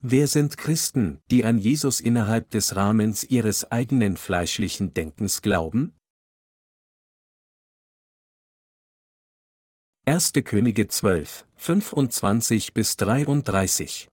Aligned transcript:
Wer 0.00 0.28
sind 0.28 0.58
Christen, 0.58 1.22
die 1.30 1.44
an 1.44 1.58
Jesus 1.58 2.00
innerhalb 2.00 2.50
des 2.50 2.76
Rahmens 2.76 3.24
ihres 3.24 3.70
eigenen 3.72 4.16
fleischlichen 4.16 4.92
Denkens 4.92 5.40
glauben? 5.40 5.96
1. 10.04 10.34
Könige 10.44 10.86
12, 10.86 11.46
25 11.56 12.74
bis 12.74 12.96
33 12.96 14.08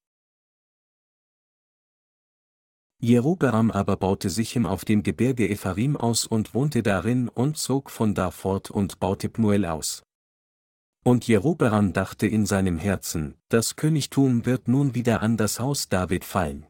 Jerobeam 3.00 3.70
aber 3.70 3.98
baute 3.98 4.30
Sichem 4.30 4.66
auf 4.66 4.86
dem 4.86 5.04
Gebirge 5.04 5.50
Ephraim 5.50 5.98
aus 5.98 6.26
und 6.26 6.54
wohnte 6.54 6.82
darin 6.82 7.28
und 7.28 7.58
zog 7.58 7.92
von 7.92 8.16
da 8.16 8.32
fort 8.32 8.72
und 8.72 9.02
baute 9.02 9.28
Pmuel 9.28 9.66
aus. 9.66 10.02
Und 11.04 11.28
Jerobeam 11.28 11.92
dachte 11.92 12.28
in 12.28 12.46
seinem 12.46 12.78
Herzen, 12.78 13.36
das 13.50 13.76
Königtum 13.76 14.46
wird 14.46 14.70
nun 14.70 14.96
wieder 14.96 15.22
an 15.22 15.36
das 15.36 15.60
Haus 15.60 15.90
David 15.90 16.24
fallen. 16.24 16.66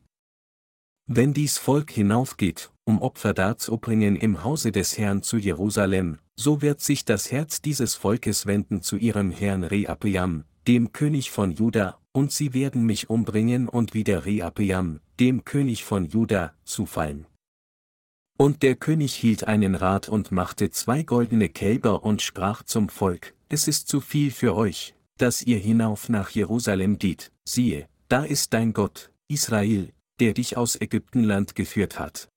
Wenn 1.05 1.33
dies 1.33 1.59
Volk 1.59 1.91
hinaufgeht, 1.91 2.71
um 2.83 2.99
Opfer 3.01 3.35
darzubringen 3.35 4.15
im 4.15 4.43
Hause 4.43 4.71
des 4.71 4.97
Herrn 4.97 5.21
zu 5.21 5.37
Jerusalem, 5.37 6.17
so 6.35 6.63
wird 6.63 6.81
sich 6.81 7.05
das 7.05 7.31
Herz 7.31 7.61
dieses 7.61 7.93
Volkes 7.93 8.47
wenden 8.47 8.81
zu 8.81 8.95
ihrem 8.95 9.29
Herrn 9.29 9.63
Reapiam, 9.63 10.45
dem 10.67 10.91
König 10.93 11.29
von 11.29 11.51
Juda, 11.51 11.99
und 12.11 12.31
sie 12.31 12.55
werden 12.55 12.85
mich 12.85 13.09
umbringen 13.09 13.69
und 13.69 13.93
wieder 13.93 14.25
Reapiam, 14.25 14.99
dem 15.19 15.43
König 15.45 15.83
von 15.83 16.05
Juda, 16.05 16.53
zufallen. 16.63 17.27
Und 18.37 18.63
der 18.63 18.75
König 18.75 19.13
hielt 19.13 19.43
einen 19.47 19.75
Rat 19.75 20.09
und 20.09 20.31
machte 20.31 20.71
zwei 20.71 21.03
goldene 21.03 21.49
Kälber 21.49 22.03
und 22.03 22.21
sprach 22.21 22.63
zum 22.63 22.89
Volk, 22.89 23.35
es 23.53 23.67
ist 23.67 23.87
zu 23.87 24.01
viel 24.01 24.31
für 24.31 24.55
euch, 24.55 24.95
dass 25.17 25.43
ihr 25.43 25.59
hinauf 25.59 26.09
nach 26.09 26.31
Jerusalem 26.31 26.97
geht, 26.97 27.31
siehe, 27.45 27.87
da 28.09 28.25
ist 28.25 28.51
dein 28.53 28.73
Gott, 28.73 29.11
Israel, 29.27 29.93
der 30.19 30.33
dich 30.33 30.57
aus 30.57 30.75
Ägyptenland 30.81 31.53
geführt 31.53 31.99
hat. 31.99 32.29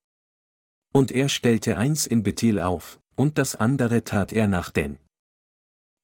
Und 0.93 1.11
er 1.11 1.31
stellte 1.31 1.79
eins 1.79 2.07
in 2.07 2.23
Bethel 2.23 2.61
auf, 2.61 3.01
und 3.17 3.39
das 3.39 3.57
andere 3.57 4.05
tat 4.05 4.31
er 4.31 4.47
nach 4.47 4.71
Den. 4.71 4.99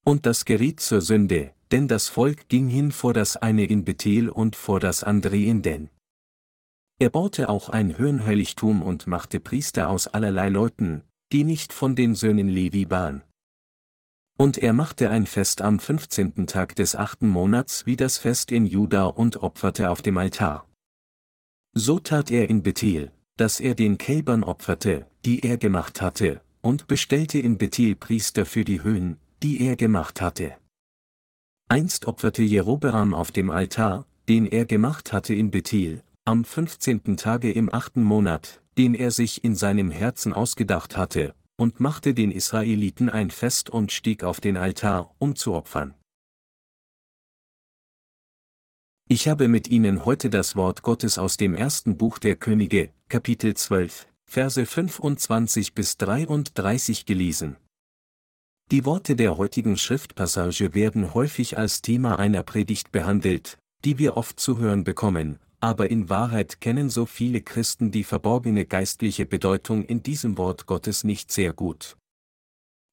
Und 0.03 0.25
das 0.25 0.47
geriet 0.47 0.81
zur 0.81 1.03
Sünde, 1.03 1.53
denn 1.71 1.89
das 1.89 2.09
Volk 2.09 2.49
ging 2.49 2.69
hin 2.69 2.91
vor 2.91 3.13
das 3.13 3.37
eine 3.37 3.67
in 3.67 3.85
Bethel 3.85 4.31
und 4.31 4.57
vor 4.57 4.81
das 4.81 5.05
andere 5.05 5.37
in 5.37 5.61
Den. 5.61 5.91
Er 6.99 7.11
baute 7.11 7.51
auch 7.51 7.69
ein 7.69 7.99
Höhenheiligtum 7.99 8.81
und 8.81 9.07
machte 9.07 9.41
Priester 9.41 9.91
aus 9.91 10.07
allerlei 10.07 10.49
Leuten, 10.49 11.03
die 11.33 11.45
nicht 11.45 11.75
von 11.75 11.97
den 11.97 12.15
Söhnen 12.15 12.49
Levi 12.49 12.89
waren. 12.91 13.23
Und 14.43 14.59
er 14.59 14.73
machte 14.73 15.09
ein 15.09 15.27
Fest 15.27 15.63
am 15.63 15.79
15. 15.79 16.49
Tag 16.49 16.75
des 16.75 16.97
achten 16.97 17.29
Monats 17.29 17.87
wie 17.87 17.95
das 17.95 18.19
Fest 18.19 18.51
in 18.51 18.67
Juda 18.67 19.05
und 19.05 19.37
opferte 19.37 19.89
auf 19.89 20.03
dem 20.03 20.19
Altar. 20.19 20.67
So 21.75 22.01
tat 22.01 22.33
er 22.33 22.51
in 22.51 22.65
Bethel, 22.65 23.13
dass 23.37 23.61
er 23.61 23.77
den 23.77 23.99
Kälbern 23.99 24.43
opferte, 24.43 25.07
die 25.25 25.45
er 25.45 25.59
gemacht 25.59 26.03
hatte, 26.03 26.41
und 26.61 26.89
bestellte 26.89 27.39
in 27.39 27.57
Bethel 27.57 27.95
Priester 27.95 28.45
für 28.45 28.65
die 28.65 28.83
Höhen, 28.83 29.17
die 29.45 29.65
er 29.65 29.77
gemacht 29.77 30.21
hatte. 30.21 30.57
Einst 31.69 32.07
opferte 32.07 32.43
Jerobeam 32.43 33.15
auf 33.15 33.31
dem 33.31 33.49
Altar, 33.49 34.07
den 34.29 34.47
er 34.47 34.65
gemacht 34.65 35.13
hatte 35.13 35.35
in 35.35 35.53
Bethel, 35.53 36.03
am 36.25 36.43
15. 36.45 37.17
Tage 37.17 37.53
im 37.53 37.73
achten 37.73 38.03
Monat, 38.03 38.61
den 38.77 38.97
er 38.97 39.13
sich 39.13 39.45
in 39.45 39.55
seinem 39.55 39.93
Herzen 39.93 40.33
ausgedacht 40.33 40.97
hatte, 40.97 41.33
und 41.63 41.79
machte 41.79 42.13
den 42.13 42.33
Israeliten 42.33 43.09
ein 43.09 43.31
Fest 43.31 43.71
und 43.71 43.93
stieg 43.93 44.25
auf 44.25 44.41
den 44.41 44.57
Altar, 44.57 45.15
um 45.21 45.37
zu 45.37 45.55
opfern. 45.55 45.95
Ich 49.09 49.29
habe 49.29 49.47
mit 49.47 49.69
Ihnen 49.69 50.05
heute 50.05 50.29
das 50.29 50.57
Wort 50.57 50.83
Gottes 50.83 51.19
aus 51.19 51.37
dem 51.37 51.55
ersten 51.55 51.97
Buch 51.97 52.19
der 52.19 52.35
Könige, 52.35 52.91
Kapitel 53.09 53.55
12, 53.55 54.09
Verse 54.29 54.67
25 54.67 55.73
bis 55.73 55.97
33 55.99 57.07
gelesen. 57.07 57.57
Die 58.73 58.85
Worte 58.85 59.15
der 59.15 59.37
heutigen 59.37 59.77
Schriftpassage 59.77 60.75
werden 60.75 61.15
häufig 61.15 61.59
als 61.59 61.81
Thema 61.81 62.19
einer 62.19 62.43
Predigt 62.43 62.91
behandelt, 62.91 63.57
die 63.85 63.99
wir 63.99 64.17
oft 64.17 64.41
zu 64.41 64.59
hören 64.59 64.83
bekommen, 64.83 65.39
aber 65.63 65.91
in 65.91 66.09
Wahrheit 66.09 66.61
kennen 66.61 66.91
so 66.91 67.07
viele 67.07 67.41
Christen 67.41 67.93
die 67.93 68.03
verborgene 68.03 68.67
geistliche 68.67 69.27
Bedeutung 69.27 69.85
in 69.85 70.03
diesem 70.03 70.37
Wort 70.37 70.67
Gottes 70.67 71.05
nicht 71.05 71.31
sehr 71.31 71.53
gut. 71.53 71.97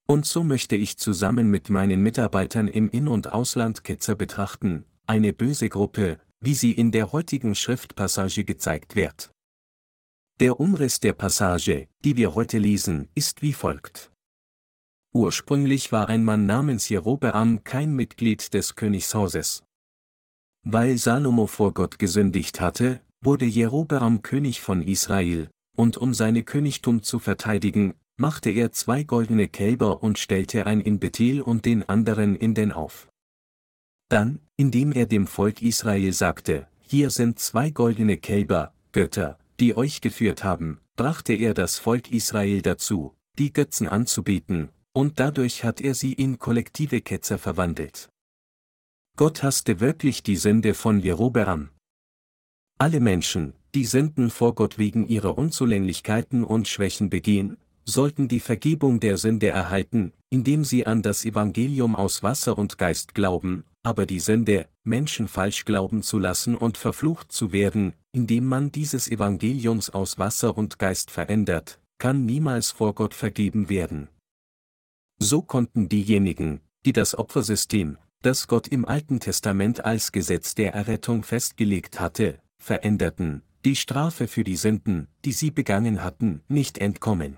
Und 0.07 0.27
so 0.27 0.43
möchte 0.43 0.75
ich 0.75 0.97
zusammen 0.97 1.49
mit 1.49 1.71
meinen 1.71 2.01
Mitarbeitern 2.03 2.67
im 2.67 2.87
In- 2.89 3.07
und 3.07 3.33
Ausland 3.33 3.83
Ketzer 3.83 4.15
betrachten, 4.15 4.85
eine 5.07 5.33
böse 5.33 5.67
Gruppe, 5.67 6.19
wie 6.41 6.53
sie 6.53 6.71
in 6.71 6.91
der 6.91 7.11
heutigen 7.11 7.55
Schriftpassage 7.55 8.43
gezeigt 8.43 8.95
wird. 8.95 9.31
Der 10.39 10.59
Umriss 10.59 10.99
der 10.99 11.13
Passage, 11.13 11.87
die 12.05 12.17
wir 12.17 12.35
heute 12.35 12.59
lesen, 12.59 13.09
ist 13.15 13.41
wie 13.41 13.53
folgt. 13.53 14.11
Ursprünglich 15.11 15.91
war 15.91 16.07
ein 16.07 16.23
Mann 16.23 16.45
namens 16.45 16.87
Jerobeam 16.87 17.63
kein 17.63 17.95
Mitglied 17.95 18.53
des 18.53 18.75
Königshauses. 18.75 19.63
Weil 20.71 20.99
Salomo 20.99 21.47
vor 21.47 21.73
Gott 21.73 21.97
gesündigt 21.97 22.61
hatte, 22.61 23.01
wurde 23.21 23.45
Jerobeam 23.45 24.21
König 24.21 24.61
von 24.61 24.83
Israel, 24.83 25.49
und 25.75 25.97
um 25.97 26.13
seine 26.13 26.43
Königtum 26.43 27.01
zu 27.01 27.17
verteidigen, 27.17 27.95
machte 28.17 28.51
er 28.51 28.71
zwei 28.71 29.01
goldene 29.01 29.47
Kälber 29.47 30.03
und 30.03 30.19
stellte 30.19 30.67
ein 30.67 30.79
in 30.79 30.99
Bethel 30.99 31.41
und 31.41 31.65
den 31.65 31.89
anderen 31.89 32.35
in 32.35 32.53
den 32.53 32.71
auf. 32.71 33.07
Dann, 34.09 34.41
indem 34.57 34.91
er 34.91 35.07
dem 35.07 35.25
Volk 35.25 35.63
Israel 35.63 36.13
sagte, 36.13 36.67
hier 36.81 37.09
sind 37.09 37.39
zwei 37.39 37.71
goldene 37.71 38.17
Kälber, 38.17 38.71
Götter, 38.91 39.39
die 39.59 39.75
euch 39.75 40.01
geführt 40.01 40.43
haben, 40.43 40.81
brachte 40.95 41.33
er 41.33 41.55
das 41.55 41.79
Volk 41.79 42.11
Israel 42.11 42.61
dazu, 42.61 43.15
die 43.39 43.51
Götzen 43.51 43.87
anzubeten, 43.87 44.69
und 44.93 45.19
dadurch 45.19 45.63
hat 45.63 45.81
er 45.81 45.95
sie 45.95 46.13
in 46.13 46.37
kollektive 46.37 47.01
Ketzer 47.01 47.39
verwandelt. 47.39 48.09
Gott 49.19 49.43
hasste 49.43 49.81
wirklich 49.81 50.23
die 50.23 50.37
Sünde 50.37 50.73
von 50.73 51.01
Jerobeam. 51.01 51.71
Alle 52.77 53.01
Menschen, 53.01 53.51
die 53.75 53.83
Sünden 53.83 54.29
vor 54.29 54.55
Gott 54.55 54.77
wegen 54.77 55.09
ihrer 55.09 55.37
Unzulänglichkeiten 55.37 56.45
und 56.45 56.69
Schwächen 56.69 57.09
begehen, 57.09 57.57
sollten 57.83 58.29
die 58.29 58.39
Vergebung 58.39 59.01
der 59.01 59.17
Sünde 59.17 59.49
erhalten, 59.49 60.13
indem 60.29 60.63
sie 60.63 60.87
an 60.87 61.01
das 61.01 61.25
Evangelium 61.25 61.97
aus 61.97 62.23
Wasser 62.23 62.57
und 62.57 62.77
Geist 62.77 63.13
glauben, 63.13 63.65
aber 63.83 64.05
die 64.05 64.21
Sünde, 64.21 64.69
Menschen 64.85 65.27
falsch 65.27 65.65
glauben 65.65 66.01
zu 66.01 66.17
lassen 66.17 66.55
und 66.55 66.77
verflucht 66.77 67.29
zu 67.33 67.51
werden, 67.51 67.91
indem 68.13 68.45
man 68.45 68.71
dieses 68.71 69.11
Evangeliums 69.11 69.89
aus 69.89 70.17
Wasser 70.17 70.57
und 70.57 70.79
Geist 70.79 71.11
verändert, 71.11 71.81
kann 71.97 72.25
niemals 72.25 72.71
vor 72.71 72.95
Gott 72.95 73.13
vergeben 73.13 73.67
werden. 73.67 74.07
So 75.21 75.41
konnten 75.41 75.89
diejenigen, 75.89 76.61
die 76.85 76.93
das 76.93 77.17
Opfersystem, 77.17 77.97
das 78.21 78.47
Gott 78.47 78.67
im 78.67 78.85
Alten 78.85 79.19
Testament 79.19 79.85
als 79.85 80.11
Gesetz 80.11 80.53
der 80.55 80.73
Errettung 80.73 81.23
festgelegt 81.23 81.99
hatte, 81.99 82.39
veränderten, 82.57 83.43
die 83.65 83.75
Strafe 83.75 84.27
für 84.27 84.43
die 84.43 84.57
Sünden, 84.57 85.07
die 85.25 85.31
sie 85.31 85.51
begangen 85.51 86.03
hatten, 86.03 86.41
nicht 86.47 86.77
entkommen. 86.77 87.37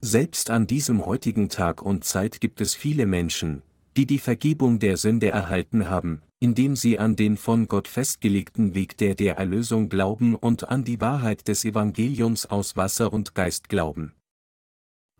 Selbst 0.00 0.50
an 0.50 0.66
diesem 0.66 1.04
heutigen 1.06 1.48
Tag 1.48 1.82
und 1.82 2.04
Zeit 2.04 2.40
gibt 2.40 2.60
es 2.60 2.74
viele 2.74 3.06
Menschen, 3.06 3.62
die 3.96 4.06
die 4.06 4.18
Vergebung 4.18 4.78
der 4.78 4.96
Sünde 4.96 5.28
erhalten 5.30 5.88
haben, 5.88 6.22
indem 6.40 6.74
sie 6.74 6.98
an 6.98 7.16
den 7.16 7.36
von 7.36 7.68
Gott 7.68 7.86
festgelegten 7.86 8.74
Weg 8.74 8.96
der 8.96 9.14
der 9.14 9.36
Erlösung 9.36 9.88
glauben 9.88 10.34
und 10.34 10.68
an 10.68 10.84
die 10.84 11.00
Wahrheit 11.00 11.48
des 11.48 11.64
Evangeliums 11.64 12.46
aus 12.46 12.76
Wasser 12.76 13.12
und 13.12 13.34
Geist 13.34 13.68
glauben. 13.68 14.14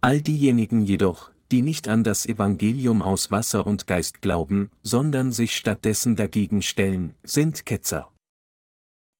All 0.00 0.22
diejenigen 0.22 0.80
jedoch, 0.80 1.30
die 1.50 1.62
nicht 1.62 1.88
an 1.88 2.04
das 2.04 2.26
Evangelium 2.26 3.02
aus 3.02 3.30
Wasser 3.30 3.66
und 3.66 3.86
Geist 3.86 4.22
glauben, 4.22 4.70
sondern 4.82 5.32
sich 5.32 5.56
stattdessen 5.56 6.16
dagegen 6.16 6.62
stellen, 6.62 7.14
sind 7.22 7.66
Ketzer. 7.66 8.10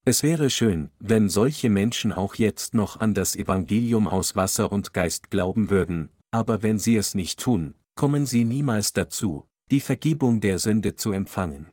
Es 0.05 0.23
wäre 0.23 0.49
schön, 0.49 0.91
wenn 0.99 1.29
solche 1.29 1.69
Menschen 1.69 2.13
auch 2.13 2.37
jetzt 2.37 2.73
noch 2.73 3.01
an 3.01 3.15
das 3.15 3.37
Evangelium 3.37 4.09
aus 4.09 4.35
Wasser 4.35 4.73
und 4.73 4.95
Geist 4.95 5.31
glauben 5.31 5.69
würden, 5.71 6.09
aber 6.31 6.63
wenn 6.63 6.79
sie 6.79 6.97
es 6.97 7.15
nicht 7.15 7.39
tun, 7.41 7.75
kommen 7.97 8.25
sie 8.25 8.45
niemals 8.45 8.93
dazu, 8.93 9.47
die 9.71 9.81
Vergebung 9.81 10.41
der 10.41 10.59
Sünde 10.59 10.97
zu 10.97 11.13
empfangen. 11.13 11.71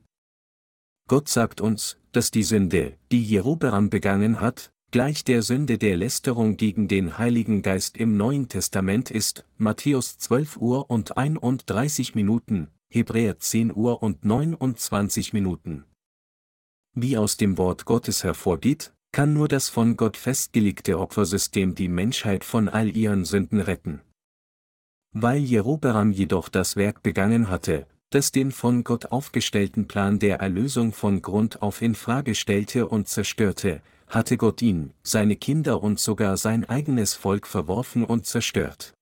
Gott 1.07 1.30
sagt 1.30 1.62
uns, 1.62 1.98
dass 2.12 2.31
die 2.31 2.44
Sünde, 2.44 2.98
die 3.12 3.24
Jerobeam 3.24 3.89
begangen 3.89 4.42
hat, 4.42 4.74
gleich 4.97 5.23
der 5.23 5.44
Sünde 5.44 5.77
der 5.77 5.95
Lästerung 5.95 6.57
gegen 6.57 6.88
den 6.88 7.19
Heiligen 7.19 7.61
Geist 7.61 7.97
im 7.97 8.17
Neuen 8.17 8.49
Testament 8.49 9.11
ist, 9.11 9.45
Matthäus 9.59 10.17
12 10.17 10.57
Uhr 10.57 10.89
und 10.89 11.19
31 11.19 12.15
Minuten, 12.15 12.69
Hebräer 12.89 13.38
10 13.38 13.75
Uhr 13.75 14.01
und 14.01 14.25
29 14.25 15.33
Minuten. 15.33 15.83
Wie 16.95 17.15
aus 17.15 17.38
dem 17.38 17.59
Wort 17.59 17.85
Gottes 17.85 18.23
hervorgeht, 18.23 18.91
kann 19.11 19.33
nur 19.33 19.47
das 19.47 19.69
von 19.69 19.97
Gott 19.97 20.17
festgelegte 20.17 20.97
Opfersystem 20.97 21.75
die 21.75 21.89
Menschheit 21.89 22.44
von 22.44 22.67
all 22.67 22.97
ihren 22.97 23.23
Sünden 23.23 23.61
retten. 23.61 24.01
Weil 25.11 25.44
Jerobeam 25.44 26.11
jedoch 26.11 26.49
das 26.49 26.75
Werk 26.75 27.03
begangen 27.03 27.51
hatte, 27.51 27.85
das 28.09 28.31
den 28.31 28.51
von 28.51 28.83
Gott 28.83 29.05
aufgestellten 29.05 29.88
Plan 29.88 30.17
der 30.17 30.39
Erlösung 30.39 30.91
von 30.91 31.21
Grund 31.21 31.61
auf 31.61 31.83
in 31.83 31.94
Frage 31.94 32.33
stellte 32.33 32.88
und 32.88 33.07
zerstörte, 33.07 33.83
hatte 34.07 34.38
Gott 34.38 34.62
ihn, 34.62 34.94
seine 35.04 35.36
Kinder 35.36 35.83
und 35.83 36.00
sogar 36.00 36.38
sein 36.38 36.65
eigenes 36.65 37.13
Volk 37.13 37.48
verworfen 37.48 38.04
und 38.04 38.25
zerstört. 38.25 38.94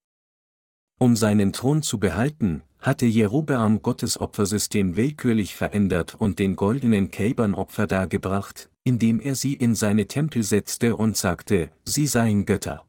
Um 1.00 1.16
seinen 1.16 1.54
Thron 1.54 1.82
zu 1.82 2.00
behalten, 2.00 2.64
hatte 2.80 3.06
Jerobeam 3.06 3.82
Gottes 3.82 4.20
Opfersystem 4.20 4.96
willkürlich 4.96 5.56
verändert 5.56 6.16
und 6.16 6.40
den 6.40 6.56
goldenen 6.56 7.12
Kälbern 7.12 7.54
Opfer 7.56 7.88
dargebracht, 7.88 8.70
indem 8.84 9.20
er 9.20 9.36
sie 9.36 9.54
in 9.54 9.76
seine 9.76 10.08
Tempel 10.08 10.44
setzte 10.44 10.96
und 10.96 11.18
sagte, 11.18 11.72
sie 11.84 12.08
seien 12.08 12.46
Götter. 12.46 12.86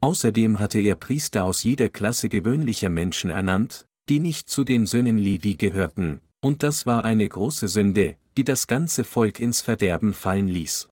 Außerdem 0.00 0.60
hatte 0.60 0.80
er 0.80 0.94
Priester 0.94 1.44
aus 1.44 1.64
jeder 1.64 1.88
Klasse 1.88 2.28
gewöhnlicher 2.28 2.88
Menschen 2.88 3.30
ernannt, 3.30 3.86
die 4.08 4.20
nicht 4.20 4.48
zu 4.48 4.64
den 4.64 4.86
Söhnen 4.86 5.18
Levi 5.18 5.54
gehörten, 5.56 6.20
und 6.40 6.62
das 6.62 6.86
war 6.86 7.04
eine 7.04 7.28
große 7.28 7.68
Sünde, 7.68 8.16
die 8.36 8.44
das 8.44 8.66
ganze 8.66 9.04
Volk 9.04 9.40
ins 9.40 9.60
Verderben 9.60 10.12
fallen 10.12 10.48
ließ. 10.48 10.88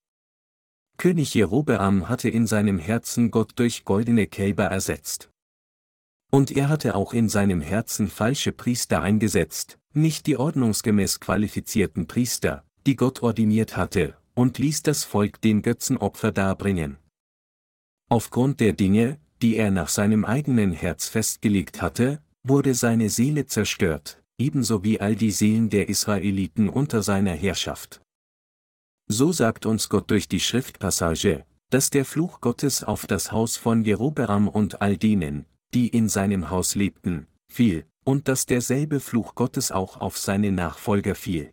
König 1.02 1.34
Jerobeam 1.34 2.08
hatte 2.08 2.28
in 2.28 2.46
seinem 2.46 2.78
Herzen 2.78 3.32
Gott 3.32 3.54
durch 3.56 3.84
goldene 3.84 4.28
Kälber 4.28 4.66
ersetzt. 4.66 5.30
Und 6.30 6.52
er 6.52 6.68
hatte 6.68 6.94
auch 6.94 7.12
in 7.12 7.28
seinem 7.28 7.60
Herzen 7.60 8.06
falsche 8.06 8.52
Priester 8.52 9.02
eingesetzt, 9.02 9.80
nicht 9.92 10.28
die 10.28 10.36
ordnungsgemäß 10.36 11.18
qualifizierten 11.18 12.06
Priester, 12.06 12.62
die 12.86 12.94
Gott 12.94 13.20
ordiniert 13.20 13.76
hatte, 13.76 14.16
und 14.34 14.58
ließ 14.58 14.84
das 14.84 15.02
Volk 15.02 15.40
den 15.40 15.62
Götzenopfer 15.62 16.30
darbringen. 16.30 16.98
Aufgrund 18.08 18.60
der 18.60 18.72
Dinge, 18.72 19.18
die 19.42 19.56
er 19.56 19.72
nach 19.72 19.88
seinem 19.88 20.24
eigenen 20.24 20.70
Herz 20.70 21.08
festgelegt 21.08 21.82
hatte, 21.82 22.22
wurde 22.44 22.74
seine 22.74 23.10
Seele 23.10 23.46
zerstört, 23.46 24.22
ebenso 24.38 24.84
wie 24.84 25.00
all 25.00 25.16
die 25.16 25.32
Seelen 25.32 25.68
der 25.68 25.88
Israeliten 25.88 26.68
unter 26.68 27.02
seiner 27.02 27.32
Herrschaft. 27.32 28.02
So 29.12 29.30
sagt 29.30 29.66
uns 29.66 29.90
Gott 29.90 30.10
durch 30.10 30.26
die 30.26 30.40
Schriftpassage, 30.40 31.44
dass 31.68 31.90
der 31.90 32.06
Fluch 32.06 32.40
Gottes 32.40 32.82
auf 32.82 33.06
das 33.06 33.30
Haus 33.30 33.58
von 33.58 33.84
Jerobeam 33.84 34.48
und 34.48 34.80
all 34.80 34.96
denen, 34.96 35.44
die 35.74 35.88
in 35.88 36.08
seinem 36.08 36.48
Haus 36.48 36.74
lebten, 36.76 37.26
fiel, 37.46 37.84
und 38.04 38.26
dass 38.26 38.46
derselbe 38.46 39.00
Fluch 39.00 39.34
Gottes 39.34 39.70
auch 39.70 40.00
auf 40.00 40.16
seine 40.16 40.50
Nachfolger 40.50 41.14
fiel. 41.14 41.52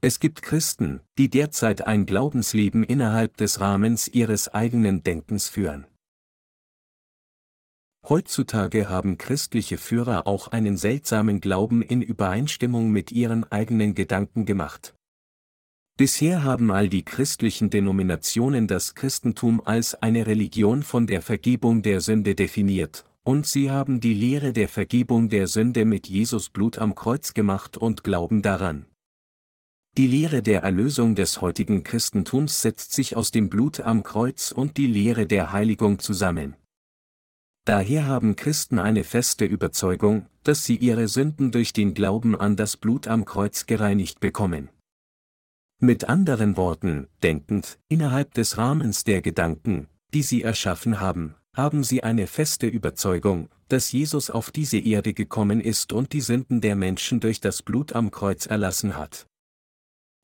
Es 0.00 0.20
gibt 0.20 0.42
Christen, 0.42 1.00
die 1.18 1.28
derzeit 1.28 1.84
ein 1.84 2.06
Glaubensleben 2.06 2.84
innerhalb 2.84 3.36
des 3.38 3.58
Rahmens 3.58 4.06
ihres 4.06 4.46
eigenen 4.46 5.02
Denkens 5.02 5.48
führen. 5.48 5.88
Heutzutage 8.08 8.88
haben 8.88 9.18
christliche 9.18 9.78
Führer 9.78 10.28
auch 10.28 10.48
einen 10.48 10.76
seltsamen 10.76 11.40
Glauben 11.40 11.82
in 11.82 12.02
Übereinstimmung 12.02 12.90
mit 12.90 13.10
ihren 13.10 13.50
eigenen 13.50 13.96
Gedanken 13.96 14.44
gemacht. 14.44 14.94
Bisher 15.98 16.44
haben 16.44 16.70
all 16.70 16.88
die 16.88 17.04
christlichen 17.04 17.68
Denominationen 17.68 18.68
das 18.68 18.94
Christentum 18.94 19.60
als 19.64 19.94
eine 19.94 20.26
Religion 20.28 20.84
von 20.84 21.08
der 21.08 21.20
Vergebung 21.20 21.82
der 21.82 22.00
Sünde 22.00 22.36
definiert, 22.36 23.06
und 23.24 23.44
sie 23.44 23.72
haben 23.72 23.98
die 23.98 24.14
Lehre 24.14 24.52
der 24.52 24.68
Vergebung 24.68 25.28
der 25.28 25.48
Sünde 25.48 25.84
mit 25.84 26.06
Jesus 26.06 26.48
Blut 26.50 26.78
am 26.78 26.94
Kreuz 26.94 27.34
gemacht 27.34 27.76
und 27.76 28.04
glauben 28.04 28.40
daran. 28.40 28.86
Die 29.96 30.06
Lehre 30.06 30.42
der 30.42 30.62
Erlösung 30.62 31.16
des 31.16 31.40
heutigen 31.40 31.82
Christentums 31.82 32.62
setzt 32.62 32.92
sich 32.92 33.16
aus 33.16 33.32
dem 33.32 33.48
Blut 33.48 33.80
am 33.80 34.04
Kreuz 34.04 34.52
und 34.52 34.76
die 34.76 34.86
Lehre 34.86 35.26
der 35.26 35.50
Heiligung 35.50 35.98
zusammen. 35.98 36.54
Daher 37.66 38.06
haben 38.06 38.36
Christen 38.36 38.78
eine 38.78 39.02
feste 39.02 39.44
Überzeugung, 39.44 40.26
dass 40.44 40.64
sie 40.64 40.76
ihre 40.76 41.08
Sünden 41.08 41.50
durch 41.50 41.72
den 41.72 41.94
Glauben 41.94 42.36
an 42.36 42.54
das 42.54 42.76
Blut 42.76 43.08
am 43.08 43.24
Kreuz 43.24 43.66
gereinigt 43.66 44.20
bekommen. 44.20 44.68
Mit 45.80 46.08
anderen 46.08 46.56
Worten, 46.56 47.08
denkend, 47.24 47.80
innerhalb 47.88 48.34
des 48.34 48.56
Rahmens 48.56 49.02
der 49.02 49.20
Gedanken, 49.20 49.88
die 50.14 50.22
sie 50.22 50.42
erschaffen 50.42 51.00
haben, 51.00 51.34
haben 51.56 51.82
sie 51.82 52.04
eine 52.04 52.28
feste 52.28 52.68
Überzeugung, 52.68 53.48
dass 53.66 53.90
Jesus 53.90 54.30
auf 54.30 54.52
diese 54.52 54.78
Erde 54.78 55.12
gekommen 55.12 55.60
ist 55.60 55.92
und 55.92 56.12
die 56.12 56.20
Sünden 56.20 56.60
der 56.60 56.76
Menschen 56.76 57.18
durch 57.18 57.40
das 57.40 57.64
Blut 57.64 57.94
am 57.94 58.12
Kreuz 58.12 58.46
erlassen 58.46 58.96
hat. 58.96 59.26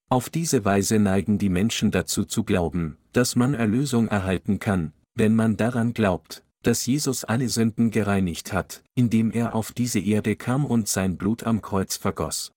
Auf 0.09 0.31
diese 0.31 0.65
Weise 0.65 1.00
neigen 1.00 1.39
die 1.39 1.49
Menschen 1.49 1.91
dazu 1.91 2.25
zu 2.25 2.44
glauben, 2.44 2.99
dass 3.12 3.35
man 3.35 3.55
Erlösung 3.55 4.06
erhalten 4.06 4.61
kann, 4.61 4.93
wenn 5.17 5.35
man 5.35 5.56
daran 5.56 5.93
glaubt, 5.93 6.44
dass 6.62 6.87
Jesus 6.87 7.25
alle 7.25 7.49
Sünden 7.49 7.91
gereinigt 7.91 8.53
hat, 8.53 8.82
indem 8.94 9.31
er 9.31 9.55
auf 9.55 9.73
diese 9.73 9.99
Erde 9.99 10.37
kam 10.37 10.64
und 10.64 10.88
sein 10.88 11.17
Blut 11.17 11.44
am 11.44 11.62
Kreuz 11.62 11.97
vergoss. 11.97 12.53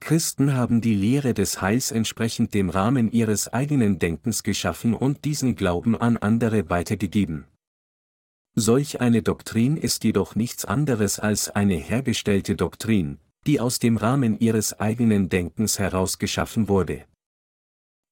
Christen 0.00 0.54
haben 0.54 0.80
die 0.80 0.94
Lehre 0.94 1.34
des 1.34 1.60
Heils 1.60 1.90
entsprechend 1.90 2.54
dem 2.54 2.70
Rahmen 2.70 3.12
ihres 3.12 3.48
eigenen 3.48 3.98
Denkens 3.98 4.42
geschaffen 4.42 4.94
und 4.94 5.24
diesen 5.24 5.56
Glauben 5.56 5.94
an 5.96 6.16
andere 6.16 6.70
weitergegeben. 6.70 7.44
Solch 8.54 9.00
eine 9.00 9.22
Doktrin 9.22 9.76
ist 9.76 10.04
jedoch 10.04 10.34
nichts 10.34 10.64
anderes 10.64 11.18
als 11.20 11.50
eine 11.50 11.76
hergestellte 11.76 12.56
Doktrin, 12.56 13.18
die 13.46 13.60
aus 13.60 13.78
dem 13.78 13.96
Rahmen 13.96 14.38
ihres 14.38 14.80
eigenen 14.80 15.28
Denkens 15.28 15.78
heraus 15.78 16.18
geschaffen 16.18 16.68
wurde 16.68 17.04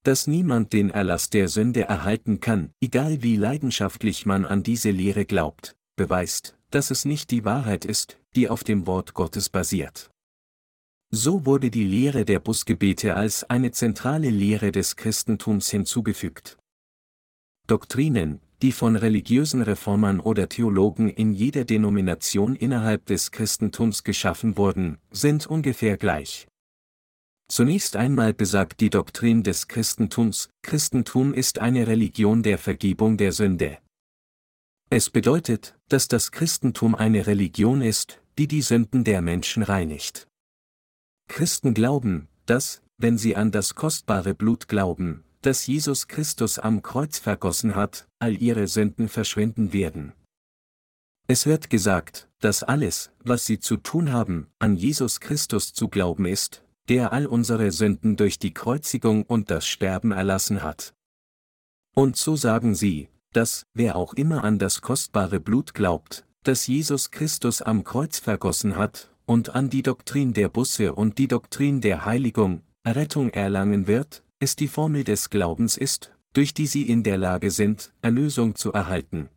dass 0.03 0.27
niemand 0.27 0.73
den 0.73 0.89
Erlass 0.89 1.29
der 1.29 1.47
Sünde 1.47 1.83
erhalten 1.83 2.39
kann, 2.39 2.71
egal 2.81 3.21
wie 3.21 3.35
leidenschaftlich 3.35 4.25
man 4.25 4.45
an 4.45 4.63
diese 4.63 4.91
Lehre 4.91 5.25
glaubt, 5.25 5.75
beweist, 5.95 6.57
dass 6.71 6.91
es 6.91 7.05
nicht 7.05 7.31
die 7.31 7.45
Wahrheit 7.45 7.85
ist, 7.85 8.19
die 8.35 8.49
auf 8.49 8.63
dem 8.63 8.87
Wort 8.87 9.13
Gottes 9.13 9.49
basiert. 9.49 10.11
So 11.11 11.45
wurde 11.45 11.71
die 11.71 11.85
Lehre 11.85 12.23
der 12.23 12.39
Busgebete 12.39 13.15
als 13.15 13.49
eine 13.49 13.71
zentrale 13.71 14.29
Lehre 14.29 14.71
des 14.71 14.95
Christentums 14.95 15.69
hinzugefügt. 15.69 16.57
Doktrinen, 17.65 18.41
die 18.61 18.71
von 18.71 18.95
religiösen 18.95 19.61
Reformern 19.61 20.19
oder 20.19 20.49
Theologen 20.49 21.09
in 21.09 21.33
jeder 21.33 21.65
Denomination 21.65 22.55
innerhalb 22.55 23.05
des 23.05 23.31
Christentums 23.31 24.03
geschaffen 24.03 24.57
wurden, 24.57 24.97
sind 25.11 25.47
ungefähr 25.47 25.97
gleich. 25.97 26.47
Zunächst 27.51 27.95
einmal 27.95 28.33
besagt 28.33 28.79
die 28.79 28.91
Doktrin 28.91 29.41
des 29.41 29.67
Christentums, 29.67 30.49
Christentum 30.61 31.33
ist 31.33 31.57
eine 31.57 31.87
Religion 31.87 32.43
der 32.43 32.59
Vergebung 32.59 33.17
der 33.17 33.31
Sünde. 33.31 33.79
Es 34.91 35.09
bedeutet, 35.09 35.75
dass 35.87 36.07
das 36.07 36.31
Christentum 36.31 36.93
eine 36.93 37.25
Religion 37.25 37.81
ist, 37.81 38.21
die 38.37 38.47
die 38.47 38.61
Sünden 38.61 39.03
der 39.03 39.21
Menschen 39.21 39.63
reinigt. 39.63 40.27
Christen 41.27 41.73
glauben, 41.73 42.27
dass, 42.45 42.83
wenn 42.97 43.17
sie 43.17 43.35
an 43.35 43.51
das 43.51 43.73
kostbare 43.73 44.35
Blut 44.35 44.67
glauben, 44.67 45.23
das 45.41 45.65
Jesus 45.65 46.07
Christus 46.07 46.59
am 46.59 46.83
Kreuz 46.83 47.17
vergossen 47.17 47.75
hat, 47.75 48.07
all 48.19 48.39
ihre 48.39 48.67
Sünden 48.67 49.09
verschwinden 49.09 49.73
werden. 49.73 50.13
Es 51.27 51.45
wird 51.47 51.69
gesagt, 51.69 52.27
dass 52.39 52.63
alles, 52.63 53.11
was 53.23 53.45
sie 53.45 53.59
zu 53.59 53.77
tun 53.77 54.11
haben, 54.11 54.47
an 54.59 54.75
Jesus 54.75 55.19
Christus 55.19 55.73
zu 55.73 55.87
glauben 55.87 56.25
ist, 56.25 56.63
der 56.89 57.13
all 57.13 57.27
unsere 57.27 57.71
Sünden 57.71 58.15
durch 58.17 58.39
die 58.39 58.53
Kreuzigung 58.53 59.23
und 59.23 59.51
das 59.51 59.67
Sterben 59.67 60.11
erlassen 60.11 60.63
hat. 60.63 60.93
Und 61.95 62.17
so 62.17 62.35
sagen 62.35 62.73
sie, 62.73 63.09
dass, 63.31 63.67
wer 63.73 63.95
auch 63.95 64.13
immer 64.15 64.43
an 64.43 64.57
das 64.57 64.81
kostbare 64.81 65.39
Blut 65.39 65.75
glaubt, 65.75 66.25
das 66.43 66.65
Jesus 66.65 67.11
Christus 67.11 67.61
am 67.61 67.83
Kreuz 67.83 68.17
vergossen 68.19 68.75
hat, 68.75 69.11
und 69.25 69.53
an 69.53 69.69
die 69.69 69.83
Doktrin 69.83 70.33
der 70.33 70.49
Busse 70.49 70.95
und 70.95 71.19
die 71.19 71.27
Doktrin 71.27 71.81
der 71.81 72.05
Heiligung, 72.05 72.63
Errettung 72.83 73.29
erlangen 73.29 73.85
wird, 73.85 74.23
es 74.39 74.55
die 74.55 74.67
Formel 74.67 75.03
des 75.03 75.29
Glaubens 75.29 75.77
ist, 75.77 76.11
durch 76.33 76.55
die 76.55 76.65
sie 76.65 76.89
in 76.89 77.03
der 77.03 77.19
Lage 77.19 77.51
sind, 77.51 77.93
Erlösung 78.01 78.55
zu 78.55 78.73
erhalten. 78.73 79.29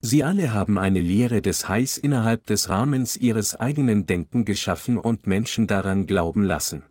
Sie 0.00 0.22
alle 0.22 0.52
haben 0.52 0.78
eine 0.78 1.00
Lehre 1.00 1.42
des 1.42 1.68
Heils 1.68 1.98
innerhalb 1.98 2.46
des 2.46 2.68
Rahmens 2.68 3.16
ihres 3.16 3.56
eigenen 3.56 4.06
Denken 4.06 4.44
geschaffen 4.44 4.96
und 4.96 5.26
Menschen 5.26 5.66
daran 5.66 6.06
glauben 6.06 6.44
lassen. 6.44 6.84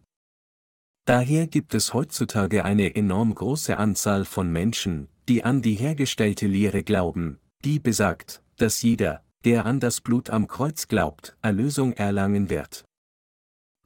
Daher 1.05 1.47
gibt 1.47 1.73
es 1.73 1.93
heutzutage 1.93 2.65
eine 2.65 2.95
enorm 2.95 3.33
große 3.33 3.77
Anzahl 3.77 4.25
von 4.25 4.51
Menschen, 4.51 5.07
die 5.29 5.45
an 5.45 5.61
die 5.61 5.75
hergestellte 5.75 6.47
Lehre 6.47 6.83
glauben, 6.83 7.39
die 7.63 7.79
besagt, 7.79 8.43
dass 8.57 8.81
jeder, 8.81 9.23
der 9.45 9.65
an 9.65 9.79
das 9.79 10.01
Blut 10.01 10.29
am 10.29 10.49
Kreuz 10.49 10.89
glaubt, 10.89 11.37
Erlösung 11.41 11.93
erlangen 11.93 12.49
wird. 12.49 12.83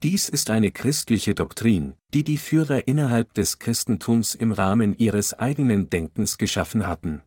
Dies 0.01 0.29
ist 0.29 0.49
eine 0.49 0.71
christliche 0.71 1.35
Doktrin, 1.35 1.93
die 2.15 2.23
die 2.23 2.39
Führer 2.39 2.87
innerhalb 2.87 3.35
des 3.35 3.59
Christentums 3.59 4.33
im 4.33 4.51
Rahmen 4.51 4.97
ihres 4.97 5.35
eigenen 5.35 5.91
Denkens 5.91 6.39
geschaffen 6.39 6.87
hatten. 6.87 7.21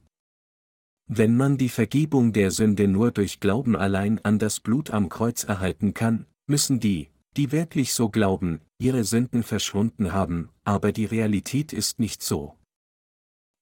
Wenn 1.07 1.37
man 1.37 1.59
die 1.59 1.69
Vergebung 1.69 2.33
der 2.33 2.51
Sünde 2.51 2.89
nur 2.89 3.11
durch 3.11 3.41
Glauben 3.41 3.77
allein 3.77 4.25
an 4.25 4.39
das 4.39 4.61
Blut 4.61 4.91
am 4.91 5.09
Kreuz 5.09 5.45
erhalten 5.45 5.93
kann, 5.93 6.27
müssen 6.47 6.81
die, 6.81 7.11
die 7.37 7.53
wirklich 7.53 7.93
so 7.93 8.09
glauben, 8.09 8.61
ihre 8.79 9.05
Sünden 9.05 9.43
verschwunden 9.43 10.13
haben, 10.13 10.49
aber 10.65 10.93
die 10.93 11.05
Realität 11.05 11.73
ist 11.73 11.99
nicht 11.99 12.23
so. 12.23 12.57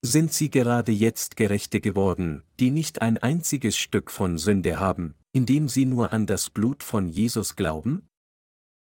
Sind 0.05 0.33
sie 0.33 0.51
gerade 0.51 0.93
jetzt 0.93 1.37
Gerechte 1.37 1.81
geworden, 1.81 2.43
die 2.59 2.71
nicht 2.71 3.03
ein 3.03 3.19
einziges 3.19 3.77
Stück 3.77 4.11
von 4.11 4.39
Sünde 4.39 4.79
haben, 4.79 5.15
indem 5.33 5.69
sie 5.69 5.85
nur 5.85 6.13
an 6.13 6.27
das 6.27 6.51
Blut 6.51 6.83
von 6.83 7.09
Jesus 7.09 7.57
glauben? 7.57 8.09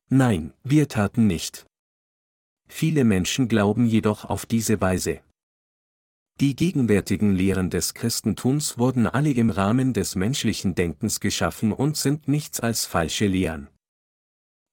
Nein, 0.10 0.54
wir 0.64 0.88
taten 0.88 1.28
nicht. 1.28 1.66
Viele 2.70 3.04
Menschen 3.04 3.48
glauben 3.48 3.86
jedoch 3.88 4.26
auf 4.26 4.46
diese 4.46 4.80
Weise. 4.82 5.22
Die 6.40 6.56
gegenwärtigen 6.56 7.34
Lehren 7.34 7.72
des 7.72 7.96
Christentums 7.96 8.78
wurden 8.78 9.08
alle 9.08 9.32
im 9.32 9.50
Rahmen 9.50 9.94
des 9.94 10.16
menschlichen 10.16 10.76
Denkens 10.76 11.20
geschaffen 11.20 11.74
und 11.74 11.98
sind 11.98 12.28
nichts 12.28 12.60
als 12.60 12.86
falsche 12.86 13.26
Lehren. 13.26 13.70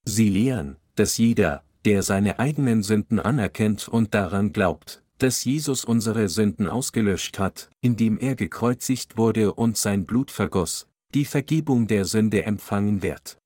Sie 0.05 0.29
lehren, 0.29 0.77
dass 0.93 1.17
jeder, 1.17 1.63
der 1.83 2.03
seine 2.03 2.37
eigenen 2.37 2.83
Sünden 2.83 3.19
anerkennt 3.19 3.87
und 3.87 4.13
daran 4.13 4.53
glaubt, 4.53 5.03
dass 5.17 5.43
Jesus 5.43 5.85
unsere 5.85 6.29
Sünden 6.29 6.67
ausgelöscht 6.67 7.39
hat, 7.39 7.71
indem 7.81 8.19
er 8.19 8.35
gekreuzigt 8.35 9.17
wurde 9.17 9.53
und 9.53 9.75
sein 9.75 10.05
Blut 10.05 10.29
vergoss, 10.29 10.87
die 11.15 11.25
Vergebung 11.25 11.87
der 11.87 12.05
Sünde 12.05 12.43
empfangen 12.43 13.01
wird. 13.01 13.39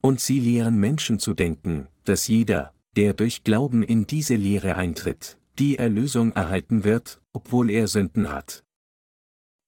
Und 0.00 0.20
sie 0.20 0.40
lehren 0.40 0.78
Menschen 0.78 1.18
zu 1.18 1.34
denken, 1.34 1.88
dass 2.04 2.28
jeder, 2.28 2.72
der 2.96 3.12
durch 3.12 3.44
Glauben 3.44 3.82
in 3.82 4.06
diese 4.06 4.36
Lehre 4.36 4.76
eintritt, 4.76 5.37
die 5.58 5.76
Erlösung 5.76 6.32
erhalten 6.32 6.84
wird, 6.84 7.20
obwohl 7.32 7.70
er 7.70 7.88
Sünden 7.88 8.30
hat. 8.30 8.64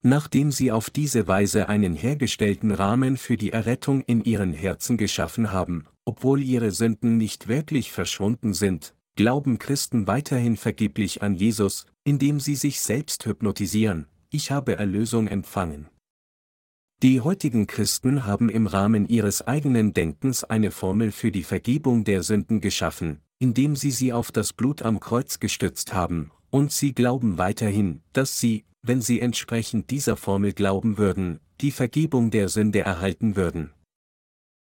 Nachdem 0.03 0.51
sie 0.51 0.73
auf 0.73 0.89
diese 0.89 1.29
Weise 1.29 1.69
einen 1.69 1.95
hergestellten 1.95 2.71
Rahmen 2.71 3.17
für 3.17 3.37
die 3.37 3.53
Errettung 3.53 4.03
in 4.03 4.25
ihren 4.25 4.53
Herzen 4.53 4.97
geschaffen 4.97 5.53
haben, 5.53 5.87
obwohl 6.05 6.43
ihre 6.43 6.71
Sünden 6.71 7.19
nicht 7.19 7.49
wirklich 7.49 7.93
verschwunden 7.93 8.55
sind, 8.55 8.95
glauben 9.17 9.59
Christen 9.59 10.07
weiterhin 10.07 10.57
vergeblich 10.57 11.23
an 11.23 11.35
Jesus, 11.35 11.87
indem 12.05 12.41
sie 12.41 12.55
sich 12.55 12.81
selbst 12.81 13.27
hypnotisieren, 13.27 14.07
ich 14.31 14.51
habe 14.51 14.77
Erlösung 14.77 15.27
empfangen. 15.29 15.89
Die 17.03 17.21
heutigen 17.21 17.67
Christen 17.67 18.25
haben 18.25 18.49
im 18.49 18.67
Rahmen 18.67 19.09
ihres 19.09 19.43
eigenen 19.47 19.93
Denkens 19.93 20.45
eine 20.45 20.71
Formel 20.71 21.13
für 21.13 21.33
die 21.33 21.45
Vergebung 21.45 22.05
der 22.05 22.23
Sünden 22.23 22.61
geschaffen, 22.61 23.21
indem 23.41 23.75
sie 23.75 23.91
sie 23.91 24.13
auf 24.13 24.31
das 24.31 24.53
Blut 24.53 24.83
am 24.83 25.01
Kreuz 25.01 25.41
gestützt 25.41 25.93
haben, 25.93 26.31
und 26.51 26.71
sie 26.71 26.93
glauben 26.93 27.39
weiterhin, 27.39 28.03
dass 28.13 28.39
sie, 28.39 28.65
wenn 28.83 29.01
sie 29.01 29.21
entsprechend 29.21 29.91
dieser 29.91 30.17
Formel 30.17 30.53
glauben 30.53 30.99
würden, 30.99 31.41
die 31.61 31.71
Vergebung 31.71 32.31
der 32.31 32.49
Sünde 32.49 32.81
erhalten 32.81 33.37
würden. 33.37 33.73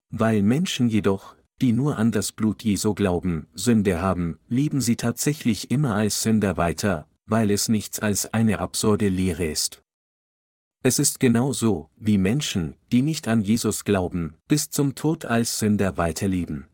Weil 0.09 0.41
Menschen 0.41 0.89
jedoch, 0.89 1.35
die 1.61 1.71
nur 1.71 1.97
an 1.97 2.11
das 2.11 2.31
Blut 2.31 2.63
Jesu 2.63 2.93
glauben, 2.93 3.47
Sünde 3.53 4.01
haben, 4.01 4.37
leben 4.47 4.81
sie 4.81 4.95
tatsächlich 4.95 5.71
immer 5.71 5.95
als 5.95 6.21
Sünder 6.21 6.57
weiter, 6.57 7.07
weil 7.25 7.51
es 7.51 7.67
nichts 7.69 7.99
als 7.99 8.33
eine 8.33 8.59
absurde 8.59 9.09
Lehre 9.09 9.45
ist. 9.45 9.81
Es 10.83 10.99
ist 10.99 11.19
genau 11.19 11.53
so, 11.53 11.89
wie 11.97 12.17
Menschen, 12.17 12.75
die 12.91 13.01
nicht 13.01 13.27
an 13.27 13.41
Jesus 13.41 13.83
glauben, 13.83 14.35
bis 14.47 14.69
zum 14.69 14.95
Tod 14.95 15.25
als 15.25 15.59
Sünder 15.59 15.97
weiterleben. 15.97 16.67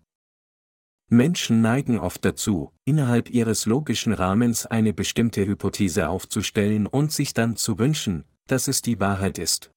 Menschen 1.10 1.62
neigen 1.62 2.00
oft 2.00 2.25
dazu, 2.25 2.72
innerhalb 2.86 3.29
ihres 3.29 3.65
logischen 3.65 4.13
Rahmens 4.13 4.65
eine 4.65 4.93
bestimmte 4.93 5.45
Hypothese 5.45 6.10
aufzustellen 6.10 6.88
und 6.88 7.12
sich 7.12 7.33
dann 7.33 7.55
zu 7.55 7.77
wünschen, 7.77 8.24
dass 8.48 8.67
es 8.67 8.81
die 8.81 9.00
Wahrheit 9.00 9.38
ist. 9.38 9.72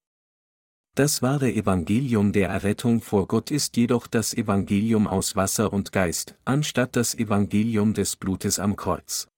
Das 0.94 1.20
wahre 1.20 1.52
Evangelium 1.52 2.32
der 2.32 2.48
Errettung 2.48 3.02
vor 3.02 3.28
Gott 3.28 3.50
ist 3.50 3.76
jedoch 3.76 4.06
das 4.06 4.32
Evangelium 4.32 5.06
aus 5.06 5.36
Wasser 5.36 5.72
und 5.72 5.92
Geist, 5.92 6.36
anstatt 6.46 6.96
das 6.96 7.14
Evangelium 7.14 7.92
des 7.92 8.16
Blutes 8.16 8.58
am 8.58 8.76
Kreuz. 8.76 9.28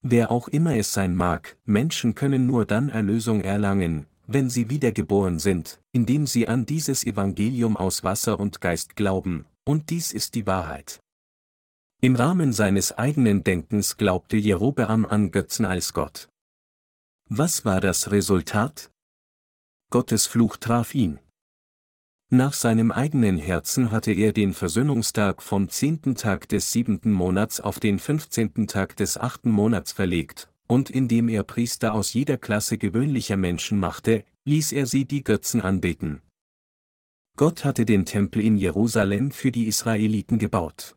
Wer 0.00 0.30
auch 0.30 0.46
immer 0.46 0.76
es 0.76 0.94
sein 0.94 1.16
mag, 1.16 1.56
Menschen 1.64 2.14
können 2.14 2.46
nur 2.46 2.66
dann 2.66 2.88
Erlösung 2.88 3.40
erlangen, 3.40 4.06
wenn 4.28 4.48
sie 4.48 4.70
wiedergeboren 4.70 5.40
sind, 5.40 5.80
indem 5.90 6.28
sie 6.28 6.46
an 6.46 6.66
dieses 6.66 7.04
Evangelium 7.04 7.76
aus 7.76 8.04
Wasser 8.04 8.38
und 8.38 8.60
Geist 8.60 8.94
glauben, 8.94 9.46
und 9.64 9.90
dies 9.90 10.12
ist 10.12 10.34
die 10.34 10.46
Wahrheit. 10.46 11.00
Im 12.02 12.16
Rahmen 12.16 12.52
seines 12.52 12.92
eigenen 12.92 13.44
Denkens 13.44 13.96
glaubte 13.96 14.36
Jerobeam 14.36 15.04
an 15.04 15.30
Götzen 15.30 15.66
als 15.66 15.92
Gott. 15.92 16.28
Was 17.28 17.64
war 17.64 17.80
das 17.80 18.10
Resultat? 18.10 18.90
Gottes 19.90 20.26
Fluch 20.26 20.56
traf 20.56 20.94
ihn. 20.94 21.20
Nach 22.32 22.52
seinem 22.52 22.92
eigenen 22.92 23.38
Herzen 23.38 23.90
hatte 23.90 24.12
er 24.12 24.32
den 24.32 24.54
Versöhnungstag 24.54 25.42
vom 25.42 25.68
zehnten 25.68 26.14
Tag 26.14 26.48
des 26.48 26.70
siebenten 26.70 27.12
Monats 27.12 27.60
auf 27.60 27.80
den 27.80 27.98
fünfzehnten 27.98 28.66
Tag 28.68 28.96
des 28.96 29.18
achten 29.18 29.50
Monats 29.50 29.90
verlegt, 29.90 30.48
und 30.68 30.90
indem 30.90 31.28
er 31.28 31.42
Priester 31.42 31.92
aus 31.92 32.12
jeder 32.12 32.38
Klasse 32.38 32.78
gewöhnlicher 32.78 33.36
Menschen 33.36 33.80
machte, 33.80 34.24
ließ 34.44 34.70
er 34.72 34.86
sie 34.86 35.04
die 35.04 35.24
Götzen 35.24 35.60
anbeten. 35.60 36.22
Gott 37.40 37.64
hatte 37.64 37.86
den 37.86 38.04
Tempel 38.04 38.44
in 38.44 38.58
Jerusalem 38.58 39.30
für 39.30 39.50
die 39.50 39.66
Israeliten 39.66 40.38
gebaut. 40.38 40.94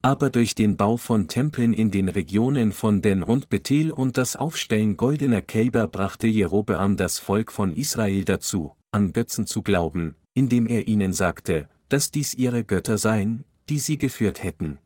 Aber 0.00 0.30
durch 0.30 0.54
den 0.54 0.76
Bau 0.76 0.96
von 0.96 1.26
Tempeln 1.26 1.72
in 1.72 1.90
den 1.90 2.08
Regionen 2.08 2.70
von 2.70 3.02
Den 3.02 3.24
und 3.24 3.48
Bethel 3.48 3.90
und 3.90 4.18
das 4.18 4.36
Aufstellen 4.36 4.96
goldener 4.96 5.42
Kälber 5.42 5.88
brachte 5.88 6.28
Jerobeam 6.28 6.96
das 6.96 7.18
Volk 7.18 7.50
von 7.50 7.74
Israel 7.74 8.24
dazu, 8.24 8.76
an 8.92 9.12
Götzen 9.12 9.48
zu 9.48 9.62
glauben, 9.62 10.14
indem 10.32 10.68
er 10.68 10.86
ihnen 10.86 11.12
sagte, 11.12 11.68
dass 11.88 12.12
dies 12.12 12.34
ihre 12.34 12.62
Götter 12.62 12.96
seien, 12.96 13.44
die 13.68 13.80
sie 13.80 13.98
geführt 13.98 14.44
hätten. 14.44 14.78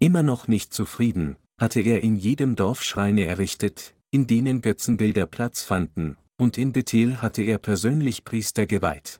Immer 0.00 0.22
noch 0.22 0.48
nicht 0.48 0.72
zufrieden, 0.72 1.36
hatte 1.60 1.82
er 1.82 2.02
in 2.02 2.16
jedem 2.16 2.56
Dorf 2.56 2.82
Schreine 2.82 3.26
errichtet, 3.26 3.94
in 4.10 4.26
denen 4.26 4.62
Götzenbilder 4.62 5.26
Platz 5.26 5.62
fanden, 5.62 6.16
und 6.38 6.56
in 6.56 6.72
Bethel 6.72 7.20
hatte 7.20 7.42
er 7.42 7.58
persönlich 7.58 8.24
Priester 8.24 8.64
geweiht. 8.64 9.18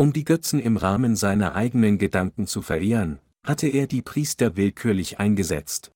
Um 0.00 0.12
die 0.12 0.24
Götzen 0.24 0.60
im 0.60 0.76
Rahmen 0.76 1.16
seiner 1.16 1.56
eigenen 1.56 1.98
Gedanken 1.98 2.46
zu 2.46 2.62
verehren, 2.62 3.18
hatte 3.44 3.66
er 3.66 3.88
die 3.88 4.00
Priester 4.00 4.56
willkürlich 4.56 5.18
eingesetzt. 5.18 5.90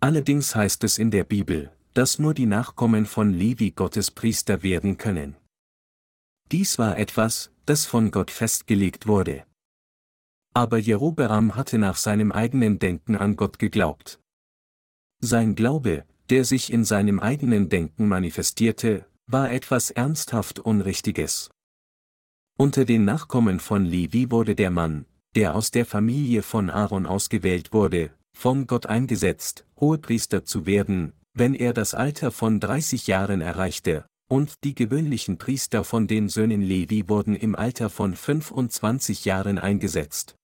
Allerdings 0.00 0.56
heißt 0.56 0.82
es 0.82 0.98
in 0.98 1.12
der 1.12 1.22
Bibel, 1.22 1.70
dass 1.94 2.18
nur 2.18 2.34
die 2.34 2.46
Nachkommen 2.46 3.06
von 3.06 3.32
Levi 3.32 3.70
Gottes 3.70 4.10
Priester 4.10 4.64
werden 4.64 4.98
können. 4.98 5.36
Dies 6.50 6.80
war 6.80 6.98
etwas, 6.98 7.52
das 7.64 7.86
von 7.86 8.10
Gott 8.10 8.32
festgelegt 8.32 9.06
wurde. 9.06 9.44
Aber 10.52 10.76
Jerobeam 10.76 11.54
hatte 11.54 11.78
nach 11.78 11.96
seinem 11.96 12.32
eigenen 12.32 12.80
Denken 12.80 13.14
an 13.14 13.36
Gott 13.36 13.60
geglaubt. 13.60 14.18
Sein 15.20 15.54
Glaube, 15.54 16.04
der 16.28 16.44
sich 16.44 16.72
in 16.72 16.84
seinem 16.84 17.20
eigenen 17.20 17.68
Denken 17.68 18.08
manifestierte, 18.08 19.06
war 19.26 19.52
etwas 19.52 19.92
ernsthaft 19.92 20.58
Unrichtiges. 20.58 21.50
Unter 22.58 22.86
den 22.86 23.04
Nachkommen 23.04 23.60
von 23.60 23.84
Levi 23.84 24.30
wurde 24.30 24.54
der 24.54 24.70
Mann, 24.70 25.04
der 25.34 25.54
aus 25.54 25.70
der 25.70 25.84
Familie 25.84 26.42
von 26.42 26.70
Aaron 26.70 27.04
ausgewählt 27.04 27.74
wurde, 27.74 28.10
von 28.32 28.66
Gott 28.66 28.86
eingesetzt, 28.86 29.66
Hohepriester 29.78 30.42
zu 30.44 30.64
werden, 30.64 31.12
wenn 31.34 31.52
er 31.52 31.74
das 31.74 31.92
Alter 31.92 32.30
von 32.30 32.58
30 32.58 33.08
Jahren 33.08 33.42
erreichte, 33.42 34.06
und 34.30 34.64
die 34.64 34.74
gewöhnlichen 34.74 35.36
Priester 35.36 35.84
von 35.84 36.06
den 36.06 36.30
Söhnen 36.30 36.62
Levi 36.62 37.10
wurden 37.10 37.36
im 37.36 37.54
Alter 37.54 37.90
von 37.90 38.16
25 38.16 39.26
Jahren 39.26 39.58
eingesetzt. 39.58 40.34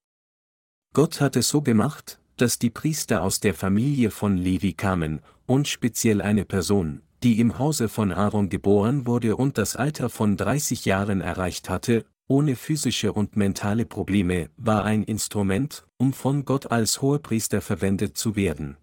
Gott 0.93 1.23
hat 1.23 1.37
es 1.37 1.49
so 1.49 1.63
gemacht, 1.63 2.21
dass 2.37 2.59
die 2.59 2.71
Priester 2.71 3.23
aus 3.23 3.41
der 3.41 3.55
Familie 3.55 4.11
von 4.11 4.37
Levi 4.37 4.75
kamen, 4.75 5.21
und 5.47 5.67
speziell 5.67 6.21
eine 6.21 6.45
Person, 6.45 7.01
die 7.23 7.39
im 7.39 7.59
Hause 7.59 7.89
von 7.89 8.13
Aaron 8.13 8.49
geboren 8.49 9.07
wurde 9.07 9.37
und 9.37 9.59
das 9.59 9.77
Alter 9.77 10.09
von 10.09 10.37
30 10.37 10.85
Jahren 10.85 11.21
erreicht 11.21 11.69
hatte, 11.69 12.05
ohne 12.29 12.57
physische 12.57 13.13
und 13.13 13.37
mentale 13.37 13.85
Probleme, 13.85 14.49
war 14.57 14.85
ein 14.85 15.05
Instrument, 15.05 15.87
um 15.99 16.13
von 16.13 16.45
Gott 16.45 16.71
als 16.71 17.03
Hohepriester 17.03 17.61
verwendet 17.61 18.17
zu 18.17 18.37
werden. 18.37 18.77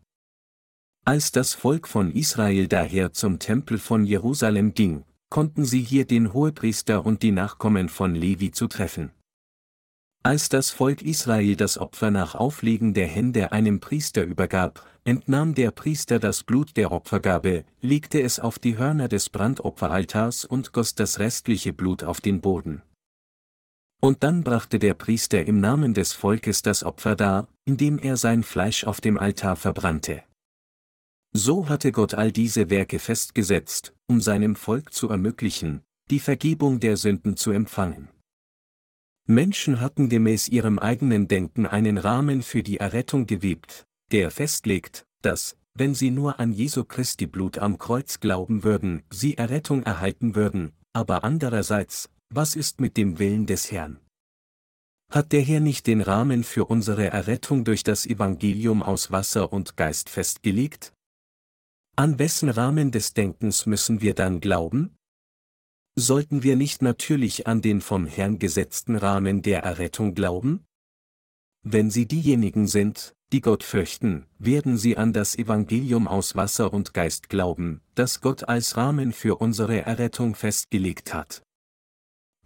Als 1.06 1.32
das 1.32 1.54
Volk 1.54 1.88
von 1.88 2.12
Israel 2.12 2.68
daher 2.68 3.14
zum 3.14 3.40
Tempel 3.40 3.78
von 3.80 4.06
Jerusalem 4.06 4.74
ging, 4.74 5.04
konnten 5.30 5.66
sie 5.66 5.82
hier 5.82 6.06
den 6.06 6.34
Hohepriester 6.34 7.06
und 7.06 7.24
die 7.24 7.32
Nachkommen 7.32 7.90
von 7.90 8.16
Levi 8.16 8.52
zu 8.52 8.68
treffen. 8.68 9.12
Als 10.22 10.50
das 10.50 10.70
Volk 10.70 11.02
Israel 11.02 11.56
das 11.56 11.78
Opfer 11.78 12.12
nach 12.12 12.36
Auflegen 12.36 12.94
der 12.94 13.08
Hände 13.08 13.54
einem 13.54 13.80
Priester 13.80 14.24
übergab, 14.24 14.86
entnahm 15.06 15.56
der 15.56 15.72
Priester 15.72 16.20
das 16.20 16.44
Blut 16.44 16.76
der 16.76 16.92
Opfergabe, 16.92 17.64
legte 17.80 18.22
es 18.22 18.38
auf 18.38 18.60
die 18.60 18.78
Hörner 18.78 19.08
des 19.08 19.30
Brandopferaltars 19.30 20.44
und 20.44 20.74
goss 20.74 20.94
das 20.94 21.20
restliche 21.20 21.72
Blut 21.72 22.04
auf 22.04 22.20
den 22.20 22.42
Boden. 22.42 22.82
Und 24.02 24.24
dann 24.24 24.44
brachte 24.44 24.78
der 24.78 24.94
Priester 24.94 25.46
im 25.46 25.62
Namen 25.62 25.94
des 25.94 26.12
Volkes 26.12 26.62
das 26.64 26.84
Opfer 26.84 27.16
dar, 27.16 27.48
indem 27.64 27.98
er 27.98 28.18
sein 28.18 28.44
Fleisch 28.44 28.84
auf 28.84 29.00
dem 29.00 29.18
Altar 29.18 29.56
verbrannte. 29.56 30.24
So 31.32 31.70
hatte 31.70 31.94
Gott 31.94 32.14
all 32.14 32.34
diese 32.34 32.70
Werke 32.70 33.00
festgesetzt, 33.00 33.94
um 34.08 34.20
seinem 34.20 34.58
Volk 34.58 34.94
zu 34.94 35.08
ermöglichen, 35.10 35.82
die 36.10 36.20
Vergebung 36.20 36.82
der 36.82 36.98
Sünden 36.98 37.38
zu 37.38 37.52
empfangen. 37.52 38.10
Menschen 39.30 39.80
hatten 39.80 40.10
gemäß 40.10 40.48
ihrem 40.48 40.80
eigenen 40.80 41.28
Denken 41.28 41.68
einen 41.68 42.00
Rahmen 42.00 42.42
für 42.42 42.64
die 42.64 42.78
Errettung 42.78 43.28
gewebt, 43.28 43.86
der 44.12 44.32
festlegt, 44.32 45.06
dass, 45.22 45.56
wenn 45.76 45.94
sie 45.94 46.10
nur 46.10 46.40
an 46.40 46.52
Jesu 46.52 46.84
Christi 46.84 47.28
Blut 47.28 47.60
am 47.60 47.78
Kreuz 47.78 48.20
glauben 48.20 48.64
würden, 48.64 49.04
sie 49.12 49.38
Errettung 49.38 49.84
erhalten 49.84 50.34
würden, 50.34 50.72
aber 50.94 51.24
andererseits, 51.24 52.10
was 52.34 52.56
ist 52.56 52.82
mit 52.82 52.98
dem 52.98 53.20
Willen 53.20 53.46
des 53.46 53.72
Herrn? 53.72 54.00
Hat 55.12 55.32
der 55.32 55.42
Herr 55.42 55.60
nicht 55.60 55.86
den 55.86 56.02
Rahmen 56.02 56.44
für 56.44 56.66
unsere 56.66 57.12
Errettung 57.12 57.66
durch 57.66 57.84
das 57.84 58.08
Evangelium 58.08 58.82
aus 58.82 59.12
Wasser 59.12 59.54
und 59.54 59.78
Geist 59.78 60.10
festgelegt? 60.10 60.92
An 61.96 62.18
wessen 62.18 62.50
Rahmen 62.50 62.90
des 62.90 63.14
Denkens 63.14 63.68
müssen 63.68 64.02
wir 64.02 64.16
dann 64.16 64.40
glauben? 64.40 64.96
Sollten 66.02 66.44
wir 66.44 66.56
nicht 66.56 66.82
natürlich 66.82 67.46
an 67.46 67.62
den 67.62 67.82
vom 67.82 68.06
Herrn 68.06 68.40
gesetzten 68.40 68.96
Rahmen 68.96 69.42
der 69.42 69.64
Errettung 69.64 70.16
glauben? 70.16 70.66
Wenn 71.62 71.92
sie 71.92 72.06
diejenigen 72.06 72.68
sind, 72.68 73.16
die 73.34 73.42
Gott 73.42 73.64
fürchten, 73.64 74.26
werden 74.38 74.78
sie 74.78 74.96
an 74.96 75.12
das 75.12 75.38
Evangelium 75.38 76.08
aus 76.08 76.38
Wasser 76.38 76.72
und 76.72 76.94
Geist 76.94 77.28
glauben, 77.28 77.82
das 77.96 78.22
Gott 78.22 78.48
als 78.48 78.78
Rahmen 78.78 79.12
für 79.12 79.42
unsere 79.42 79.86
Errettung 79.86 80.36
festgelegt 80.36 81.14
hat. 81.14 81.44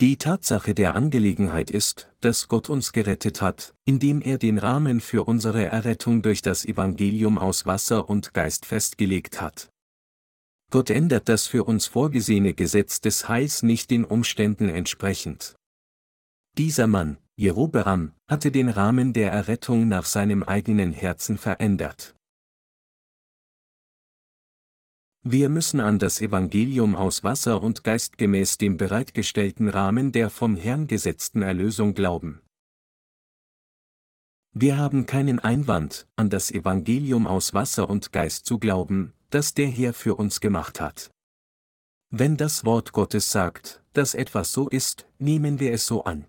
Die 0.02 0.18
Tatsache 0.18 0.74
der 0.74 0.96
Angelegenheit 0.96 1.70
ist, 1.70 2.10
dass 2.22 2.48
Gott 2.48 2.72
uns 2.72 2.92
gerettet 2.92 3.44
hat, 3.44 3.76
indem 3.86 4.22
er 4.22 4.40
den 4.40 4.58
Rahmen 4.58 5.00
für 5.00 5.26
unsere 5.26 5.66
Errettung 5.66 6.24
durch 6.24 6.42
das 6.42 6.66
Evangelium 6.66 7.38
aus 7.38 7.68
Wasser 7.68 8.10
und 8.10 8.34
Geist 8.34 8.66
festgelegt 8.66 9.40
hat. 9.42 9.73
Gott 10.74 10.90
ändert 10.90 11.30
das 11.30 11.46
für 11.46 11.66
uns 11.66 11.86
vorgesehene 11.86 12.56
Gesetz 12.56 13.00
des 13.00 13.30
Heils 13.30 13.62
nicht 13.62 13.92
den 13.92 14.04
Umständen 14.04 14.70
entsprechend. 14.70 15.56
Dieser 16.58 16.88
Mann, 16.88 17.20
Jerobeam, 17.36 18.14
hatte 18.28 18.50
den 18.50 18.70
Rahmen 18.70 19.14
der 19.14 19.32
Errettung 19.32 19.88
nach 19.88 20.06
seinem 20.06 20.42
eigenen 20.42 20.92
Herzen 20.92 21.38
verändert. 21.38 22.16
Wir 25.22 25.48
müssen 25.50 25.80
an 25.80 26.00
das 26.00 26.20
Evangelium 26.22 26.96
aus 26.96 27.24
Wasser 27.24 27.62
und 27.62 27.84
Geist 27.84 28.18
gemäß 28.18 28.58
dem 28.58 28.78
bereitgestellten 28.78 29.70
Rahmen 29.70 30.12
der 30.12 30.32
vom 30.32 30.56
Herrn 30.56 30.88
gesetzten 30.88 31.44
Erlösung 31.44 31.94
glauben. 31.94 32.42
Wir 34.56 34.78
haben 34.78 35.06
keinen 35.06 35.38
Einwand, 35.38 36.08
an 36.16 36.32
das 36.32 36.50
Evangelium 36.50 37.28
aus 37.28 37.54
Wasser 37.54 37.92
und 37.92 38.12
Geist 38.12 38.48
zu 38.48 38.58
glauben, 38.58 39.14
das 39.34 39.56
der 39.56 39.68
Herr 39.68 39.94
für 39.94 40.16
uns 40.16 40.40
gemacht 40.42 40.80
hat. 40.80 41.10
Wenn 42.12 42.38
das 42.38 42.66
Wort 42.66 42.92
Gottes 42.92 43.32
sagt, 43.32 43.84
dass 43.94 44.14
etwas 44.14 44.52
so 44.52 44.70
ist, 44.70 45.08
nehmen 45.18 45.60
wir 45.60 45.74
es 45.74 45.88
so 45.88 46.04
an. 46.04 46.26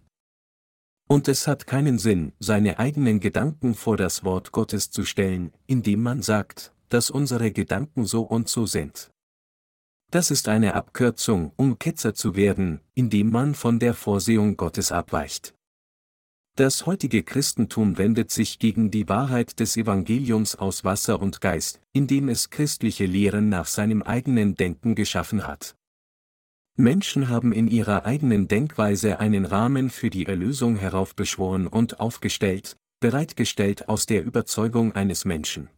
Und 1.07 1.29
es 1.29 1.47
hat 1.47 1.67
keinen 1.67 1.99
Sinn, 1.99 2.33
seine 2.39 2.79
eigenen 2.79 3.21
Gedanken 3.21 3.75
vor 3.75 3.99
das 3.99 4.25
Wort 4.25 4.53
Gottes 4.53 4.91
zu 4.91 5.05
stellen, 5.05 5.53
indem 5.67 6.03
man 6.03 6.23
sagt, 6.23 6.73
dass 6.89 7.11
unsere 7.11 7.53
Gedanken 7.53 8.07
so 8.07 8.23
und 8.23 8.49
so 8.49 8.65
sind. 8.65 9.11
Das 10.11 10.31
ist 10.31 10.49
eine 10.49 10.75
Abkürzung, 10.75 11.53
um 11.57 11.79
Ketzer 11.79 12.15
zu 12.15 12.37
werden, 12.37 12.81
indem 12.95 13.31
man 13.31 13.55
von 13.55 13.79
der 13.79 13.93
Vorsehung 13.93 14.57
Gottes 14.57 14.93
abweicht. 14.93 15.54
Das 16.57 16.87
heutige 16.87 17.25
Christentum 17.25 17.99
wendet 17.99 18.31
sich 18.31 18.61
gegen 18.61 18.93
die 18.93 19.09
Wahrheit 19.09 19.59
des 19.59 19.77
Evangeliums 19.77 20.55
aus 20.55 20.85
Wasser 20.85 21.21
und 21.21 21.41
Geist, 21.41 21.81
indem 21.93 22.29
es 22.29 22.49
christliche 22.49 23.07
Lehren 23.07 23.49
nach 23.49 23.67
seinem 23.67 24.03
eigenen 24.03 24.55
Denken 24.55 24.95
geschaffen 24.95 25.49
hat. 25.49 25.75
Menschen 26.77 27.29
haben 27.29 27.53
in 27.53 27.67
ihrer 27.67 28.05
eigenen 28.05 28.47
Denkweise 28.47 29.19
einen 29.19 29.47
Rahmen 29.47 29.91
für 29.91 30.11
die 30.11 30.27
Erlösung 30.27 30.77
heraufbeschworen 30.77 31.67
und 31.67 31.99
aufgestellt, 31.99 32.77
bereitgestellt 33.01 33.89
aus 33.89 34.07
der 34.07 34.25
Überzeugung 34.25 34.93
eines 34.93 35.25
Menschen. 35.25 35.71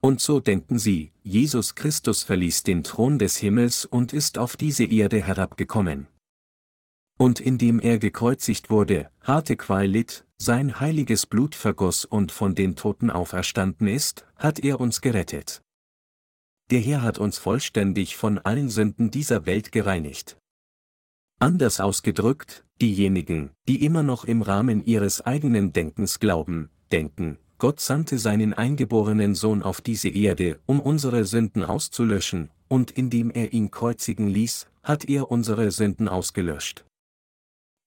Und 0.00 0.22
so 0.22 0.40
denken 0.40 0.78
sie, 0.78 1.12
Jesus 1.22 1.74
Christus 1.74 2.22
verließ 2.22 2.62
den 2.62 2.82
Thron 2.82 3.18
des 3.18 3.36
Himmels 3.36 3.84
und 3.84 4.14
ist 4.14 4.38
auf 4.38 4.56
diese 4.56 4.84
Erde 4.84 5.22
herabgekommen. 5.22 6.06
Und 7.18 7.40
indem 7.40 7.80
er 7.80 7.98
gekreuzigt 7.98 8.70
wurde, 8.70 9.10
harte 9.22 9.56
Qual 9.56 9.86
litt, 9.86 10.26
sein 10.38 10.80
heiliges 10.80 11.26
Blut 11.26 11.54
vergoss 11.54 12.04
und 12.04 12.30
von 12.30 12.54
den 12.54 12.76
Toten 12.76 13.10
auferstanden 13.10 13.86
ist, 13.86 14.26
hat 14.36 14.58
er 14.58 14.80
uns 14.80 15.00
gerettet. 15.00 15.62
Der 16.70 16.80
Herr 16.80 17.02
hat 17.02 17.18
uns 17.18 17.38
vollständig 17.38 18.16
von 18.16 18.38
allen 18.38 18.68
Sünden 18.68 19.10
dieser 19.10 19.46
Welt 19.46 19.72
gereinigt. 19.72 20.36
Anders 21.38 21.80
ausgedrückt, 21.80 22.64
diejenigen, 22.80 23.50
die 23.68 23.84
immer 23.84 24.02
noch 24.02 24.24
im 24.24 24.42
Rahmen 24.42 24.84
ihres 24.84 25.20
eigenen 25.20 25.72
Denkens 25.72 26.18
glauben, 26.18 26.70
denken, 26.92 27.38
Gott 27.58 27.80
sandte 27.80 28.18
seinen 28.18 28.52
eingeborenen 28.52 29.34
Sohn 29.34 29.62
auf 29.62 29.80
diese 29.80 30.08
Erde, 30.08 30.58
um 30.66 30.80
unsere 30.80 31.24
Sünden 31.24 31.62
auszulöschen, 31.62 32.50
und 32.68 32.90
indem 32.90 33.30
er 33.30 33.52
ihn 33.52 33.70
kreuzigen 33.70 34.28
ließ, 34.28 34.66
hat 34.82 35.08
er 35.08 35.30
unsere 35.30 35.70
Sünden 35.70 36.08
ausgelöscht. 36.08 36.85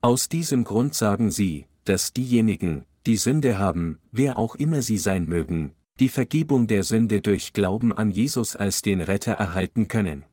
Aus 0.01 0.29
diesem 0.29 0.63
Grund 0.63 0.95
sagen 0.95 1.29
sie, 1.29 1.65
dass 1.83 2.13
diejenigen, 2.13 2.85
die 3.05 3.17
Sünde 3.17 3.57
haben, 3.57 3.99
wer 4.11 4.37
auch 4.37 4.55
immer 4.55 4.81
sie 4.81 4.97
sein 4.97 5.25
mögen, 5.25 5.73
die 5.99 6.07
Vergebung 6.07 6.67
der 6.67 6.83
Sünde 6.83 7.19
durch 7.19 7.51
Glauben 7.51 7.91
an 7.91 8.09
Jesus 8.09 8.55
als 8.55 8.81
den 8.81 9.01
Retter 9.01 9.33
erhalten 9.33 9.89
können. 9.89 10.23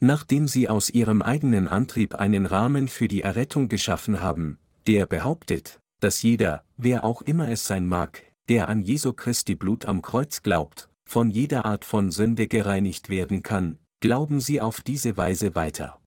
Nachdem 0.00 0.48
sie 0.48 0.70
aus 0.70 0.88
ihrem 0.88 1.20
eigenen 1.20 1.68
Antrieb 1.68 2.14
einen 2.14 2.46
Rahmen 2.46 2.88
für 2.88 3.08
die 3.08 3.20
Errettung 3.20 3.68
geschaffen 3.68 4.22
haben, 4.22 4.58
der 4.86 5.04
behauptet, 5.04 5.78
dass 6.00 6.22
jeder, 6.22 6.64
wer 6.78 7.04
auch 7.04 7.20
immer 7.20 7.50
es 7.50 7.66
sein 7.66 7.86
mag, 7.86 8.22
der 8.48 8.70
an 8.70 8.80
Jesu 8.80 9.12
Christi 9.12 9.54
Blut 9.54 9.84
am 9.84 10.00
Kreuz 10.00 10.42
glaubt, 10.42 10.88
von 11.04 11.30
jeder 11.30 11.66
Art 11.66 11.84
von 11.84 12.10
Sünde 12.10 12.46
gereinigt 12.48 13.10
werden 13.10 13.42
kann, 13.42 13.78
glauben 14.00 14.40
sie 14.40 14.62
auf 14.62 14.80
diese 14.80 15.18
Weise 15.18 15.54
weiter. 15.54 16.00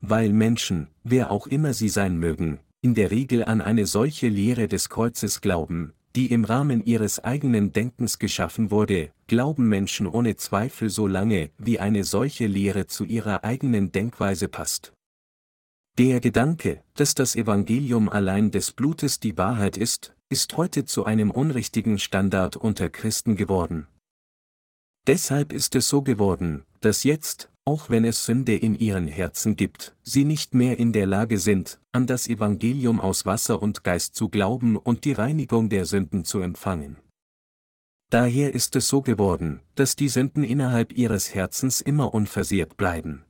Weil 0.00 0.32
Menschen, 0.32 0.88
wer 1.04 1.30
auch 1.30 1.46
immer 1.46 1.74
sie 1.74 1.88
sein 1.88 2.18
mögen, 2.18 2.58
in 2.80 2.94
der 2.94 3.10
Regel 3.10 3.44
an 3.44 3.60
eine 3.60 3.86
solche 3.86 4.28
Lehre 4.28 4.66
des 4.66 4.88
Kreuzes 4.88 5.40
glauben, 5.40 5.92
die 6.16 6.32
im 6.32 6.44
Rahmen 6.44 6.84
ihres 6.84 7.22
eigenen 7.22 7.72
Denkens 7.72 8.18
geschaffen 8.18 8.70
wurde, 8.70 9.12
glauben 9.26 9.68
Menschen 9.68 10.06
ohne 10.06 10.36
Zweifel 10.36 10.90
so 10.90 11.06
lange, 11.06 11.50
wie 11.58 11.78
eine 11.78 12.04
solche 12.04 12.46
Lehre 12.46 12.86
zu 12.86 13.04
ihrer 13.04 13.44
eigenen 13.44 13.92
Denkweise 13.92 14.48
passt. 14.48 14.92
Der 15.98 16.20
Gedanke, 16.20 16.82
dass 16.94 17.14
das 17.14 17.36
Evangelium 17.36 18.08
allein 18.08 18.50
des 18.50 18.72
Blutes 18.72 19.20
die 19.20 19.36
Wahrheit 19.36 19.76
ist, 19.76 20.14
ist 20.30 20.56
heute 20.56 20.84
zu 20.84 21.04
einem 21.04 21.30
unrichtigen 21.30 21.98
Standard 21.98 22.56
unter 22.56 22.88
Christen 22.88 23.36
geworden. 23.36 23.86
Deshalb 25.06 25.52
ist 25.52 25.74
es 25.74 25.88
so 25.88 26.02
geworden, 26.02 26.64
dass 26.80 27.04
jetzt, 27.04 27.49
auch 27.64 27.90
wenn 27.90 28.04
es 28.04 28.24
Sünde 28.24 28.56
in 28.56 28.74
ihren 28.74 29.06
Herzen 29.06 29.56
gibt, 29.56 29.94
sie 30.02 30.24
nicht 30.24 30.54
mehr 30.54 30.78
in 30.78 30.92
der 30.92 31.06
Lage 31.06 31.38
sind, 31.38 31.80
an 31.92 32.06
das 32.06 32.28
Evangelium 32.28 33.00
aus 33.00 33.26
Wasser 33.26 33.62
und 33.62 33.84
Geist 33.84 34.14
zu 34.14 34.28
glauben 34.28 34.76
und 34.76 35.04
die 35.04 35.12
Reinigung 35.12 35.68
der 35.68 35.84
Sünden 35.84 36.24
zu 36.24 36.40
empfangen. 36.40 36.96
Daher 38.10 38.54
ist 38.54 38.74
es 38.74 38.88
so 38.88 39.02
geworden, 39.02 39.60
dass 39.76 39.94
die 39.94 40.08
Sünden 40.08 40.42
innerhalb 40.42 40.92
ihres 40.92 41.32
Herzens 41.32 41.80
immer 41.80 42.12
unversehrt 42.12 42.76
bleiben. 42.76 43.24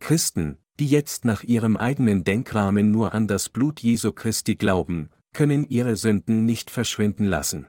Christen, 0.00 0.56
die 0.78 0.86
jetzt 0.86 1.24
nach 1.24 1.42
ihrem 1.42 1.76
eigenen 1.76 2.24
Denkrahmen 2.24 2.90
nur 2.90 3.12
an 3.12 3.28
das 3.28 3.48
Blut 3.48 3.80
Jesu 3.80 4.12
Christi 4.12 4.54
glauben, 4.54 5.10
können 5.34 5.68
ihre 5.68 5.96
Sünden 5.96 6.46
nicht 6.46 6.70
verschwinden 6.70 7.26
lassen. 7.26 7.66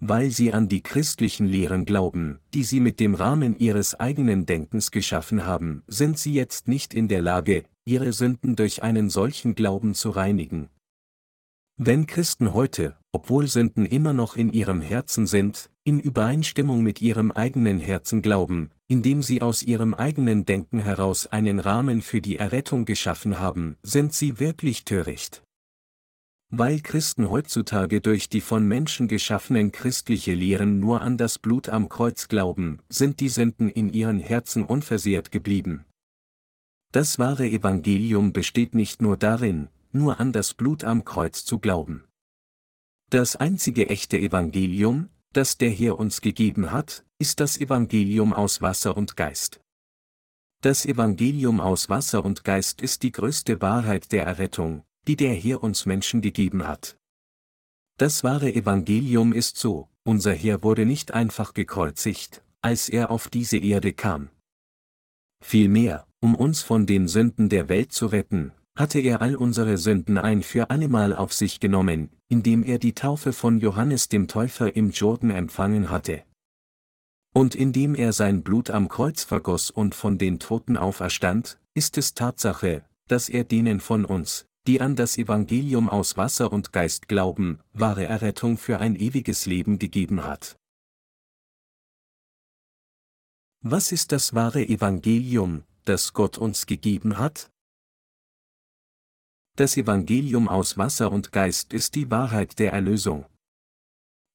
Weil 0.00 0.30
sie 0.30 0.52
an 0.52 0.68
die 0.68 0.82
christlichen 0.82 1.46
Lehren 1.46 1.84
glauben, 1.84 2.38
die 2.54 2.62
sie 2.62 2.78
mit 2.78 3.00
dem 3.00 3.14
Rahmen 3.14 3.58
ihres 3.58 3.98
eigenen 3.98 4.46
Denkens 4.46 4.92
geschaffen 4.92 5.44
haben, 5.44 5.82
sind 5.88 6.18
sie 6.18 6.32
jetzt 6.32 6.68
nicht 6.68 6.94
in 6.94 7.08
der 7.08 7.20
Lage, 7.20 7.64
ihre 7.84 8.12
Sünden 8.12 8.54
durch 8.54 8.82
einen 8.82 9.10
solchen 9.10 9.56
Glauben 9.56 9.94
zu 9.94 10.10
reinigen. 10.10 10.68
Wenn 11.80 12.06
Christen 12.06 12.54
heute, 12.54 12.96
obwohl 13.12 13.46
Sünden 13.46 13.86
immer 13.86 14.12
noch 14.12 14.36
in 14.36 14.52
ihrem 14.52 14.80
Herzen 14.80 15.26
sind, 15.26 15.70
in 15.84 16.00
Übereinstimmung 16.00 16.82
mit 16.82 17.00
ihrem 17.00 17.32
eigenen 17.32 17.78
Herzen 17.78 18.20
glauben, 18.22 18.70
indem 18.88 19.22
sie 19.22 19.42
aus 19.42 19.62
ihrem 19.62 19.94
eigenen 19.94 20.44
Denken 20.44 20.80
heraus 20.80 21.26
einen 21.26 21.60
Rahmen 21.60 22.02
für 22.02 22.20
die 22.20 22.36
Errettung 22.36 22.84
geschaffen 22.84 23.38
haben, 23.38 23.76
sind 23.82 24.12
sie 24.12 24.38
wirklich 24.38 24.84
töricht. 24.84 25.42
Weil 26.50 26.80
Christen 26.80 27.28
heutzutage 27.28 28.00
durch 28.00 28.30
die 28.30 28.40
von 28.40 28.66
Menschen 28.66 29.06
geschaffenen 29.06 29.70
christliche 29.70 30.32
Lehren 30.32 30.80
nur 30.80 31.02
an 31.02 31.18
das 31.18 31.38
Blut 31.38 31.68
am 31.68 31.90
Kreuz 31.90 32.28
glauben, 32.28 32.80
sind 32.88 33.20
die 33.20 33.28
Sünden 33.28 33.68
in 33.68 33.92
ihren 33.92 34.18
Herzen 34.18 34.64
unversehrt 34.64 35.30
geblieben. 35.30 35.84
Das 36.90 37.18
wahre 37.18 37.46
Evangelium 37.46 38.32
besteht 38.32 38.74
nicht 38.74 39.02
nur 39.02 39.18
darin, 39.18 39.68
nur 39.92 40.20
an 40.20 40.32
das 40.32 40.54
Blut 40.54 40.84
am 40.84 41.04
Kreuz 41.04 41.44
zu 41.44 41.58
glauben. 41.58 42.04
Das 43.10 43.36
einzige 43.36 43.90
echte 43.90 44.18
Evangelium, 44.18 45.10
das 45.34 45.58
der 45.58 45.70
Herr 45.70 45.98
uns 45.98 46.22
gegeben 46.22 46.72
hat, 46.72 47.04
ist 47.18 47.40
das 47.40 47.58
Evangelium 47.58 48.32
aus 48.32 48.62
Wasser 48.62 48.96
und 48.96 49.16
Geist. 49.16 49.60
Das 50.62 50.86
Evangelium 50.86 51.60
aus 51.60 51.90
Wasser 51.90 52.24
und 52.24 52.42
Geist 52.42 52.80
ist 52.80 53.02
die 53.02 53.12
größte 53.12 53.60
Wahrheit 53.60 54.12
der 54.12 54.24
Errettung, 54.24 54.82
die 55.08 55.16
der 55.16 55.34
Herr 55.34 55.62
uns 55.62 55.86
Menschen 55.86 56.20
gegeben 56.20 56.68
hat. 56.68 56.96
Das 57.98 58.22
wahre 58.22 58.54
Evangelium 58.54 59.32
ist 59.32 59.56
so, 59.56 59.88
unser 60.04 60.32
Herr 60.32 60.62
wurde 60.62 60.86
nicht 60.86 61.14
einfach 61.14 61.54
gekreuzigt, 61.54 62.44
als 62.60 62.88
er 62.88 63.10
auf 63.10 63.28
diese 63.28 63.56
Erde 63.56 63.92
kam. 63.92 64.28
Vielmehr, 65.42 66.06
um 66.20 66.34
uns 66.34 66.62
von 66.62 66.86
den 66.86 67.08
Sünden 67.08 67.48
der 67.48 67.68
Welt 67.68 67.92
zu 67.92 68.06
retten, 68.06 68.52
hatte 68.76 69.00
er 69.00 69.22
all 69.22 69.34
unsere 69.34 69.78
Sünden 69.78 70.18
ein 70.18 70.42
für 70.42 70.70
allemal 70.70 71.16
auf 71.16 71.32
sich 71.32 71.58
genommen, 71.58 72.10
indem 72.28 72.62
er 72.62 72.78
die 72.78 72.94
Taufe 72.94 73.32
von 73.32 73.58
Johannes 73.58 74.08
dem 74.08 74.28
Täufer 74.28 74.76
im 74.76 74.90
Jordan 74.90 75.30
empfangen 75.30 75.90
hatte. 75.90 76.22
Und 77.34 77.54
indem 77.54 77.94
er 77.94 78.12
sein 78.12 78.42
Blut 78.42 78.70
am 78.70 78.88
Kreuz 78.88 79.24
vergoss 79.24 79.70
und 79.70 79.94
von 79.94 80.18
den 80.18 80.38
Toten 80.38 80.76
auferstand, 80.76 81.58
ist 81.74 81.98
es 81.98 82.14
Tatsache, 82.14 82.84
dass 83.08 83.28
er 83.28 83.44
denen 83.44 83.80
von 83.80 84.04
uns, 84.04 84.46
die 84.68 84.82
an 84.82 84.96
das 84.96 85.16
Evangelium 85.16 85.88
aus 85.88 86.18
Wasser 86.18 86.52
und 86.52 86.74
Geist 86.74 87.08
glauben, 87.08 87.58
wahre 87.72 88.04
Errettung 88.04 88.58
für 88.58 88.78
ein 88.80 88.96
ewiges 88.96 89.46
Leben 89.46 89.78
gegeben 89.78 90.24
hat. 90.24 90.58
Was 93.62 93.92
ist 93.92 94.12
das 94.12 94.34
wahre 94.34 94.62
Evangelium, 94.62 95.64
das 95.86 96.12
Gott 96.12 96.36
uns 96.36 96.66
gegeben 96.66 97.16
hat? 97.16 97.50
Das 99.56 99.78
Evangelium 99.78 100.48
aus 100.48 100.76
Wasser 100.76 101.10
und 101.12 101.32
Geist 101.32 101.72
ist 101.72 101.94
die 101.94 102.10
Wahrheit 102.10 102.58
der 102.58 102.74
Erlösung. 102.74 103.24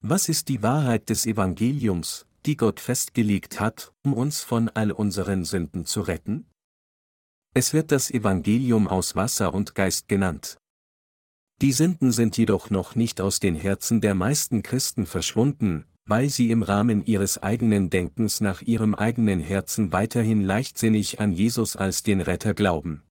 Was 0.02 0.30
ist 0.30 0.50
die 0.50 0.64
Wahrheit 0.64 1.10
des 1.10 1.28
Evangeliums, 1.28 2.26
die 2.48 2.58
Gott 2.58 2.80
festgelegt 2.80 3.60
hat, 3.60 3.94
um 4.04 4.14
uns 4.16 4.42
von 4.42 4.68
all 4.70 4.92
unseren 4.92 5.46
Sünden 5.46 5.86
zu 5.86 6.02
retten? 6.02 6.48
Es 7.56 7.74
wird 7.74 7.92
das 7.92 8.10
Evangelium 8.10 8.88
aus 8.88 9.16
Wasser 9.16 9.54
und 9.54 9.76
Geist 9.76 10.08
genannt. 10.08 10.58
Die 11.62 11.72
Sünden 11.72 12.12
sind 12.12 12.36
jedoch 12.36 12.72
noch 12.72 12.96
nicht 12.96 13.22
aus 13.22 13.40
den 13.40 13.56
Herzen 13.56 14.02
der 14.02 14.16
meisten 14.16 14.64
Christen 14.64 15.06
verschwunden, 15.06 15.86
weil 16.06 16.30
sie 16.30 16.50
im 16.50 16.64
Rahmen 16.64 17.06
ihres 17.06 17.42
eigenen 17.42 17.92
Denkens 17.92 18.42
nach 18.42 18.64
ihrem 18.64 18.96
eigenen 18.96 19.40
Herzen 19.40 19.92
weiterhin 19.92 20.42
leichtsinnig 20.42 21.20
an 21.20 21.32
Jesus 21.32 21.76
als 21.76 22.02
den 22.02 22.22
Retter 22.22 22.56
glauben. 22.56 23.04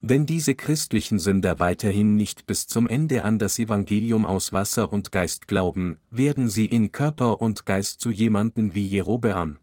Wenn 0.00 0.26
diese 0.26 0.56
christlichen 0.56 1.20
Sünder 1.20 1.60
weiterhin 1.60 2.16
nicht 2.16 2.46
bis 2.46 2.66
zum 2.66 2.88
Ende 2.88 3.24
an 3.24 3.38
das 3.38 3.60
Evangelium 3.60 4.26
aus 4.26 4.52
Wasser 4.52 4.92
und 4.92 5.12
Geist 5.12 5.46
glauben, 5.46 5.98
werden 6.10 6.48
sie 6.50 6.66
in 6.66 6.90
Körper 6.90 7.40
und 7.40 7.64
Geist 7.64 8.00
zu 8.00 8.10
jemanden 8.10 8.74
wie 8.74 8.86
Jerobeam. 8.86 9.58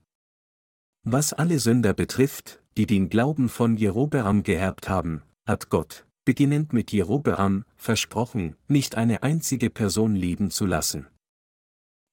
Was 1.03 1.33
alle 1.33 1.59
Sünder 1.59 1.93
betrifft, 1.93 2.62
die 2.77 2.85
den 2.85 3.09
Glauben 3.09 3.49
von 3.49 3.77
Jerobeam 3.77 4.43
geerbt 4.43 4.89
haben, 4.89 5.21
hat 5.45 5.69
Gott, 5.69 6.05
beginnend 6.25 6.73
mit 6.73 6.91
Jerobeam, 6.91 7.65
versprochen, 7.75 8.55
nicht 8.67 8.95
eine 8.95 9.23
einzige 9.23 9.69
Person 9.69 10.15
leben 10.15 10.51
zu 10.51 10.65
lassen. 10.65 11.07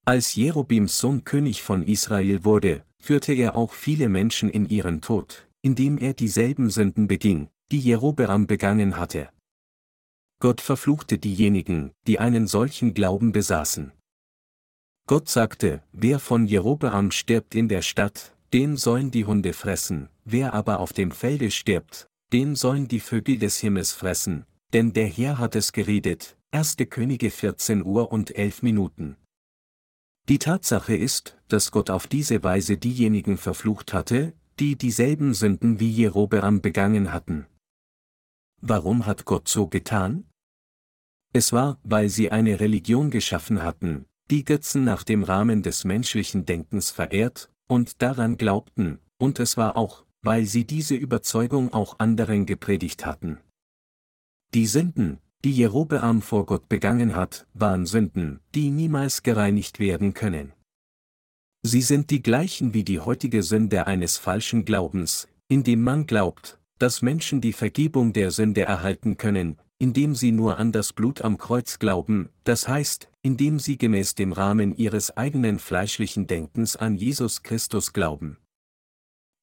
Als 0.04 0.34
Jerobims 0.34 0.98
Sohn 0.98 1.24
König 1.24 1.62
von 1.62 1.82
Israel 1.82 2.44
wurde, 2.44 2.84
führte 2.98 3.32
er 3.32 3.56
auch 3.56 3.72
viele 3.72 4.08
Menschen 4.08 4.50
in 4.50 4.68
ihren 4.68 5.00
Tod, 5.00 5.46
indem 5.62 5.98
er 5.98 6.14
dieselben 6.14 6.70
Sünden 6.70 7.06
beging, 7.06 7.48
die 7.70 7.78
Jerobeam 7.78 8.46
begangen 8.46 8.96
hatte. 8.96 9.28
Gott 10.40 10.60
verfluchte 10.60 11.18
diejenigen, 11.18 11.92
die 12.06 12.18
einen 12.18 12.46
solchen 12.46 12.94
Glauben 12.94 13.32
besaßen. 13.32 13.92
Gott 15.06 15.28
sagte, 15.28 15.82
wer 15.92 16.18
von 16.18 16.46
Jerobeam 16.46 17.10
stirbt 17.10 17.54
in 17.54 17.68
der 17.68 17.82
Stadt, 17.82 18.34
den 18.52 18.76
sollen 18.76 19.10
die 19.10 19.24
Hunde 19.24 19.52
fressen, 19.52 20.08
wer 20.24 20.54
aber 20.54 20.80
auf 20.80 20.92
dem 20.92 21.12
Felde 21.12 21.50
stirbt, 21.50 22.08
den 22.32 22.56
sollen 22.56 22.88
die 22.88 23.00
Vögel 23.00 23.38
des 23.38 23.58
Himmels 23.58 23.92
fressen, 23.92 24.44
denn 24.72 24.92
der 24.92 25.06
Herr 25.06 25.38
hat 25.38 25.54
es 25.54 25.72
geredet, 25.72 26.36
1. 26.50 26.76
Könige 26.88 27.30
14 27.30 27.84
Uhr 27.84 28.10
und 28.10 28.36
11 28.36 28.62
Minuten. 28.62 29.16
Die 30.28 30.38
Tatsache 30.38 30.96
ist, 30.96 31.38
dass 31.48 31.70
Gott 31.70 31.90
auf 31.90 32.06
diese 32.06 32.42
Weise 32.42 32.76
diejenigen 32.76 33.36
verflucht 33.36 33.92
hatte, 33.92 34.34
die 34.58 34.76
dieselben 34.76 35.32
Sünden 35.32 35.80
wie 35.80 35.90
Jerobeam 35.90 36.60
begangen 36.60 37.12
hatten. 37.12 37.46
Warum 38.60 39.06
hat 39.06 39.24
Gott 39.24 39.48
so 39.48 39.68
getan? 39.68 40.28
Es 41.32 41.52
war, 41.52 41.78
weil 41.84 42.08
sie 42.08 42.30
eine 42.32 42.58
Religion 42.58 43.10
geschaffen 43.10 43.62
hatten, 43.62 44.06
die 44.30 44.44
Götzen 44.44 44.84
nach 44.84 45.04
dem 45.04 45.22
Rahmen 45.22 45.62
des 45.62 45.84
menschlichen 45.84 46.44
Denkens 46.44 46.90
verehrt 46.90 47.50
und 47.70 48.02
daran 48.02 48.36
glaubten, 48.36 48.98
und 49.16 49.38
es 49.38 49.56
war 49.56 49.76
auch, 49.76 50.04
weil 50.22 50.44
sie 50.44 50.64
diese 50.64 50.96
Überzeugung 50.96 51.72
auch 51.72 52.00
anderen 52.00 52.44
gepredigt 52.44 53.06
hatten. 53.06 53.38
Die 54.52 54.66
Sünden, 54.66 55.18
die 55.44 55.52
Jerobeam 55.52 56.20
vor 56.20 56.46
Gott 56.46 56.68
begangen 56.68 57.14
hat, 57.14 57.46
waren 57.54 57.86
Sünden, 57.86 58.40
die 58.54 58.70
niemals 58.70 59.22
gereinigt 59.22 59.78
werden 59.78 60.12
können. 60.14 60.52
Sie 61.62 61.82
sind 61.82 62.10
die 62.10 62.22
gleichen 62.22 62.74
wie 62.74 62.84
die 62.84 62.98
heutige 62.98 63.42
Sünde 63.42 63.86
eines 63.86 64.18
falschen 64.18 64.64
Glaubens, 64.64 65.28
indem 65.46 65.82
man 65.82 66.06
glaubt, 66.06 66.58
dass 66.78 67.02
Menschen 67.02 67.40
die 67.40 67.52
Vergebung 67.52 68.12
der 68.12 68.32
Sünde 68.32 68.62
erhalten 68.62 69.16
können, 69.16 69.58
indem 69.80 70.14
sie 70.14 70.30
nur 70.30 70.58
an 70.58 70.72
das 70.72 70.92
Blut 70.92 71.22
am 71.22 71.38
Kreuz 71.38 71.78
glauben, 71.78 72.28
das 72.44 72.68
heißt, 72.68 73.08
indem 73.22 73.58
sie 73.58 73.78
gemäß 73.78 74.14
dem 74.14 74.32
Rahmen 74.32 74.76
ihres 74.76 75.16
eigenen 75.16 75.58
fleischlichen 75.58 76.26
Denkens 76.26 76.76
an 76.76 76.96
Jesus 76.96 77.42
Christus 77.42 77.94
glauben. 77.94 78.36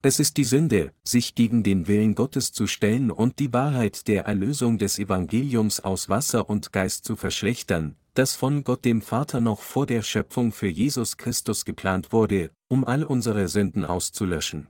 Es 0.04 0.20
ist 0.20 0.38
die 0.38 0.44
Sünde, 0.44 0.94
sich 1.04 1.34
gegen 1.34 1.64
den 1.64 1.88
Willen 1.88 2.14
Gottes 2.14 2.52
zu 2.54 2.68
stellen 2.68 3.10
und 3.10 3.40
die 3.40 3.52
Wahrheit 3.52 4.08
der 4.08 4.26
Erlösung 4.26 4.78
des 4.78 5.00
Evangeliums 5.00 5.80
aus 5.80 6.08
Wasser 6.08 6.48
und 6.48 6.72
Geist 6.72 7.04
zu 7.04 7.16
verschlechtern, 7.16 7.96
das 8.14 8.36
von 8.36 8.64
Gott 8.64 8.86
dem 8.86 9.02
Vater 9.02 9.42
noch 9.42 9.62
vor 9.62 9.88
der 9.88 10.04
Schöpfung 10.04 10.52
für 10.52 10.68
Jesus 10.68 11.18
Christus 11.18 11.66
geplant 11.66 12.12
wurde, 12.12 12.52
um 12.70 12.86
all 12.86 13.04
unsere 13.04 13.48
Sünden 13.48 13.86
auszulöschen. 13.86 14.68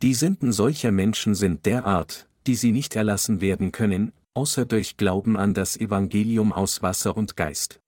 Die 0.00 0.14
Sünden 0.14 0.50
solcher 0.50 0.92
Menschen 0.92 1.34
sind 1.34 1.66
derart, 1.66 2.26
die 2.46 2.54
sie 2.54 2.72
nicht 2.72 2.96
erlassen 2.96 3.42
werden 3.42 3.70
können, 3.70 4.12
außer 4.36 4.66
durch 4.66 4.98
Glauben 4.98 5.36
an 5.36 5.54
das 5.54 5.78
Evangelium 5.78 6.52
aus 6.52 6.82
Wasser 6.82 7.16
und 7.16 7.36
Geist. 7.36 7.80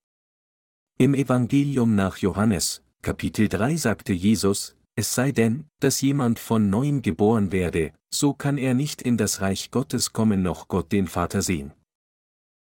Im 0.98 1.14
Evangelium 1.14 1.94
nach 1.94 2.16
Johannes, 2.16 2.82
Kapitel 3.02 3.48
3 3.48 3.76
sagte 3.76 4.14
Jesus, 4.14 4.74
es 4.96 5.14
sei 5.14 5.30
denn, 5.30 5.66
dass 5.78 6.00
jemand 6.00 6.38
von 6.38 6.70
neuem 6.70 7.02
geboren 7.02 7.52
werde, 7.52 7.92
so 8.10 8.32
kann 8.32 8.56
er 8.56 8.74
nicht 8.74 9.02
in 9.02 9.16
das 9.18 9.42
Reich 9.42 9.70
Gottes 9.70 10.12
kommen 10.12 10.42
noch 10.42 10.68
Gott 10.68 10.90
den 10.90 11.06
Vater 11.06 11.42
sehen. 11.42 11.72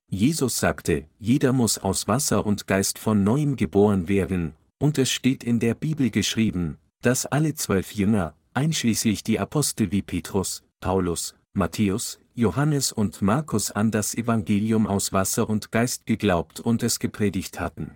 Jesus 0.10 0.58
sagte, 0.58 1.08
jeder 1.20 1.52
muss 1.52 1.78
aus 1.78 2.08
Wasser 2.08 2.46
und 2.46 2.68
Geist 2.68 2.98
von 2.98 3.24
neuem 3.24 3.58
geboren 3.58 4.08
werden, 4.08 4.54
und 4.80 4.98
es 4.98 5.12
steht 5.12 5.44
in 5.44 5.60
der 5.60 5.76
Bibel 5.76 6.10
geschrieben, 6.12 6.78
dass 7.02 7.26
alle 7.26 7.54
zwölf 7.56 7.92
Jünger, 7.92 8.36
einschließlich 8.54 9.24
die 9.24 9.40
Apostel 9.40 9.92
wie 9.92 10.02
Petrus, 10.02 10.64
Paulus, 10.80 11.36
Matthäus, 11.56 12.20
Johannes 12.34 12.92
und 12.92 13.22
Markus 13.22 13.72
an 13.72 13.90
das 13.90 14.14
Evangelium 14.14 14.88
aus 14.88 15.14
Wasser 15.14 15.50
und 15.50 15.72
Geist 15.72 16.06
geglaubt 16.06 16.60
und 16.60 16.84
es 16.84 17.00
gepredigt 17.00 17.62
hatten. 17.62 17.96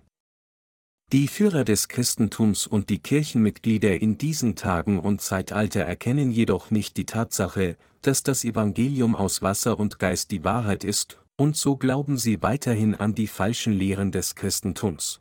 Die 1.11 1.27
Führer 1.27 1.65
des 1.65 1.89
Christentums 1.89 2.67
und 2.67 2.89
die 2.89 2.99
Kirchenmitglieder 2.99 3.99
in 3.99 4.17
diesen 4.17 4.55
Tagen 4.55 4.97
und 4.97 5.19
Zeitalter 5.19 5.81
erkennen 5.81 6.31
jedoch 6.31 6.71
nicht 6.71 6.95
die 6.95 7.05
Tatsache, 7.05 7.75
dass 8.01 8.23
das 8.23 8.45
Evangelium 8.45 9.13
aus 9.13 9.41
Wasser 9.41 9.77
und 9.77 9.99
Geist 9.99 10.31
die 10.31 10.45
Wahrheit 10.45 10.85
ist, 10.85 11.19
und 11.35 11.57
so 11.57 11.75
glauben 11.75 12.17
sie 12.17 12.41
weiterhin 12.41 12.95
an 12.95 13.13
die 13.13 13.27
falschen 13.27 13.73
Lehren 13.73 14.13
des 14.13 14.35
Christentums. 14.35 15.19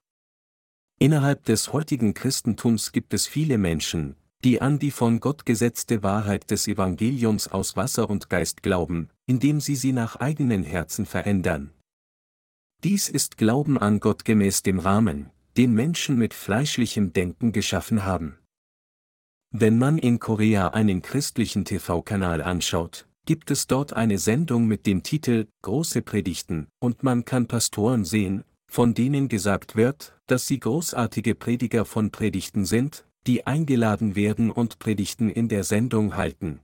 Innerhalb 1.01 1.44
des 1.44 1.72
heutigen 1.72 2.14
Christentums 2.14 2.92
gibt 2.92 3.14
es 3.14 3.27
viele 3.27 3.59
Menschen, 3.59 4.14
die 4.44 4.61
an 4.61 4.79
die 4.79 4.90
von 4.90 5.20
Gott 5.20 5.46
gesetzte 5.46 6.03
Wahrheit 6.03 6.51
des 6.51 6.68
Evangeliums 6.68 7.48
aus 7.48 7.77
Wasser 7.77 8.09
und 8.09 8.31
Geist 8.31 8.62
glauben, 8.62 9.11
indem 9.27 9.61
sie 9.61 9.74
sie 9.77 9.92
nach 9.92 10.16
eigenen 10.16 10.62
Herzen 10.62 11.07
verändern. 11.07 11.72
Dies 12.85 13.09
ist 13.09 13.37
Glauben 13.37 13.77
an 13.77 13.98
Gott 13.98 14.24
gemäß 14.24 14.62
dem 14.62 14.79
Rahmen, 14.79 15.31
den 15.57 15.74
Menschen 15.74 16.16
mit 16.16 16.35
fleischlichem 16.35 17.12
Denken 17.12 17.51
geschaffen 17.51 18.05
haben. 18.05 18.38
Wenn 19.51 19.79
man 19.79 19.98
in 19.98 20.20
Korea 20.20 20.68
einen 20.68 21.03
christlichen 21.03 21.64
TV-Kanal 21.64 22.40
anschaut, 22.42 23.09
gibt 23.27 23.51
es 23.51 23.66
dort 23.66 23.94
eine 23.94 24.18
Sendung 24.18 24.66
mit 24.66 24.87
dem 24.87 25.03
Titel 25.03 25.48
Große 25.62 26.03
Predigten, 26.03 26.68
und 26.79 27.03
man 27.03 27.24
kann 27.24 27.48
Pastoren 27.48 28.05
sehen, 28.05 28.44
von 28.70 28.94
denen 28.94 29.29
gesagt 29.29 29.74
wird, 29.74 30.14
dass 30.27 30.46
sie 30.46 30.61
großartige 30.61 31.35
Prediger 31.35 31.85
von 31.85 32.11
Predigten 32.11 32.64
sind, 32.64 33.08
die 33.29 33.47
eingeladen 33.47 34.17
werden 34.17 34.51
und 34.51 34.79
Predigten 34.79 35.29
in 35.29 35.49
der 35.49 35.62
Sendung 35.62 36.17
halten. 36.17 36.61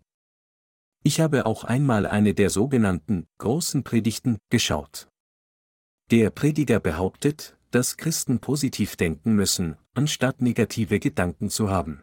Ich 1.05 1.21
habe 1.21 1.45
auch 1.45 1.63
einmal 1.65 2.07
eine 2.07 2.33
der 2.33 2.49
sogenannten 2.49 3.27
großen 3.39 3.85
Predigten 3.85 4.39
geschaut. 4.51 5.07
Der 6.11 6.31
Prediger 6.31 6.81
behauptet, 6.81 7.57
dass 7.71 7.99
Christen 7.99 8.39
positiv 8.39 8.97
denken 8.97 9.35
müssen, 9.35 9.77
anstatt 9.95 10.41
negative 10.41 11.01
Gedanken 11.01 11.51
zu 11.51 11.71
haben. 11.71 12.03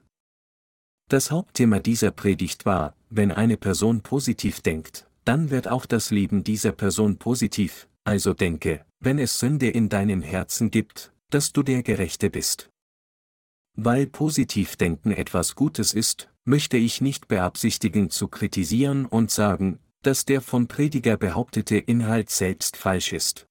Das 1.10 1.32
Hauptthema 1.32 1.80
dieser 1.80 2.12
Predigt 2.12 2.66
war, 2.66 2.96
wenn 3.10 3.32
eine 3.32 3.58
Person 3.58 4.02
positiv 4.02 4.62
denkt, 4.62 5.08
dann 5.26 5.50
wird 5.50 5.68
auch 5.68 5.86
das 5.86 6.12
Leben 6.12 6.44
dieser 6.44 6.72
Person 6.72 7.18
positiv, 7.18 7.88
also 8.04 8.34
denke, 8.34 8.86
wenn 9.00 9.18
es 9.18 9.40
Sünde 9.40 9.70
in 9.70 9.90
deinem 9.90 10.22
Herzen 10.22 10.70
gibt, 10.70 11.12
dass 11.32 11.52
du 11.52 11.64
der 11.64 11.82
Gerechte 11.84 12.30
bist. 12.30 12.71
Weil 13.76 14.08
positiv 14.08 14.76
denken 14.76 15.12
etwas 15.12 15.56
Gutes 15.56 15.94
ist, 15.94 16.30
möchte 16.44 16.78
ich 16.78 17.02
nicht 17.02 17.28
beabsichtigen 17.28 18.10
zu 18.10 18.28
kritisieren 18.28 19.06
und 19.06 19.32
sagen, 19.32 19.80
dass 20.02 20.26
der 20.26 20.42
vom 20.42 20.68
Prediger 20.68 21.18
behauptete 21.18 21.78
Inhalt 21.78 22.30
selbst 22.30 22.76
falsch 22.76 23.14
ist. 23.14 23.48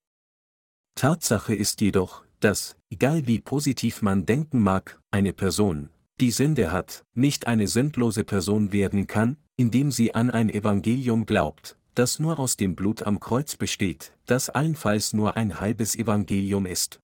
Tatsache 0.94 1.54
ist 1.54 1.80
jedoch, 1.80 2.24
dass, 2.40 2.76
egal 2.90 3.26
wie 3.26 3.40
positiv 3.40 4.02
man 4.02 4.26
denken 4.26 4.60
mag, 4.60 5.00
eine 5.10 5.32
Person, 5.32 5.90
die 6.20 6.30
Sünde 6.30 6.72
hat, 6.72 7.04
nicht 7.14 7.46
eine 7.46 7.68
sündlose 7.68 8.24
Person 8.24 8.72
werden 8.72 9.06
kann, 9.06 9.36
indem 9.56 9.90
sie 9.90 10.14
an 10.14 10.30
ein 10.30 10.50
Evangelium 10.50 11.26
glaubt, 11.26 11.76
das 11.94 12.18
nur 12.18 12.38
aus 12.38 12.56
dem 12.56 12.74
Blut 12.74 13.02
am 13.02 13.20
Kreuz 13.20 13.56
besteht, 13.56 14.12
das 14.26 14.50
allenfalls 14.50 15.12
nur 15.12 15.36
ein 15.36 15.60
halbes 15.60 15.94
Evangelium 15.96 16.66
ist. 16.66 17.00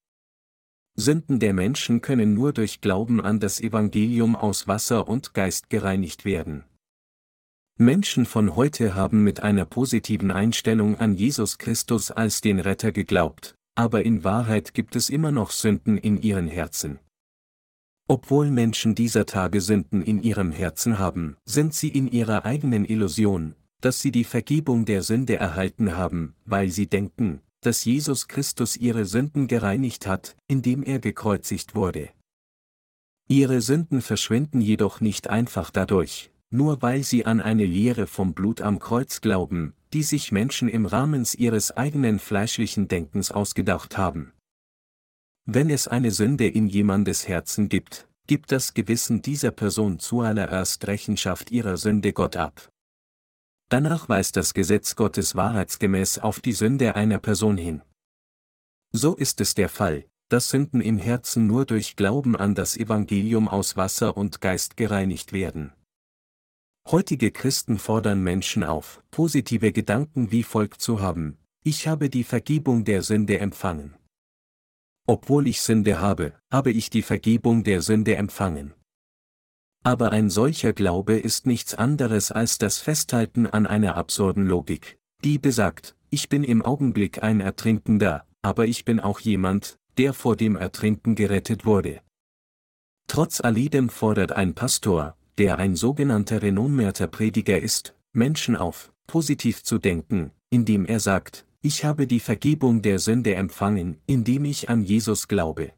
Sünden 0.97 1.39
der 1.41 1.53
Menschen 1.53 2.01
können 2.01 2.33
nur 2.33 2.55
durch 2.55 2.81
Glauben 2.81 3.21
an 3.21 3.39
das 3.39 3.61
Evangelium 3.61 4.35
aus 4.35 4.67
Wasser 4.67 5.07
und 5.09 5.35
Geist 5.35 5.69
gereinigt 5.69 6.25
werden. 6.25 6.65
Menschen 7.79 8.25
von 8.25 8.57
heute 8.57 8.95
haben 8.95 9.23
mit 9.23 9.43
einer 9.43 9.67
positiven 9.67 10.31
Einstellung 10.31 10.99
an 10.99 11.15
Jesus 11.15 11.59
Christus 11.59 12.11
als 12.11 12.41
den 12.41 12.59
Retter 12.59 12.93
geglaubt, 12.93 13.55
aber 13.75 14.07
in 14.07 14.25
Wahrheit 14.25 14.73
gibt 14.73 14.97
es 14.97 15.11
immer 15.11 15.31
noch 15.31 15.51
Sünden 15.51 15.99
in 15.99 16.17
ihren 16.17 16.49
Herzen. 16.49 16.99
Obwohl 18.09 18.51
Menschen 18.51 18.95
dieser 18.95 19.27
Tage 19.27 19.61
Sünden 19.61 20.01
in 20.01 20.23
ihrem 20.23 20.51
Herzen 20.51 20.99
haben, 20.99 21.37
sind 21.45 21.75
sie 21.75 21.89
in 21.89 22.09
ihrer 22.09 22.47
eigenen 22.47 22.87
Illusion, 22.87 23.55
dass 23.83 24.01
sie 24.01 24.13
die 24.13 24.25
Vergebung 24.25 24.87
der 24.87 25.03
Sünde 25.03 25.37
erhalten 25.37 25.95
haben, 25.95 26.35
weil 26.47 26.71
sie 26.71 26.87
denken, 26.87 27.43
dass 27.61 27.85
Jesus 27.85 28.29
Christus 28.29 28.77
ihre 28.77 29.05
Sünden 29.05 29.49
gereinigt 29.49 30.07
hat, 30.07 30.37
indem 30.49 30.83
er 30.83 30.99
gekreuzigt 30.99 31.75
wurde. 31.75 32.11
Ihre 33.29 33.61
Sünden 33.61 34.03
verschwinden 34.03 34.61
jedoch 34.61 35.01
nicht 35.01 35.29
einfach 35.29 35.71
dadurch, 35.71 36.31
nur 36.51 36.81
weil 36.83 37.03
sie 37.03 37.27
an 37.27 37.41
eine 37.41 37.65
Lehre 37.65 38.07
vom 38.07 38.35
Blut 38.35 38.61
am 38.61 38.79
Kreuz 38.79 39.21
glauben, 39.21 39.75
die 39.93 40.03
sich 40.03 40.31
Menschen 40.31 40.69
im 40.69 40.87
Rahmen 40.87 41.27
ihres 41.37 41.77
eigenen 41.77 42.19
fleischlichen 42.19 42.87
Denkens 42.87 43.33
ausgedacht 43.33 43.99
haben. 43.99 44.33
Wenn 45.45 45.71
es 45.71 45.89
eine 45.89 46.11
Sünde 46.11 46.47
in 46.47 46.67
jemandes 46.67 47.29
Herzen 47.29 47.69
gibt, 47.69 48.09
gibt 48.27 48.53
das 48.53 48.75
Gewissen 48.75 49.23
dieser 49.23 49.53
Person 49.53 49.99
zuallererst 49.99 50.87
Rechenschaft 50.87 51.51
ihrer 51.51 51.77
Sünde 51.77 52.13
Gott 52.13 52.37
ab. 52.37 52.69
Danach 53.69 54.09
weist 54.09 54.37
das 54.37 54.55
Gesetz 54.55 54.95
Gottes 54.95 55.35
wahrheitsgemäß 55.35 56.19
auf 56.21 56.41
die 56.41 56.53
Sünde 56.53 56.95
einer 56.95 57.19
Person 57.19 57.57
hin. 57.57 57.83
So 58.93 59.15
ist 59.17 59.41
es 59.41 59.55
der 59.55 59.69
Fall, 59.69 60.05
dass 60.29 60.51
Sünden 60.51 60.81
im 60.81 60.99
Herzen 60.99 61.47
nur 61.47 61.67
durch 61.67 61.97
Glauben 61.97 62.37
an 62.37 62.55
das 62.55 62.77
Evangelium 62.77 63.49
aus 63.49 63.77
Wasser 63.77 64.17
und 64.17 64.41
Geist 64.41 64.77
gereinigt 64.77 65.33
werden. 65.33 65.73
Heutige 66.89 67.33
Christen 67.33 67.79
fordern 67.79 68.23
Menschen 68.23 68.63
auf, 68.63 69.03
positive 69.11 69.73
Gedanken 69.73 70.31
wie 70.31 70.45
folgt 70.45 70.81
zu 70.81 71.01
haben, 71.01 71.37
ich 71.65 71.89
habe 71.89 72.09
die 72.09 72.23
Vergebung 72.23 72.85
der 72.85 73.03
Sünde 73.03 73.41
empfangen. 73.41 73.97
Obwohl 75.09 75.49
ich 75.49 75.61
Sünde 75.61 76.01
habe, 76.01 76.33
habe 76.53 76.71
ich 76.71 76.91
die 76.91 77.03
Vergebung 77.03 77.65
der 77.65 77.83
Sünde 77.83 78.15
empfangen. 78.15 78.75
Aber 79.87 80.11
ein 80.11 80.31
solcher 80.31 80.73
Glaube 80.73 81.17
ist 81.17 81.47
nichts 81.47 81.73
anderes 81.73 82.33
als 82.33 82.59
das 82.59 82.79
Festhalten 82.79 83.47
an 83.47 83.69
einer 83.69 83.95
absurden 83.95 84.45
Logik, 84.45 84.99
die 85.23 85.39
besagt, 85.39 85.95
ich 86.11 86.29
bin 86.29 86.43
im 86.43 86.61
Augenblick 86.61 87.23
ein 87.23 87.39
Ertrinkender, 87.39 88.27
aber 88.43 88.67
ich 88.67 88.85
bin 88.85 88.99
auch 88.99 89.21
jemand, 89.21 89.79
der 89.97 90.13
vor 90.13 90.35
dem 90.35 90.57
Ertrinken 90.57 91.15
gerettet 91.15 91.67
wurde. 91.67 92.01
Trotz 93.07 93.41
alledem 93.41 93.89
fordert 93.89 94.33
ein 94.33 94.55
Pastor, 94.55 95.17
der 95.39 95.61
ein 95.61 95.77
sogenannter 95.77 96.43
renommierter 96.43 97.07
Prediger 97.07 97.61
ist, 97.61 97.95
Menschen 98.13 98.57
auf, 98.57 98.93
positiv 99.07 99.63
zu 99.63 99.79
denken, 99.79 100.33
indem 100.51 100.85
er 100.85 100.99
sagt, 100.99 101.47
ich 101.63 101.85
habe 101.85 102.09
die 102.09 102.19
Vergebung 102.19 102.83
der 102.83 102.99
Sünde 102.99 103.37
empfangen, 103.37 103.99
indem 104.07 104.47
ich 104.47 104.69
an 104.69 104.83
Jesus 104.83 105.29
glaube. 105.29 105.71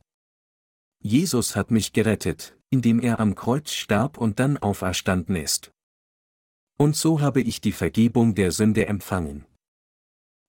Jesus 1.00 1.56
hat 1.56 1.70
mich 1.70 1.92
gerettet, 1.92 2.56
indem 2.70 3.00
er 3.00 3.20
am 3.20 3.34
Kreuz 3.34 3.72
starb 3.72 4.18
und 4.18 4.38
dann 4.40 4.58
auferstanden 4.58 5.36
ist. 5.36 5.72
Und 6.76 6.96
so 6.96 7.20
habe 7.20 7.40
ich 7.40 7.60
die 7.60 7.72
Vergebung 7.72 8.34
der 8.34 8.52
Sünde 8.52 8.86
empfangen. 8.86 9.44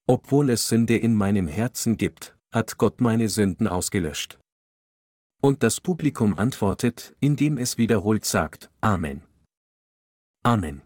Obwohl 0.08 0.50
es 0.50 0.68
Sünde 0.68 0.98
in 0.98 1.14
meinem 1.14 1.48
Herzen 1.48 1.98
gibt, 1.98 2.36
hat 2.52 2.78
Gott 2.78 3.00
meine 3.02 3.30
Sünden 3.30 3.68
ausgelöscht. 3.68 4.40
Und 5.42 5.64
das 5.64 5.80
Publikum 5.80 6.38
antwortet, 6.38 7.16
indem 7.20 7.58
es 7.58 7.78
wiederholt 7.78 8.26
sagt, 8.26 8.72
Amen. 8.82 9.22
Amen. 10.44 10.82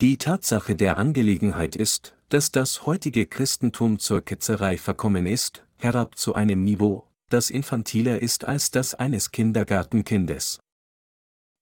Die 0.00 0.18
Tatsache 0.18 0.76
der 0.76 0.98
Angelegenheit 0.98 1.76
ist, 1.76 2.16
dass 2.28 2.52
das 2.52 2.86
heutige 2.86 3.26
Christentum 3.26 3.98
zur 3.98 4.20
Ketzerei 4.20 4.76
verkommen 4.76 5.26
ist, 5.26 5.64
herab 5.78 6.18
zu 6.18 6.34
einem 6.34 6.64
Niveau, 6.64 7.06
das 7.28 7.50
infantiler 7.50 8.20
ist 8.20 8.44
als 8.44 8.70
das 8.70 8.94
eines 8.94 9.32
Kindergartenkindes. 9.32 10.60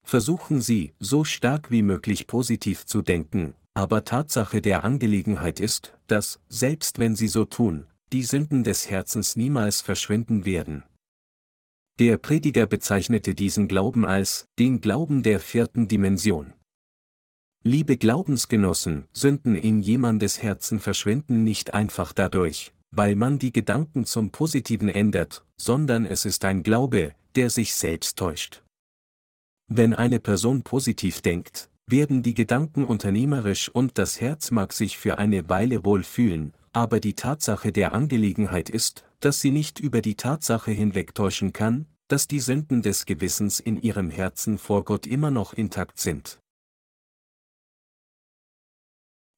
Versuchen 0.06 0.60
Sie, 0.60 0.92
so 1.00 1.24
stark 1.24 1.70
wie 1.70 1.82
möglich 1.82 2.26
positiv 2.26 2.84
zu 2.84 3.00
denken, 3.00 3.54
aber 3.72 4.04
Tatsache 4.04 4.60
der 4.60 4.84
Angelegenheit 4.84 5.60
ist, 5.60 5.96
dass, 6.06 6.40
selbst 6.48 6.98
wenn 6.98 7.16
Sie 7.16 7.28
so 7.28 7.44
tun, 7.44 7.86
die 8.12 8.22
Sünden 8.22 8.64
des 8.64 8.90
Herzens 8.90 9.34
niemals 9.34 9.80
verschwinden 9.80 10.44
werden. 10.44 10.84
Der 11.98 12.18
Prediger 12.18 12.66
bezeichnete 12.66 13.34
diesen 13.34 13.66
Glauben 13.66 14.04
als 14.04 14.46
den 14.58 14.80
Glauben 14.80 15.22
der 15.22 15.40
vierten 15.40 15.88
Dimension. 15.88 16.52
Liebe 17.62 17.96
Glaubensgenossen, 17.96 19.06
Sünden 19.12 19.54
in 19.54 19.80
jemandes 19.80 20.42
Herzen 20.42 20.80
verschwinden 20.80 21.44
nicht 21.44 21.72
einfach 21.72 22.12
dadurch, 22.12 22.74
weil 22.96 23.16
man 23.16 23.38
die 23.38 23.52
Gedanken 23.52 24.04
zum 24.04 24.30
Positiven 24.30 24.88
ändert, 24.88 25.44
sondern 25.56 26.06
es 26.06 26.24
ist 26.24 26.44
ein 26.44 26.62
Glaube, 26.62 27.14
der 27.34 27.50
sich 27.50 27.74
selbst 27.74 28.18
täuscht. 28.18 28.62
Wenn 29.66 29.94
eine 29.94 30.20
Person 30.20 30.62
positiv 30.62 31.20
denkt, 31.20 31.70
werden 31.86 32.22
die 32.22 32.34
Gedanken 32.34 32.84
unternehmerisch 32.84 33.68
und 33.68 33.98
das 33.98 34.20
Herz 34.20 34.50
mag 34.50 34.72
sich 34.72 34.96
für 34.98 35.18
eine 35.18 35.48
Weile 35.48 35.84
wohl 35.84 36.02
fühlen, 36.02 36.54
aber 36.72 37.00
die 37.00 37.14
Tatsache 37.14 37.72
der 37.72 37.92
Angelegenheit 37.92 38.70
ist, 38.70 39.04
dass 39.20 39.40
sie 39.40 39.50
nicht 39.50 39.80
über 39.80 40.00
die 40.00 40.16
Tatsache 40.16 40.70
hinwegtäuschen 40.70 41.52
kann, 41.52 41.86
dass 42.08 42.26
die 42.26 42.40
Sünden 42.40 42.82
des 42.82 43.06
Gewissens 43.06 43.60
in 43.60 43.80
ihrem 43.80 44.10
Herzen 44.10 44.58
vor 44.58 44.84
Gott 44.84 45.06
immer 45.06 45.30
noch 45.30 45.54
intakt 45.54 45.98
sind. 45.98 46.40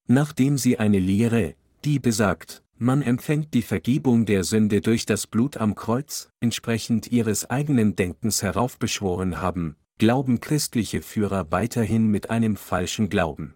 Nachdem 0.09 0.57
sie 0.59 0.79
eine 0.79 0.99
Lehre, 0.99 1.55
die 1.85 1.99
besagt, 1.99 2.63
man 2.79 3.03
empfängt 3.03 3.55
die 3.55 3.63
Vergebung 3.63 4.27
der 4.27 4.45
Sünde 4.45 4.81
durch 4.81 5.07
das 5.07 5.27
Blut 5.27 5.57
am 5.57 5.75
Kreuz, 5.75 6.31
entsprechend 6.41 7.11
ihres 7.11 7.49
eigenen 7.49 7.97
Denkens 7.97 8.43
heraufbeschworen 8.43 9.41
haben, 9.41 9.77
glauben 9.99 10.41
christliche 10.41 11.03
Führer 11.03 11.51
weiterhin 11.51 12.09
mit 12.09 12.31
einem 12.31 12.57
falschen 12.57 13.09
Glauben. 13.09 13.55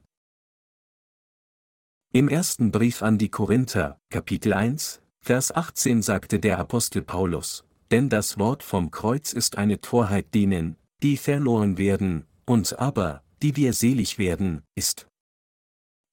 Im 2.13 2.29
ersten 2.29 2.73
Brief 2.73 3.03
an 3.03 3.19
die 3.19 3.29
Korinther, 3.29 4.01
Kapitel 4.11 4.53
1, 4.53 5.01
Vers 5.21 5.55
18 5.55 6.03
sagte 6.03 6.41
der 6.41 6.59
Apostel 6.59 7.03
Paulus, 7.03 7.65
denn 7.91 8.09
das 8.09 8.39
Wort 8.39 8.63
vom 8.63 8.91
Kreuz 8.91 9.33
ist 9.33 9.59
eine 9.59 9.81
Torheit 9.81 10.35
denen, 10.35 10.77
die 11.03 11.17
verloren 11.17 11.79
werden, 11.79 12.27
uns 12.47 12.73
aber, 12.73 13.23
die 13.43 13.57
wir 13.57 13.73
selig 13.75 14.19
werden, 14.19 14.63
ist 14.75 15.07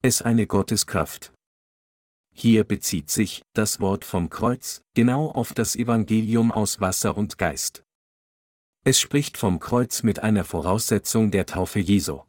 es 0.03 0.21
eine 0.21 0.45
Gotteskraft. 0.45 1.33
Hier 2.39 2.65
bezieht 2.65 3.09
sich 3.09 3.41
das 3.53 3.79
Wort 3.79 4.05
vom 4.05 4.29
Kreuz 4.29 4.83
genau 4.93 5.31
auf 5.31 5.53
das 5.53 5.75
Evangelium 5.75 6.51
aus 6.51 6.79
Wasser 6.79 7.17
und 7.17 7.39
Geist. 7.39 7.83
Es 8.83 8.99
spricht 8.99 9.37
vom 9.37 9.59
Kreuz 9.59 10.03
mit 10.03 10.19
einer 10.19 10.43
Voraussetzung 10.43 11.31
der 11.31 11.47
Taufe 11.47 11.79
Jesu. 11.79 12.21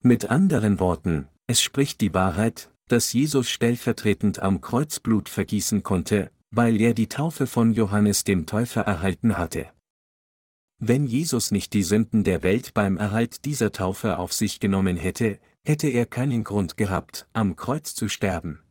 Mit 0.00 0.30
anderen 0.30 0.78
Worten, 0.78 1.26
es 1.48 1.60
spricht 1.60 2.00
die 2.00 2.14
Wahrheit, 2.14 2.70
dass 2.86 3.12
Jesus 3.12 3.50
stellvertretend 3.50 4.38
am 4.38 4.60
Kreuz 4.60 5.00
Blut 5.00 5.28
vergießen 5.28 5.82
konnte, 5.82 6.30
weil 6.52 6.80
er 6.80 6.94
die 6.94 7.08
Taufe 7.08 7.48
von 7.48 7.72
Johannes 7.72 8.22
dem 8.22 8.46
Täufer 8.46 8.82
erhalten 8.82 9.36
hatte. 9.36 9.72
Wenn 10.78 11.08
Jesus 11.08 11.50
nicht 11.50 11.72
die 11.72 11.82
Sünden 11.82 12.22
der 12.22 12.44
Welt 12.44 12.74
beim 12.74 12.96
Erhalt 12.96 13.44
dieser 13.44 13.72
Taufe 13.72 14.18
auf 14.18 14.32
sich 14.32 14.60
genommen 14.60 14.96
hätte, 14.96 15.40
hätte 15.64 15.88
er 15.88 16.06
keinen 16.06 16.44
Grund 16.44 16.76
gehabt, 16.76 17.26
am 17.32 17.56
Kreuz 17.56 17.96
zu 17.96 18.08
sterben. 18.08 18.62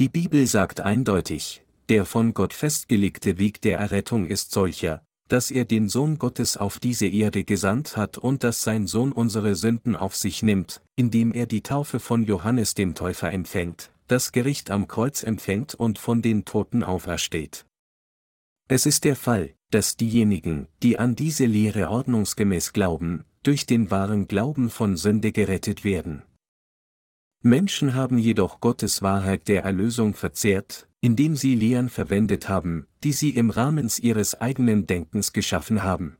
Die 0.00 0.08
Bibel 0.08 0.44
sagt 0.48 0.80
eindeutig, 0.80 1.62
der 1.88 2.04
von 2.04 2.34
Gott 2.34 2.52
festgelegte 2.52 3.38
Weg 3.38 3.60
der 3.60 3.78
Errettung 3.78 4.26
ist 4.26 4.50
solcher, 4.50 5.04
dass 5.28 5.52
er 5.52 5.64
den 5.64 5.88
Sohn 5.88 6.18
Gottes 6.18 6.56
auf 6.56 6.80
diese 6.80 7.06
Erde 7.06 7.44
gesandt 7.44 7.96
hat 7.96 8.18
und 8.18 8.42
dass 8.42 8.62
sein 8.62 8.88
Sohn 8.88 9.12
unsere 9.12 9.54
Sünden 9.54 9.94
auf 9.94 10.16
sich 10.16 10.42
nimmt, 10.42 10.82
indem 10.96 11.32
er 11.32 11.46
die 11.46 11.62
Taufe 11.62 12.00
von 12.00 12.24
Johannes 12.24 12.74
dem 12.74 12.96
Täufer 12.96 13.30
empfängt, 13.32 13.92
das 14.08 14.32
Gericht 14.32 14.72
am 14.72 14.88
Kreuz 14.88 15.22
empfängt 15.22 15.76
und 15.76 16.00
von 16.00 16.22
den 16.22 16.44
Toten 16.44 16.82
aufersteht. 16.82 17.64
Es 18.66 18.86
ist 18.86 19.04
der 19.04 19.14
Fall, 19.14 19.54
dass 19.70 19.96
diejenigen, 19.96 20.66
die 20.82 20.98
an 20.98 21.14
diese 21.14 21.46
Lehre 21.46 21.88
ordnungsgemäß 21.88 22.72
glauben, 22.72 23.24
durch 23.44 23.64
den 23.64 23.92
wahren 23.92 24.26
Glauben 24.26 24.70
von 24.70 24.96
Sünde 24.96 25.30
gerettet 25.30 25.84
werden. 25.84 26.22
Menschen 27.46 27.92
haben 27.92 28.16
jedoch 28.16 28.60
Gottes 28.60 29.02
Wahrheit 29.02 29.48
der 29.48 29.64
Erlösung 29.64 30.14
verzehrt, 30.14 30.88
indem 31.02 31.36
sie 31.36 31.54
Lehren 31.54 31.90
verwendet 31.90 32.48
haben, 32.48 32.86
die 33.02 33.12
sie 33.12 33.36
im 33.36 33.50
Rahmen 33.50 33.90
ihres 34.00 34.40
eigenen 34.40 34.86
Denkens 34.86 35.34
geschaffen 35.34 35.82
haben. 35.82 36.16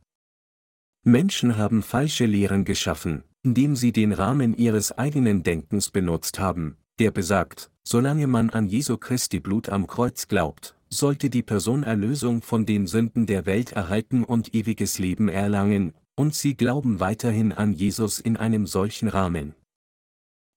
Menschen 1.03 1.57
haben 1.57 1.83
falsche 1.83 2.27
Lehren 2.27 2.67
geschaffen, 2.67 3.25
indem 3.43 3.75
sie 3.75 3.91
den 3.91 4.13
Rahmen 4.13 4.55
ihres 4.55 4.93
eigenen 4.99 5.43
Denkens 5.43 5.91
benutzt 5.91 6.39
haben, 6.39 6.77
der 6.99 7.11
besagt, 7.11 7.71
solange 7.85 8.27
man 8.27 8.51
an 8.51 8.67
Jesu 8.67 8.99
Christi 8.99 9.41
Blut 9.41 9.71
am 9.71 9.87
Kreuz 9.87 10.29
glaubt, 10.29 10.77
sollte 10.91 11.31
die 11.31 11.43
Person 11.43 11.85
Erlösung 11.85 12.43
von 12.43 12.67
den 12.67 12.87
Sünden 12.87 13.25
der 13.25 13.47
Welt 13.47 13.73
erhalten 13.73 14.25
und 14.25 14.55
ewiges 14.55 14.99
Leben 14.99 15.31
erlangen, 15.31 15.95
und 16.17 16.35
sie 16.35 16.55
glauben 16.55 17.01
weiterhin 17.01 17.53
an 17.53 17.73
Jesus 17.73 18.19
in 18.19 18.37
einem 18.37 18.67
solchen 18.67 19.09
Rahmen. 19.09 19.55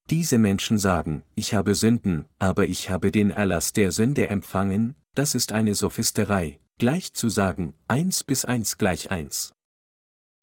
Diese 0.09 0.37
Menschen 0.37 0.77
sagen, 0.77 1.23
ich 1.35 1.53
habe 1.53 1.75
Sünden, 1.75 2.25
aber 2.39 2.65
ich 2.65 2.89
habe 2.89 3.11
den 3.11 3.29
Erlass 3.29 3.73
der 3.73 3.91
Sünde 3.91 4.29
empfangen, 4.29 4.95
das 5.15 5.35
ist 5.35 5.51
eine 5.51 5.75
Sophisterei, 5.75 6.59
gleich 6.77 7.13
zu 7.13 7.27
sagen, 7.27 7.73
1 7.89 8.23
bis 8.23 8.45
1 8.45 8.77
gleich 8.77 9.11
1. 9.11 9.53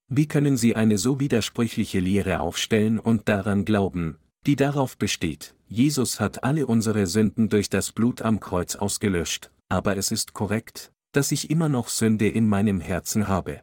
Wie 0.09 0.29
können 0.29 0.59
Sie 0.59 0.77
eine 0.77 0.98
so 0.98 1.18
widersprüchliche 1.18 1.98
Lehre 1.98 2.40
aufstellen 2.40 2.98
und 2.98 3.27
daran 3.31 3.64
glauben, 3.64 4.18
die 4.44 4.57
darauf 4.57 4.98
besteht, 4.98 5.55
Jesus 5.66 6.20
hat 6.20 6.44
alle 6.44 6.66
unsere 6.66 7.07
Sünden 7.07 7.48
durch 7.48 7.70
das 7.70 7.92
Blut 7.92 8.20
am 8.20 8.40
Kreuz 8.40 8.77
ausgelöscht, 8.77 9.50
aber 9.70 9.96
es 9.96 10.11
ist 10.11 10.35
korrekt, 10.35 10.92
dass 11.12 11.33
ich 11.33 11.48
immer 11.48 11.70
noch 11.70 11.88
Sünde 11.88 12.29
in 12.29 12.46
meinem 12.46 12.81
Herzen 12.81 13.29
habe. 13.29 13.62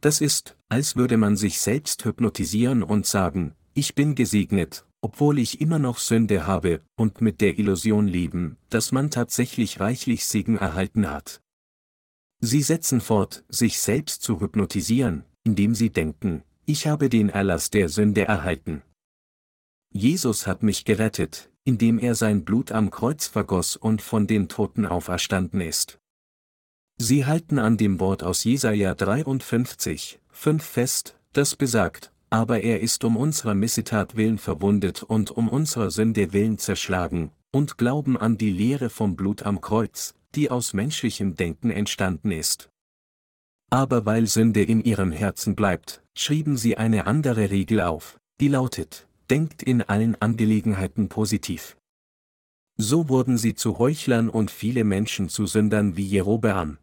Das 0.00 0.20
ist, 0.20 0.56
als 0.68 0.96
würde 0.96 1.16
man 1.16 1.36
sich 1.36 1.60
selbst 1.60 2.04
hypnotisieren 2.04 2.82
und 2.82 3.06
sagen, 3.06 3.54
ich 3.74 3.94
bin 3.94 4.14
gesegnet, 4.14 4.84
obwohl 5.00 5.38
ich 5.38 5.60
immer 5.60 5.78
noch 5.78 5.98
Sünde 5.98 6.46
habe, 6.46 6.82
und 6.96 7.20
mit 7.20 7.40
der 7.40 7.58
Illusion 7.58 8.06
leben, 8.06 8.56
dass 8.68 8.92
man 8.92 9.10
tatsächlich 9.10 9.80
reichlich 9.80 10.24
Segen 10.24 10.58
erhalten 10.58 11.10
hat. 11.10 11.40
Sie 12.40 12.62
setzen 12.62 13.00
fort, 13.00 13.44
sich 13.48 13.80
selbst 13.80 14.22
zu 14.22 14.40
hypnotisieren, 14.40 15.24
indem 15.44 15.74
sie 15.74 15.90
denken, 15.90 16.42
ich 16.66 16.86
habe 16.86 17.08
den 17.08 17.28
Erlass 17.28 17.70
der 17.70 17.88
Sünde 17.88 18.24
erhalten. 18.26 18.82
Jesus 19.92 20.46
hat 20.46 20.62
mich 20.62 20.84
gerettet, 20.84 21.50
indem 21.64 21.98
er 21.98 22.14
sein 22.14 22.44
Blut 22.44 22.72
am 22.72 22.90
Kreuz 22.90 23.26
vergoss 23.26 23.76
und 23.76 24.02
von 24.02 24.26
den 24.26 24.48
Toten 24.48 24.86
auferstanden 24.86 25.60
ist. 25.60 25.98
Sie 26.96 27.26
halten 27.26 27.58
an 27.58 27.76
dem 27.76 27.98
Wort 27.98 28.22
aus 28.22 28.44
Jesaja 28.44 28.94
53, 28.94 30.20
5 30.30 30.62
fest, 30.62 31.18
das 31.32 31.56
besagt, 31.56 32.12
aber 32.30 32.62
er 32.62 32.80
ist 32.80 33.04
um 33.04 33.16
unserer 33.16 33.54
Missetat 33.54 34.16
willen 34.16 34.38
verwundet 34.38 35.02
und 35.02 35.32
um 35.32 35.48
unserer 35.48 35.90
Sünde 35.90 36.32
willen 36.32 36.58
zerschlagen, 36.58 37.32
und 37.50 37.76
glauben 37.76 38.16
an 38.16 38.38
die 38.38 38.50
Lehre 38.50 38.88
vom 38.88 39.16
Blut 39.16 39.42
am 39.42 39.60
Kreuz, 39.60 40.14
die 40.36 40.50
aus 40.50 40.72
menschlichem 40.72 41.34
Denken 41.34 41.70
entstanden 41.70 42.30
ist. 42.30 42.70
Aber 43.68 44.06
weil 44.06 44.26
Sünde 44.26 44.62
in 44.62 44.80
ihrem 44.82 45.12
Herzen 45.12 45.56
bleibt, 45.56 46.02
schrieben 46.14 46.56
sie 46.56 46.76
eine 46.76 47.06
andere 47.06 47.50
Regel 47.50 47.80
auf, 47.80 48.18
die 48.40 48.48
lautet, 48.48 49.08
denkt 49.28 49.62
in 49.62 49.82
allen 49.82 50.20
Angelegenheiten 50.20 51.08
positiv. 51.08 51.76
So 52.76 53.08
wurden 53.08 53.38
sie 53.38 53.54
zu 53.54 53.78
Heuchlern 53.78 54.28
und 54.28 54.50
viele 54.50 54.84
Menschen 54.84 55.28
zu 55.28 55.46
Sündern 55.46 55.96
wie 55.96 56.06
Jerobeam. 56.06 56.78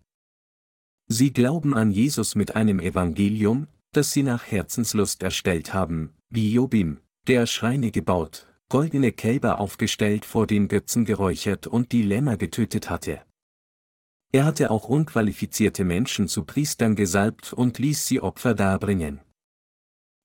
Sie 1.07 1.31
glauben 1.31 1.73
an 1.73 1.91
Jesus 1.91 2.35
mit 2.35 2.55
einem 2.55 2.79
Evangelium, 2.79 3.67
das 3.97 4.11
sie 4.11 4.21
nach 4.21 4.45
Herzenslust 4.45 5.23
erstellt 5.23 5.73
haben, 5.73 6.13
wie 6.29 6.53
Jobim, 6.53 6.99
der 7.25 7.47
Schreine 7.47 7.89
gebaut, 7.89 8.45
goldene 8.69 9.11
Kälber 9.11 9.59
aufgestellt 9.59 10.23
vor 10.23 10.45
den 10.45 10.67
Götzen 10.67 11.03
geräuchert 11.03 11.65
und 11.65 11.91
die 11.91 12.03
Lämmer 12.03 12.37
getötet 12.37 12.91
hatte. 12.91 13.23
Er 14.31 14.45
hatte 14.45 14.69
auch 14.69 14.87
unqualifizierte 14.87 15.83
Menschen 15.83 16.27
zu 16.27 16.43
Priestern 16.43 16.95
gesalbt 16.95 17.53
und 17.53 17.79
ließ 17.79 18.05
sie 18.05 18.21
Opfer 18.21 18.53
darbringen. 18.53 19.19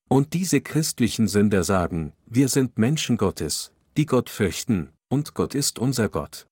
Und 0.06 0.34
diese 0.34 0.60
christlichen 0.60 1.26
Sünder 1.26 1.64
sagen, 1.64 2.12
wir 2.26 2.48
sind 2.48 2.76
Menschen 2.76 3.16
Gottes, 3.16 3.72
die 3.96 4.04
Gott 4.04 4.28
fürchten, 4.28 4.92
und 5.08 5.32
Gott 5.32 5.54
ist 5.54 5.78
unser 5.78 6.10
Gott. 6.10 6.46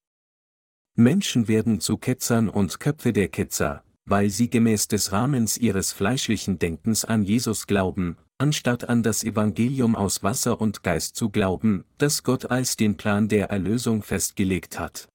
Menschen 0.96 1.48
werden 1.48 1.80
zu 1.80 1.98
Ketzern 1.98 2.48
und 2.48 2.80
Köpfe 2.80 3.12
der 3.12 3.28
Ketzer, 3.28 3.84
weil 4.10 4.28
sie 4.28 4.50
gemäß 4.50 4.88
des 4.88 5.12
Rahmens 5.12 5.56
ihres 5.56 5.92
fleischlichen 5.92 6.58
Denkens 6.58 7.04
an 7.04 7.22
Jesus 7.22 7.68
glauben, 7.68 8.16
anstatt 8.38 8.88
an 8.88 9.04
das 9.04 9.22
Evangelium 9.22 9.94
aus 9.94 10.24
Wasser 10.24 10.60
und 10.60 10.82
Geist 10.82 11.14
zu 11.14 11.30
glauben, 11.30 11.84
das 11.98 12.24
Gott 12.24 12.50
als 12.50 12.76
den 12.76 12.96
Plan 12.96 13.28
der 13.28 13.50
Erlösung 13.50 14.02
festgelegt 14.02 14.80
hat. 14.80 15.08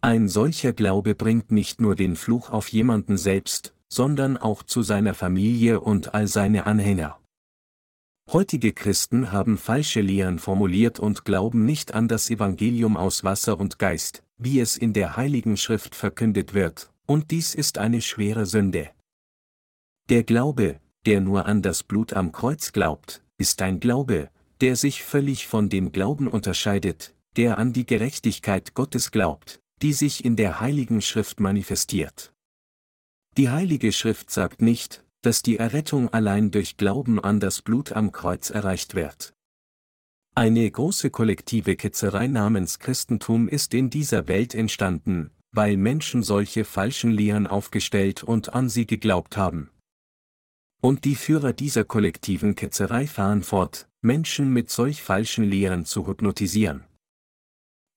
Ein 0.00 0.28
solcher 0.28 0.72
Glaube 0.72 1.14
bringt 1.14 1.52
nicht 1.52 1.80
nur 1.82 1.94
den 1.94 2.16
Fluch 2.16 2.48
auf 2.48 2.68
jemanden 2.68 3.18
selbst, 3.18 3.74
sondern 3.88 4.38
auch 4.38 4.62
zu 4.62 4.80
seiner 4.80 5.12
Familie 5.12 5.80
und 5.80 6.14
all 6.14 6.26
seine 6.26 6.64
Anhänger. 6.64 7.20
Heutige 8.32 8.72
Christen 8.72 9.30
haben 9.32 9.58
falsche 9.58 10.00
Lehren 10.00 10.38
formuliert 10.38 11.00
und 11.00 11.26
glauben 11.26 11.66
nicht 11.66 11.92
an 11.92 12.08
das 12.08 12.30
Evangelium 12.30 12.96
aus 12.96 13.24
Wasser 13.24 13.60
und 13.60 13.78
Geist, 13.78 14.22
wie 14.38 14.60
es 14.60 14.78
in 14.78 14.94
der 14.94 15.16
Heiligen 15.16 15.58
Schrift 15.58 15.94
verkündet 15.94 16.54
wird, 16.54 16.90
und 17.10 17.32
dies 17.32 17.56
ist 17.56 17.78
eine 17.78 18.02
schwere 18.02 18.46
Sünde. 18.46 18.88
Der 20.10 20.22
Glaube, 20.22 20.78
der 21.06 21.20
nur 21.20 21.46
an 21.46 21.60
das 21.60 21.82
Blut 21.82 22.12
am 22.12 22.30
Kreuz 22.30 22.70
glaubt, 22.70 23.24
ist 23.36 23.62
ein 23.62 23.80
Glaube, 23.80 24.30
der 24.60 24.76
sich 24.76 25.02
völlig 25.02 25.48
von 25.48 25.68
dem 25.68 25.90
Glauben 25.90 26.28
unterscheidet, 26.28 27.12
der 27.34 27.58
an 27.58 27.72
die 27.72 27.84
Gerechtigkeit 27.84 28.74
Gottes 28.74 29.10
glaubt, 29.10 29.60
die 29.82 29.92
sich 29.92 30.24
in 30.24 30.36
der 30.36 30.60
Heiligen 30.60 31.02
Schrift 31.02 31.40
manifestiert. 31.40 32.32
Die 33.36 33.50
Heilige 33.50 33.90
Schrift 33.90 34.30
sagt 34.30 34.62
nicht, 34.62 35.04
dass 35.20 35.42
die 35.42 35.56
Errettung 35.56 36.10
allein 36.10 36.52
durch 36.52 36.76
Glauben 36.76 37.18
an 37.18 37.40
das 37.40 37.60
Blut 37.60 37.90
am 37.90 38.12
Kreuz 38.12 38.50
erreicht 38.50 38.94
wird. 38.94 39.34
Eine 40.36 40.70
große 40.70 41.10
kollektive 41.10 41.74
Ketzerei 41.74 42.28
namens 42.28 42.78
Christentum 42.78 43.48
ist 43.48 43.74
in 43.74 43.90
dieser 43.90 44.28
Welt 44.28 44.54
entstanden, 44.54 45.32
weil 45.52 45.76
Menschen 45.76 46.22
solche 46.22 46.64
falschen 46.64 47.10
Lehren 47.10 47.46
aufgestellt 47.46 48.22
und 48.22 48.54
an 48.54 48.68
sie 48.68 48.86
geglaubt 48.86 49.36
haben. 49.36 49.70
Und 50.80 51.04
die 51.04 51.14
Führer 51.14 51.52
dieser 51.52 51.84
kollektiven 51.84 52.54
Ketzerei 52.54 53.06
fahren 53.06 53.42
fort, 53.42 53.88
Menschen 54.00 54.52
mit 54.52 54.70
solch 54.70 55.02
falschen 55.02 55.44
Lehren 55.44 55.84
zu 55.84 56.06
hypnotisieren. 56.06 56.84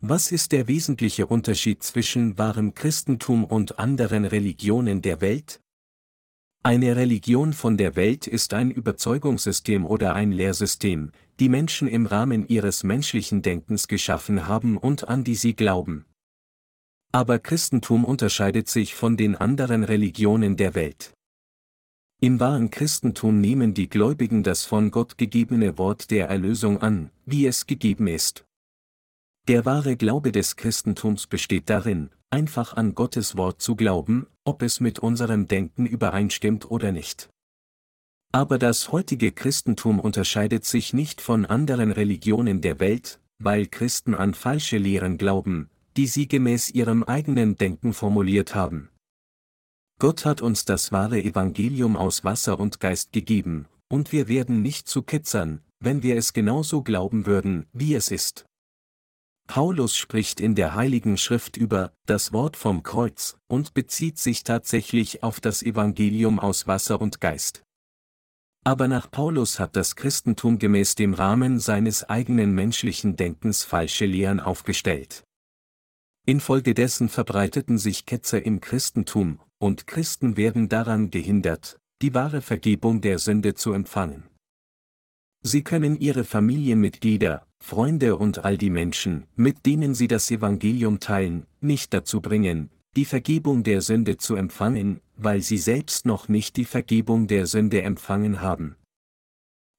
Was 0.02 0.34
ist 0.34 0.52
der 0.52 0.68
wesentliche 0.68 1.28
Unterschied 1.28 1.82
zwischen 1.82 2.38
wahrem 2.38 2.74
Christentum 2.74 3.46
und 3.46 3.80
anderen 3.80 4.26
Religionen 4.26 5.02
der 5.02 5.22
Welt? 5.22 5.62
Eine 6.62 6.98
Religion 6.98 7.54
von 7.54 7.78
der 7.78 7.96
Welt 7.96 8.28
ist 8.28 8.54
ein 8.54 8.70
Überzeugungssystem 8.70 9.86
oder 9.86 10.14
ein 10.14 10.34
Lehrsystem, 10.34 11.12
die 11.40 11.50
Menschen 11.50 11.88
im 11.88 12.06
Rahmen 12.06 12.48
ihres 12.48 12.84
menschlichen 12.84 13.42
Denkens 13.42 13.88
geschaffen 13.88 14.48
haben 14.48 14.78
und 14.78 15.08
an 15.08 15.24
die 15.24 15.36
sie 15.36 15.56
glauben. 15.56 16.06
Aber 17.16 17.38
Christentum 17.38 18.06
unterscheidet 18.06 18.68
sich 18.68 18.96
von 18.96 19.18
den 19.18 19.36
anderen 19.36 19.84
Religionen 19.84 20.58
der 20.58 20.74
Welt. 20.74 21.14
Im 22.20 22.40
wahren 22.40 22.72
Christentum 22.72 23.40
nehmen 23.40 23.76
die 23.76 23.88
Gläubigen 23.88 24.42
das 24.42 24.66
von 24.66 24.90
Gott 24.90 25.18
gegebene 25.20 25.78
Wort 25.78 26.10
der 26.10 26.30
Erlösung 26.30 26.82
an, 26.82 27.12
wie 27.26 27.46
es 27.46 27.68
gegeben 27.68 28.08
ist. 28.08 28.46
Der 29.48 29.64
wahre 29.64 29.96
Glaube 29.96 30.32
des 30.32 30.56
Christentums 30.56 31.28
besteht 31.28 31.70
darin, 31.70 32.10
einfach 32.32 32.76
an 32.76 32.96
Gottes 32.96 33.38
Wort 33.38 33.62
zu 33.62 33.76
glauben, 33.76 34.26
ob 34.44 34.64
es 34.64 34.80
mit 34.80 34.98
unserem 34.98 35.48
Denken 35.48 35.86
übereinstimmt 35.86 36.72
oder 36.72 36.92
nicht. 36.92 37.30
Aber 38.32 38.58
das 38.58 38.92
heutige 38.92 39.32
Christentum 39.32 40.00
unterscheidet 40.00 40.66
sich 40.66 40.94
nicht 40.94 41.22
von 41.22 41.46
anderen 41.46 41.92
Religionen 41.92 42.62
der 42.62 42.80
Welt, 42.80 43.20
weil 43.38 43.68
Christen 43.68 44.16
an 44.16 44.34
falsche 44.34 44.80
Lehren 44.80 45.20
glauben, 45.20 45.70
die 45.98 46.08
sie 46.08 46.28
gemäß 46.28 46.70
ihrem 46.70 47.04
eigenen 47.04 47.56
Denken 47.56 47.94
formuliert 47.94 48.56
haben. 48.56 48.90
Gott 50.00 50.26
hat 50.26 50.42
uns 50.42 50.66
das 50.66 50.92
wahre 50.92 51.22
Evangelium 51.22 51.96
aus 51.96 52.24
Wasser 52.24 52.60
und 52.60 52.80
Geist 52.80 53.12
gegeben, 53.12 53.68
und 53.90 54.12
wir 54.12 54.28
werden 54.28 54.62
nicht 54.62 54.88
zu 54.88 55.04
Ketzern, 55.04 55.62
wenn 55.80 56.04
wir 56.04 56.18
es 56.18 56.34
genauso 56.34 56.82
glauben 56.82 57.26
würden, 57.26 57.68
wie 57.74 57.94
es 57.94 58.10
ist. 58.10 58.46
Paulus 59.48 59.98
spricht 59.98 60.40
in 60.40 60.56
der 60.56 60.74
Heiligen 60.74 61.18
Schrift 61.18 61.58
über 61.58 61.94
das 62.06 62.32
Wort 62.32 62.56
vom 62.56 62.82
Kreuz 62.82 63.38
und 63.48 63.74
bezieht 63.74 64.18
sich 64.18 64.44
tatsächlich 64.44 65.22
auf 65.22 65.42
das 65.42 65.62
Evangelium 65.62 66.40
aus 66.40 66.66
Wasser 66.66 67.02
und 67.02 67.20
Geist. 67.20 67.64
Aber 68.64 68.88
nach 68.88 69.12
Paulus 69.12 69.60
hat 69.60 69.76
das 69.76 69.98
Christentum 69.98 70.58
gemäß 70.58 70.96
dem 70.96 71.14
Rahmen 71.14 71.60
seines 71.60 72.10
eigenen 72.10 72.56
menschlichen 72.56 73.18
Denkens 73.18 73.64
falsche 73.64 74.06
Lehren 74.06 74.40
aufgestellt. 74.40 75.24
Infolgedessen 76.26 77.10
verbreiteten 77.10 77.78
sich 77.78 78.06
Ketzer 78.06 78.46
im 78.46 78.62
Christentum, 78.62 79.40
und 79.58 79.88
Christen 79.88 80.38
werden 80.38 80.70
daran 80.70 81.10
gehindert, 81.10 81.80
die 82.02 82.14
wahre 82.14 82.42
Vergebung 82.42 83.02
der 83.02 83.20
Sünde 83.20 83.56
zu 83.56 83.74
empfangen. 83.74 84.24
Sie 85.42 85.64
können 85.64 86.00
Ihre 86.00 86.24
Familienmitglieder, 86.24 87.46
Freunde 87.60 88.16
und 88.16 88.46
all 88.46 88.58
die 88.58 88.70
Menschen, 88.70 89.26
mit 89.36 89.66
denen 89.66 89.94
Sie 89.94 90.08
das 90.08 90.32
Evangelium 90.32 91.02
teilen, 91.02 91.46
nicht 91.60 91.94
dazu 91.94 92.22
bringen, 92.22 92.70
die 92.96 93.06
Vergebung 93.06 93.64
der 93.64 93.82
Sünde 93.82 94.18
zu 94.18 94.36
empfangen, 94.36 95.02
weil 95.18 95.42
sie 95.42 95.58
selbst 95.58 96.06
noch 96.06 96.28
nicht 96.28 96.58
die 96.58 96.66
Vergebung 96.66 97.28
der 97.28 97.48
Sünde 97.48 97.82
empfangen 97.82 98.42
haben. 98.42 98.76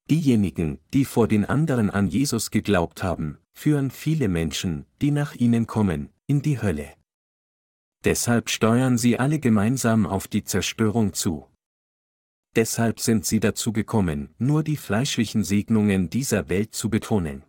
Diejenigen, 0.09 0.79
die 0.93 1.05
vor 1.05 1.27
den 1.27 1.45
anderen 1.45 1.89
an 1.89 2.07
Jesus 2.07 2.51
geglaubt 2.51 3.01
haben, 3.03 3.39
führen 3.53 3.89
viele 3.89 4.27
Menschen, 4.27 4.85
die 5.01 5.11
nach 5.11 5.33
ihnen 5.33 5.65
kommen, 5.65 6.09
in 6.27 6.41
die 6.41 6.61
Hölle. 6.61 6.93
Deshalb 8.03 8.49
steuern 8.49 8.97
sie 8.97 9.19
alle 9.19 9.39
gemeinsam 9.39 10.05
auf 10.05 10.27
die 10.27 10.43
Zerstörung 10.43 11.13
zu. 11.13 11.47
Deshalb 12.55 12.99
sind 12.99 13.25
sie 13.25 13.39
dazu 13.39 13.73
gekommen, 13.73 14.33
nur 14.37 14.63
die 14.63 14.77
fleischlichen 14.77 15.43
Segnungen 15.43 16.09
dieser 16.09 16.49
Welt 16.49 16.73
zu 16.73 16.89
betonen. 16.89 17.43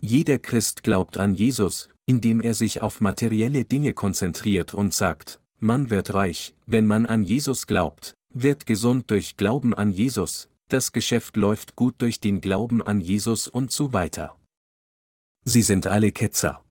Jeder 0.00 0.38
Christ 0.38 0.82
glaubt 0.82 1.16
an 1.18 1.34
Jesus, 1.34 1.88
indem 2.06 2.40
er 2.40 2.54
sich 2.54 2.82
auf 2.82 3.00
materielle 3.00 3.64
Dinge 3.64 3.94
konzentriert 3.94 4.74
und 4.74 4.92
sagt, 4.92 5.40
man 5.58 5.90
wird 5.90 6.12
reich, 6.12 6.54
wenn 6.66 6.86
man 6.86 7.06
an 7.06 7.22
Jesus 7.22 7.68
glaubt, 7.68 8.14
wird 8.34 8.66
gesund 8.66 9.10
durch 9.10 9.36
Glauben 9.36 9.74
an 9.74 9.92
Jesus, 9.92 10.48
das 10.68 10.90
Geschäft 10.92 11.36
läuft 11.36 11.76
gut 11.76 11.94
durch 11.98 12.18
den 12.18 12.40
Glauben 12.40 12.82
an 12.82 13.00
Jesus 13.00 13.46
und 13.46 13.70
so 13.70 13.92
weiter. 13.92 14.36
Sie 15.44 15.62
sind 15.62 15.86
alle 15.86 16.10
Ketzer. 16.10 16.64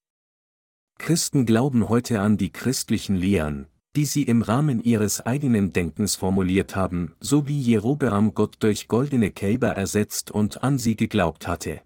Christen 1.02 1.48
glauben 1.48 1.90
heute 1.90 2.22
an 2.22 2.38
die 2.38 2.52
christlichen 2.52 3.16
Lehren, 3.16 3.66
die 3.96 4.06
sie 4.06 4.22
im 4.22 4.44
Rahmen 4.44 4.84
ihres 4.84 5.20
eigenen 5.20 5.74
Denkens 5.74 6.16
formuliert 6.16 6.76
haben, 6.76 7.16
so 7.20 7.48
wie 7.48 7.60
Jerobeam 7.60 8.36
Gott 8.36 8.58
durch 8.60 8.88
goldene 8.88 9.32
Kälber 9.32 9.70
ersetzt 9.70 10.30
und 10.30 10.62
an 10.64 10.78
sie 10.78 10.96
geglaubt 10.96 11.48
hatte. 11.48 11.82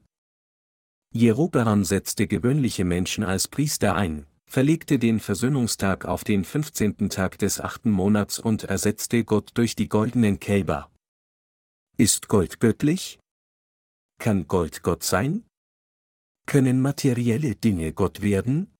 Jerobeam 1.13 1.85
setzte 1.85 2.27
gewöhnliche 2.27 2.83
Menschen 2.83 3.23
als 3.23 3.47
Priester 3.47 3.95
ein, 3.95 4.25
verlegte 4.47 4.99
den 4.99 5.21
Versöhnungstag 5.21 6.03
auf 6.03 6.25
den 6.25 6.43
15. 6.43 7.09
Tag 7.09 7.39
des 7.39 7.61
achten 7.61 7.91
Monats 7.91 8.37
und 8.37 8.65
ersetzte 8.65 9.23
Gott 9.23 9.51
durch 9.53 9.77
die 9.77 9.87
goldenen 9.87 10.41
Kälber. 10.41 10.91
Ist 11.95 12.27
Gold 12.27 12.59
göttlich? 12.59 13.17
Kann 14.19 14.49
Gold 14.49 14.83
Gott 14.83 15.03
sein? 15.03 15.45
Können 16.47 16.81
materielle 16.81 17.55
Dinge 17.55 17.93
Gott 17.93 18.21
werden? 18.21 18.74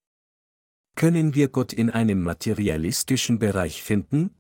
Können 0.96 1.36
wir 1.36 1.50
Gott 1.50 1.74
in 1.74 1.90
einem 1.90 2.22
materialistischen 2.22 3.38
Bereich 3.38 3.84
finden? 3.84 4.34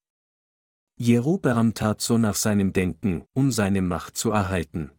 Jerobeam 0.97 1.73
tat 1.73 1.99
so 1.99 2.17
nach 2.17 2.35
seinem 2.35 2.71
Denken, 2.71 3.25
um 3.33 3.51
seine 3.51 3.81
Macht 3.81 4.15
zu 4.15 4.31
erhalten. 4.31 4.91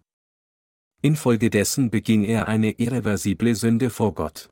Infolgedessen 1.00 1.90
beging 1.90 2.24
er 2.24 2.46
eine 2.46 2.72
irreversible 2.72 3.54
Sünde 3.54 3.88
vor 3.88 4.14
Gott. 4.14 4.50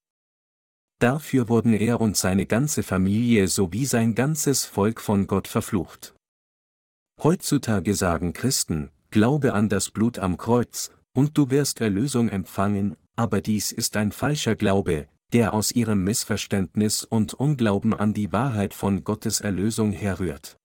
Dafür 0.98 1.50
wurden 1.50 1.74
er 1.74 2.00
und 2.00 2.16
seine 2.16 2.46
ganze 2.46 2.82
Familie 2.82 3.48
sowie 3.48 3.84
sein 3.84 4.14
ganzes 4.14 4.64
Volk 4.64 5.02
von 5.02 5.26
Gott 5.26 5.46
verflucht. 5.46 6.14
Heutzutage 7.22 7.94
sagen 7.94 8.32
Christen, 8.32 8.90
glaube 9.10 9.52
an 9.52 9.68
das 9.68 9.90
Blut 9.90 10.18
am 10.18 10.38
Kreuz, 10.38 10.90
und 11.12 11.36
du 11.36 11.50
wirst 11.50 11.82
Erlösung 11.82 12.30
empfangen, 12.30 12.96
aber 13.14 13.42
dies 13.42 13.72
ist 13.72 13.96
ein 13.96 14.10
falscher 14.10 14.56
Glaube, 14.56 15.08
der 15.34 15.52
aus 15.52 15.72
ihrem 15.72 16.04
Missverständnis 16.04 17.02
und 17.02 17.34
Unglauben 17.34 17.92
an 17.92 18.14
die 18.14 18.32
Wahrheit 18.32 18.72
von 18.72 19.02
Gottes 19.02 19.40
Erlösung 19.40 19.90
herrührt. 19.90 20.56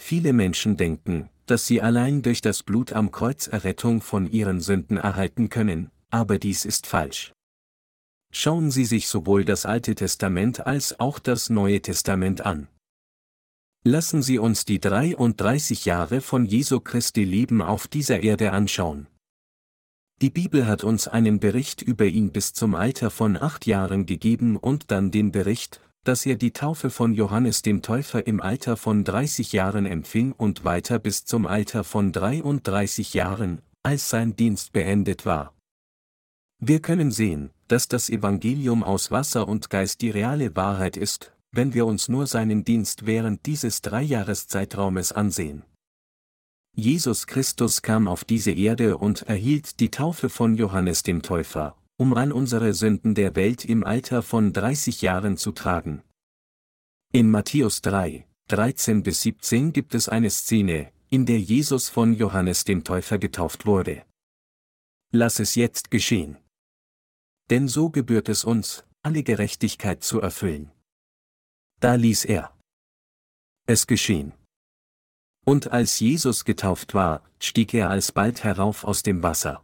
Viele 0.00 0.32
Menschen 0.32 0.76
denken, 0.76 1.28
dass 1.46 1.66
sie 1.66 1.82
allein 1.82 2.22
durch 2.22 2.40
das 2.40 2.62
Blut 2.62 2.92
am 2.92 3.10
Kreuz 3.10 3.48
Errettung 3.48 4.00
von 4.00 4.30
ihren 4.30 4.60
Sünden 4.60 4.96
erhalten 4.96 5.48
können, 5.48 5.90
aber 6.10 6.38
dies 6.38 6.64
ist 6.64 6.86
falsch. 6.86 7.32
Schauen 8.32 8.70
Sie 8.70 8.84
sich 8.84 9.08
sowohl 9.08 9.44
das 9.44 9.66
Alte 9.66 9.94
Testament 9.96 10.66
als 10.66 10.98
auch 10.98 11.18
das 11.18 11.50
Neue 11.50 11.82
Testament 11.82 12.46
an. 12.46 12.68
Lassen 13.84 14.22
Sie 14.22 14.38
uns 14.38 14.64
die 14.64 14.80
33 14.80 15.84
Jahre 15.84 16.20
von 16.20 16.46
Jesu 16.46 16.80
Christi 16.80 17.24
Leben 17.24 17.60
auf 17.60 17.88
dieser 17.88 18.22
Erde 18.22 18.52
anschauen. 18.52 19.08
Die 20.24 20.30
Bibel 20.30 20.66
hat 20.66 20.84
uns 20.84 21.06
einen 21.06 21.38
Bericht 21.38 21.82
über 21.82 22.06
ihn 22.06 22.32
bis 22.32 22.54
zum 22.54 22.74
Alter 22.74 23.10
von 23.10 23.36
acht 23.36 23.66
Jahren 23.66 24.06
gegeben 24.06 24.56
und 24.56 24.90
dann 24.90 25.10
den 25.10 25.32
Bericht, 25.32 25.82
dass 26.02 26.24
er 26.24 26.36
die 26.36 26.52
Taufe 26.54 26.88
von 26.88 27.12
Johannes 27.12 27.60
dem 27.60 27.82
Täufer 27.82 28.26
im 28.26 28.40
Alter 28.40 28.78
von 28.78 29.04
30 29.04 29.52
Jahren 29.52 29.84
empfing 29.84 30.32
und 30.32 30.64
weiter 30.64 30.98
bis 30.98 31.26
zum 31.26 31.46
Alter 31.46 31.84
von 31.84 32.10
33 32.10 33.12
Jahren, 33.12 33.60
als 33.82 34.08
sein 34.08 34.34
Dienst 34.34 34.72
beendet 34.72 35.26
war. 35.26 35.52
Wir 36.58 36.80
können 36.80 37.10
sehen, 37.10 37.50
dass 37.68 37.88
das 37.88 38.08
Evangelium 38.08 38.82
aus 38.82 39.10
Wasser 39.10 39.46
und 39.46 39.68
Geist 39.68 40.00
die 40.00 40.08
reale 40.08 40.56
Wahrheit 40.56 40.96
ist, 40.96 41.34
wenn 41.52 41.74
wir 41.74 41.84
uns 41.84 42.08
nur 42.08 42.26
seinen 42.26 42.64
Dienst 42.64 43.04
während 43.04 43.44
dieses 43.44 43.82
Dreijahreszeitraumes 43.82 45.12
ansehen. 45.12 45.64
Jesus 46.76 47.28
Christus 47.28 47.82
kam 47.82 48.08
auf 48.08 48.24
diese 48.24 48.50
Erde 48.50 48.98
und 48.98 49.22
erhielt 49.22 49.78
die 49.78 49.90
Taufe 49.90 50.28
von 50.28 50.56
Johannes 50.56 51.04
dem 51.04 51.22
Täufer, 51.22 51.76
um 51.96 52.14
all 52.14 52.32
unsere 52.32 52.74
Sünden 52.74 53.14
der 53.14 53.36
Welt 53.36 53.64
im 53.64 53.84
Alter 53.84 54.22
von 54.22 54.52
30 54.52 55.00
Jahren 55.00 55.36
zu 55.36 55.52
tragen. 55.52 56.02
In 57.12 57.30
Matthäus 57.30 57.80
3, 57.82 58.26
13 58.48 59.04
bis 59.04 59.22
17 59.22 59.72
gibt 59.72 59.94
es 59.94 60.08
eine 60.08 60.30
Szene, 60.30 60.90
in 61.10 61.26
der 61.26 61.38
Jesus 61.38 61.88
von 61.88 62.12
Johannes 62.12 62.64
dem 62.64 62.82
Täufer 62.82 63.18
getauft 63.18 63.66
wurde. 63.66 64.04
Lass 65.12 65.38
es 65.38 65.54
jetzt 65.54 65.92
geschehen. 65.92 66.38
Denn 67.50 67.68
so 67.68 67.88
gebührt 67.88 68.28
es 68.28 68.42
uns, 68.42 68.84
alle 69.02 69.22
Gerechtigkeit 69.22 70.02
zu 70.02 70.20
erfüllen. 70.20 70.72
Da 71.78 71.94
ließ 71.94 72.24
er 72.24 72.52
es 73.66 73.86
geschehen. 73.86 74.32
Und 75.44 75.72
als 75.72 76.00
Jesus 76.00 76.44
getauft 76.44 76.94
war, 76.94 77.22
stieg 77.38 77.74
er 77.74 77.90
alsbald 77.90 78.44
herauf 78.44 78.84
aus 78.84 79.02
dem 79.02 79.22
Wasser. 79.22 79.62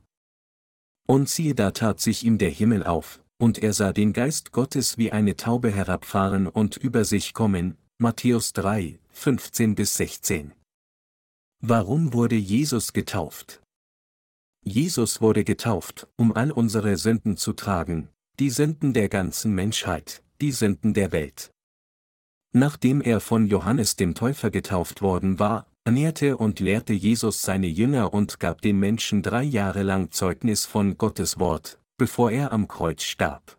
Und 1.07 1.29
siehe 1.29 1.55
da 1.55 1.71
tat 1.71 2.01
sich 2.01 2.25
ihm 2.25 2.39
der 2.39 2.51
Himmel 2.51 2.85
auf, 2.85 3.21
und 3.39 3.59
er 3.59 3.73
sah 3.73 3.93
den 3.93 4.13
Geist 4.13 4.53
Gottes 4.53 4.99
wie 4.99 5.13
eine 5.13 5.37
Taube 5.37 5.71
herabfahren 5.71 6.47
und 6.47 6.77
über 6.77 7.05
sich 7.05 7.33
kommen, 7.33 7.77
Matthäus 7.99 8.53
3, 8.53 8.99
15 9.11 9.75
bis 9.75 9.97
16. 9.97 10.53
Warum 11.63 12.13
wurde 12.13 12.37
Jesus 12.37 12.93
getauft? 12.93 13.63
Jesus 14.63 15.21
wurde 15.21 15.45
getauft, 15.45 16.07
um 16.17 16.33
all 16.33 16.51
unsere 16.51 16.97
Sünden 16.97 17.37
zu 17.37 17.55
tragen, 17.55 18.09
die 18.39 18.51
Sünden 18.51 18.93
der 18.93 19.09
ganzen 19.09 19.55
Menschheit, 19.55 20.23
die 20.41 20.53
Sünden 20.53 20.95
der 20.95 21.13
Welt. 21.13 21.51
Nachdem 22.53 23.01
er 23.01 23.21
von 23.21 23.47
Johannes 23.47 23.97
dem 23.97 24.15
Täufer 24.15 24.51
getauft 24.51 25.03
worden 25.03 25.39
war, 25.39 25.70
ernährte 25.85 26.37
und 26.37 26.61
lehrte 26.61 26.93
Jesus 26.93 27.43
seine 27.43 27.67
Jünger 27.67 28.13
und 28.13 28.41
gab 28.41 28.61
den 28.63 28.79
Menschen 28.79 29.23
drei 29.23 29.43
Jahre 29.43 29.83
lang 29.83 30.11
Zeugnis 30.11 30.67
von 30.67 30.99
Gottes 30.99 31.39
Wort, 31.39 31.79
bevor 31.97 32.31
er 32.31 32.53
am 32.53 32.69
Kreuz 32.69 33.03
starb. 33.03 33.59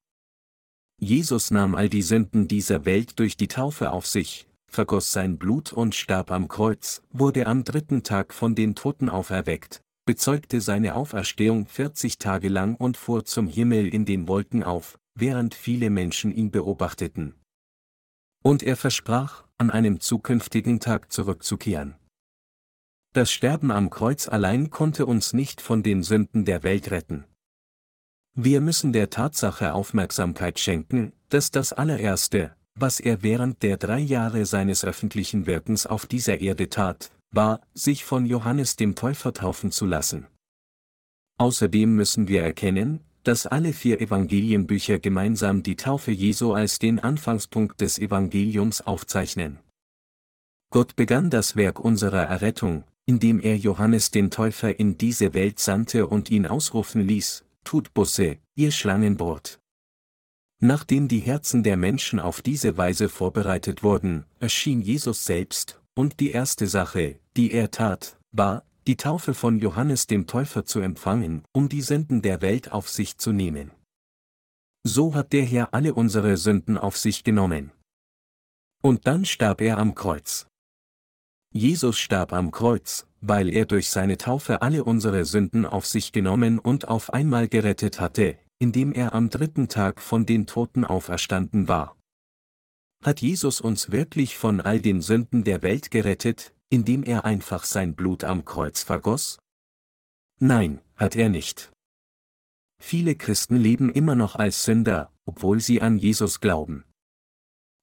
Jesus 0.99 1.49
nahm 1.49 1.74
all 1.74 1.89
die 1.89 2.03
Sünden 2.03 2.47
dieser 2.47 2.86
Welt 2.86 3.17
durch 3.19 3.36
die 3.36 3.47
Taufe 3.47 3.91
auf 3.91 4.05
sich, 4.05 4.47
vergoss 4.67 5.11
sein 5.11 5.38
Blut 5.38 5.74
und 5.74 5.95
starb 5.95 6.32
am 6.32 6.47
Kreuz, 6.47 7.01
wurde 7.11 7.47
am 7.47 7.63
dritten 7.63 8.03
Tag 8.03 8.34
von 8.34 8.53
den 8.53 8.76
Toten 8.76 9.09
auferweckt, 9.09 9.82
bezeugte 10.05 10.61
seine 10.61 10.95
Auferstehung 10.95 11.65
40 11.65 12.19
Tage 12.19 12.49
lang 12.49 12.76
und 12.76 12.97
fuhr 12.97 13.26
zum 13.26 13.47
Himmel 13.47 13.88
in 13.88 14.05
den 14.05 14.28
Wolken 14.28 14.63
auf, 14.63 14.99
während 15.15 15.55
viele 15.55 15.89
Menschen 15.89 16.32
ihn 16.32 16.51
beobachteten. 16.51 17.34
Und 18.43 18.63
er 18.63 18.78
versprach, 18.78 19.43
an 19.57 19.69
einem 19.69 19.99
zukünftigen 19.99 20.80
Tag 20.80 21.11
zurückzukehren. 21.11 21.95
Das 23.14 23.30
Sterben 23.30 23.72
am 23.72 23.89
Kreuz 23.89 24.30
allein 24.30 24.70
konnte 24.70 25.05
uns 25.05 25.34
nicht 25.34 25.59
von 25.59 25.84
den 25.84 26.01
Sünden 26.01 26.45
der 26.45 26.64
Welt 26.64 26.91
retten. 26.91 27.26
Wir 28.34 28.62
müssen 28.62 28.93
der 28.93 29.09
Tatsache 29.09 29.74
Aufmerksamkeit 29.74 30.59
schenken, 30.59 31.12
dass 31.28 31.51
das 31.51 31.74
allererste, 31.74 32.55
was 32.76 33.01
er 33.01 33.22
während 33.22 33.64
der 33.64 33.76
drei 33.76 33.99
Jahre 33.99 34.45
seines 34.45 34.86
öffentlichen 34.86 35.45
Wirkens 35.45 35.86
auf 35.86 36.05
dieser 36.05 36.39
Erde 36.39 36.70
tat, 36.70 37.12
war, 37.32 37.59
sich 37.74 38.05
von 38.05 38.26
Johannes 38.26 38.78
dem 38.78 38.95
Täufer 38.95 39.34
taufen 39.34 39.72
zu 39.72 39.86
lassen. 39.86 40.28
Außerdem 41.38 41.93
müssen 41.93 42.30
wir 42.30 42.43
erkennen, 42.43 43.01
dass 43.24 43.45
alle 43.45 43.74
vier 43.74 43.99
Evangelienbücher 43.99 44.99
gemeinsam 44.99 45.64
die 45.64 45.76
Taufe 45.76 46.12
Jesu 46.12 46.53
als 46.53 46.80
den 46.80 46.99
Anfangspunkt 46.99 47.82
des 47.82 47.99
Evangeliums 47.99 48.80
aufzeichnen. 48.80 49.59
Gott 50.70 50.95
begann 50.95 51.30
das 51.30 51.57
Werk 51.57 51.82
unserer 51.82 52.24
Errettung, 52.24 52.86
indem 53.06 53.39
er 53.39 53.58
Johannes 53.58 54.12
den 54.12 54.32
Täufer 54.32 54.80
in 54.80 54.97
diese 54.97 55.34
Welt 55.34 55.60
sandte 55.60 56.08
und 56.08 56.30
ihn 56.30 56.45
ausrufen 56.45 57.02
ließ, 57.02 57.45
tut 57.64 57.93
Busse, 57.93 58.38
ihr 58.56 58.72
Schlangenbrot. 58.72 59.60
Nachdem 60.60 61.08
die 61.08 61.20
Herzen 61.20 61.64
der 61.64 61.76
Menschen 61.76 62.20
auf 62.20 62.41
diese 62.41 62.78
Weise 62.78 63.10
vorbereitet 63.10 63.82
wurden, 63.82 64.26
erschien 64.39 64.82
Jesus 64.82 65.26
selbst, 65.26 65.82
und 65.95 66.20
die 66.20 66.32
erste 66.32 66.68
Sache, 66.68 67.20
die 67.36 67.52
er 67.52 67.72
tat, 67.72 68.20
war, 68.32 68.64
die 68.88 68.95
Taufe 68.95 69.34
von 69.34 69.60
Johannes 69.60 70.08
dem 70.08 70.28
Täufer 70.28 70.66
zu 70.66 70.80
empfangen, 70.80 71.43
um 71.52 71.70
die 71.70 71.82
Sünden 71.82 72.22
der 72.22 72.41
Welt 72.41 72.72
auf 72.72 72.89
sich 72.89 73.18
zu 73.18 73.32
nehmen. 73.32 73.72
So 74.84 75.14
hat 75.14 75.34
der 75.34 75.45
Herr 75.45 75.74
alle 75.74 75.93
unsere 75.93 76.38
Sünden 76.38 76.78
auf 76.78 76.97
sich 76.97 77.24
genommen. 77.24 77.72
Und 78.82 79.06
dann 79.06 79.26
starb 79.26 79.62
er 79.62 79.78
am 79.78 79.93
Kreuz. 79.93 80.47
Jesus 81.54 81.99
starb 81.99 82.32
am 82.32 82.52
Kreuz, 82.52 83.08
weil 83.20 83.49
er 83.49 83.66
durch 83.66 83.89
seine 83.89 84.18
Taufe 84.18 84.62
alle 84.62 84.86
unsere 84.86 85.26
Sünden 85.26 85.66
auf 85.66 85.86
sich 85.86 86.14
genommen 86.14 86.60
und 86.60 86.88
auf 86.88 87.12
einmal 87.12 87.49
gerettet 87.49 87.99
hatte, 87.99 88.38
indem 88.58 88.93
er 88.93 89.14
am 89.14 89.30
dritten 89.30 89.68
Tag 89.68 90.02
von 90.02 90.26
den 90.26 90.47
Toten 90.47 90.86
auferstanden 90.86 91.68
war. 91.68 91.97
Hat 93.04 93.22
Jesus 93.22 93.60
uns 93.60 93.91
wirklich 93.91 94.38
von 94.38 94.62
all 94.62 94.80
den 94.80 95.02
Sünden 95.02 95.43
der 95.43 95.62
Welt 95.62 95.91
gerettet, 95.91 96.54
indem 96.70 97.04
er 97.04 97.26
einfach 97.26 97.66
sein 97.66 97.95
Blut 97.95 98.24
am 98.24 98.45
Kreuz 98.45 98.84
vergoss? 98.84 99.39
Nein, 100.39 100.80
hat 100.95 101.18
er 101.18 101.28
nicht. 101.28 101.72
Viele 102.82 103.16
Christen 103.16 103.58
leben 103.58 103.91
immer 103.91 104.16
noch 104.16 104.36
als 104.36 104.64
Sünder, 104.64 105.12
obwohl 105.26 105.60
sie 105.60 105.82
an 105.82 105.97
Jesus 105.97 106.39
glauben. 106.39 106.86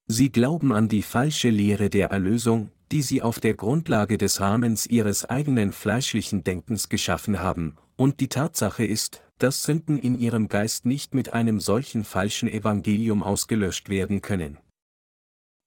Sie 0.07 0.31
glauben 0.31 0.73
an 0.73 0.89
die 0.89 1.03
falsche 1.03 1.49
Lehre 1.51 1.89
der 1.89 2.09
Erlösung, 2.09 2.71
die 2.91 3.01
sie 3.01 3.21
auf 3.21 3.39
der 3.39 3.53
Grundlage 3.53 4.17
des 4.17 4.41
Rahmens 4.41 4.85
ihres 4.85 5.25
eigenen 5.25 5.71
fleischlichen 5.71 6.43
Denkens 6.43 6.89
geschaffen 6.89 7.39
haben, 7.39 7.75
und 7.95 8.19
die 8.19 8.29
Tatsache 8.29 8.85
ist, 8.85 9.21
dass 9.37 9.63
Sünden 9.63 9.97
in 9.97 10.19
ihrem 10.19 10.47
Geist 10.47 10.85
nicht 10.85 11.13
mit 11.13 11.33
einem 11.33 11.59
solchen 11.59 12.03
falschen 12.03 12.49
Evangelium 12.49 13.23
ausgelöscht 13.23 13.89
werden 13.89 14.21
können. 14.21 14.57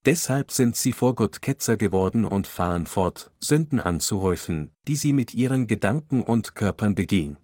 Deshalb 0.04 0.50
sind 0.50 0.76
sie 0.76 0.92
vor 0.92 1.14
Gott 1.14 1.42
Ketzer 1.42 1.76
geworden 1.76 2.24
und 2.24 2.48
fahren 2.48 2.86
fort, 2.86 3.30
Sünden 3.38 3.78
anzuhäufen, 3.78 4.72
die 4.88 4.96
sie 4.96 5.12
mit 5.12 5.32
ihren 5.32 5.68
Gedanken 5.68 6.22
und 6.22 6.56
Körpern 6.56 6.96
begehen. 6.96 7.36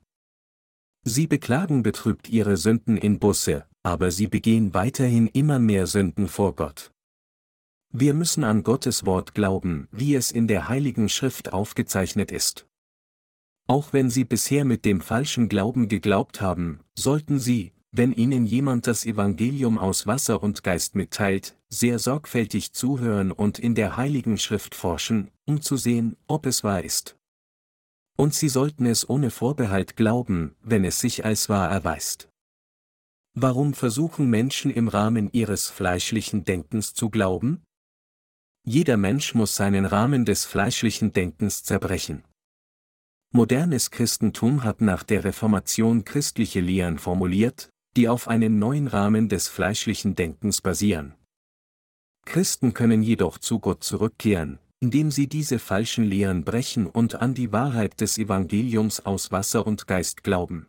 Sie 1.04 1.28
beklagen 1.28 1.84
betrübt 1.84 2.28
ihre 2.28 2.56
Sünden 2.56 2.96
in 2.96 3.20
Busse, 3.20 3.66
aber 3.84 4.10
sie 4.10 4.26
begehen 4.26 4.74
weiterhin 4.74 5.28
immer 5.28 5.60
mehr 5.60 5.86
Sünden 5.86 6.26
vor 6.26 6.56
Gott. 6.56 6.90
Wir 7.90 8.14
müssen 8.14 8.44
an 8.44 8.62
Gottes 8.62 9.06
Wort 9.06 9.34
glauben, 9.34 9.88
wie 9.90 10.14
es 10.14 10.30
in 10.30 10.46
der 10.46 10.68
Heiligen 10.68 11.08
Schrift 11.08 11.52
aufgezeichnet 11.52 12.30
ist. 12.30 12.66
Auch 13.66 13.92
wenn 13.92 14.10
Sie 14.10 14.24
bisher 14.24 14.64
mit 14.64 14.84
dem 14.84 15.00
falschen 15.00 15.48
Glauben 15.48 15.88
geglaubt 15.88 16.40
haben, 16.40 16.80
sollten 16.94 17.38
Sie, 17.38 17.72
wenn 17.90 18.12
Ihnen 18.12 18.46
jemand 18.46 18.86
das 18.86 19.06
Evangelium 19.06 19.78
aus 19.78 20.06
Wasser 20.06 20.42
und 20.42 20.62
Geist 20.62 20.94
mitteilt, 20.94 21.56
sehr 21.68 21.98
sorgfältig 21.98 22.72
zuhören 22.72 23.32
und 23.32 23.58
in 23.58 23.74
der 23.74 23.96
Heiligen 23.96 24.38
Schrift 24.38 24.74
forschen, 24.74 25.30
um 25.46 25.62
zu 25.62 25.76
sehen, 25.76 26.16
ob 26.26 26.46
es 26.46 26.64
wahr 26.64 26.84
ist 26.84 27.18
und 28.18 28.34
sie 28.34 28.48
sollten 28.48 28.84
es 28.84 29.08
ohne 29.08 29.30
Vorbehalt 29.30 29.96
glauben, 29.96 30.56
wenn 30.60 30.84
es 30.84 30.98
sich 30.98 31.24
als 31.24 31.48
wahr 31.48 31.70
erweist. 31.70 32.28
Warum 33.34 33.74
versuchen 33.74 34.28
Menschen 34.28 34.72
im 34.72 34.88
Rahmen 34.88 35.30
ihres 35.32 35.68
fleischlichen 35.68 36.44
Denkens 36.44 36.94
zu 36.94 37.10
glauben? 37.10 37.62
Jeder 38.64 38.96
Mensch 38.96 39.34
muss 39.34 39.54
seinen 39.54 39.84
Rahmen 39.84 40.24
des 40.24 40.44
fleischlichen 40.44 41.12
Denkens 41.12 41.62
zerbrechen. 41.62 42.24
Modernes 43.30 43.90
Christentum 43.90 44.64
hat 44.64 44.80
nach 44.80 45.02
der 45.02 45.24
Reformation 45.24 46.04
christliche 46.04 46.60
Lehren 46.60 46.98
formuliert, 46.98 47.70
die 47.96 48.08
auf 48.08 48.28
einen 48.28 48.58
neuen 48.58 48.86
Rahmen 48.86 49.28
des 49.28 49.48
fleischlichen 49.48 50.14
Denkens 50.14 50.60
basieren. 50.60 51.14
Christen 52.24 52.74
können 52.74 53.02
jedoch 53.02 53.38
zu 53.38 53.58
Gott 53.58 53.82
zurückkehren, 53.84 54.58
indem 54.80 55.10
sie 55.10 55.28
diese 55.28 55.58
falschen 55.58 56.04
Lehren 56.04 56.44
brechen 56.44 56.86
und 56.86 57.16
an 57.16 57.34
die 57.34 57.52
Wahrheit 57.52 58.00
des 58.00 58.18
Evangeliums 58.18 59.04
aus 59.04 59.32
Wasser 59.32 59.66
und 59.66 59.86
Geist 59.86 60.22
glauben. 60.22 60.68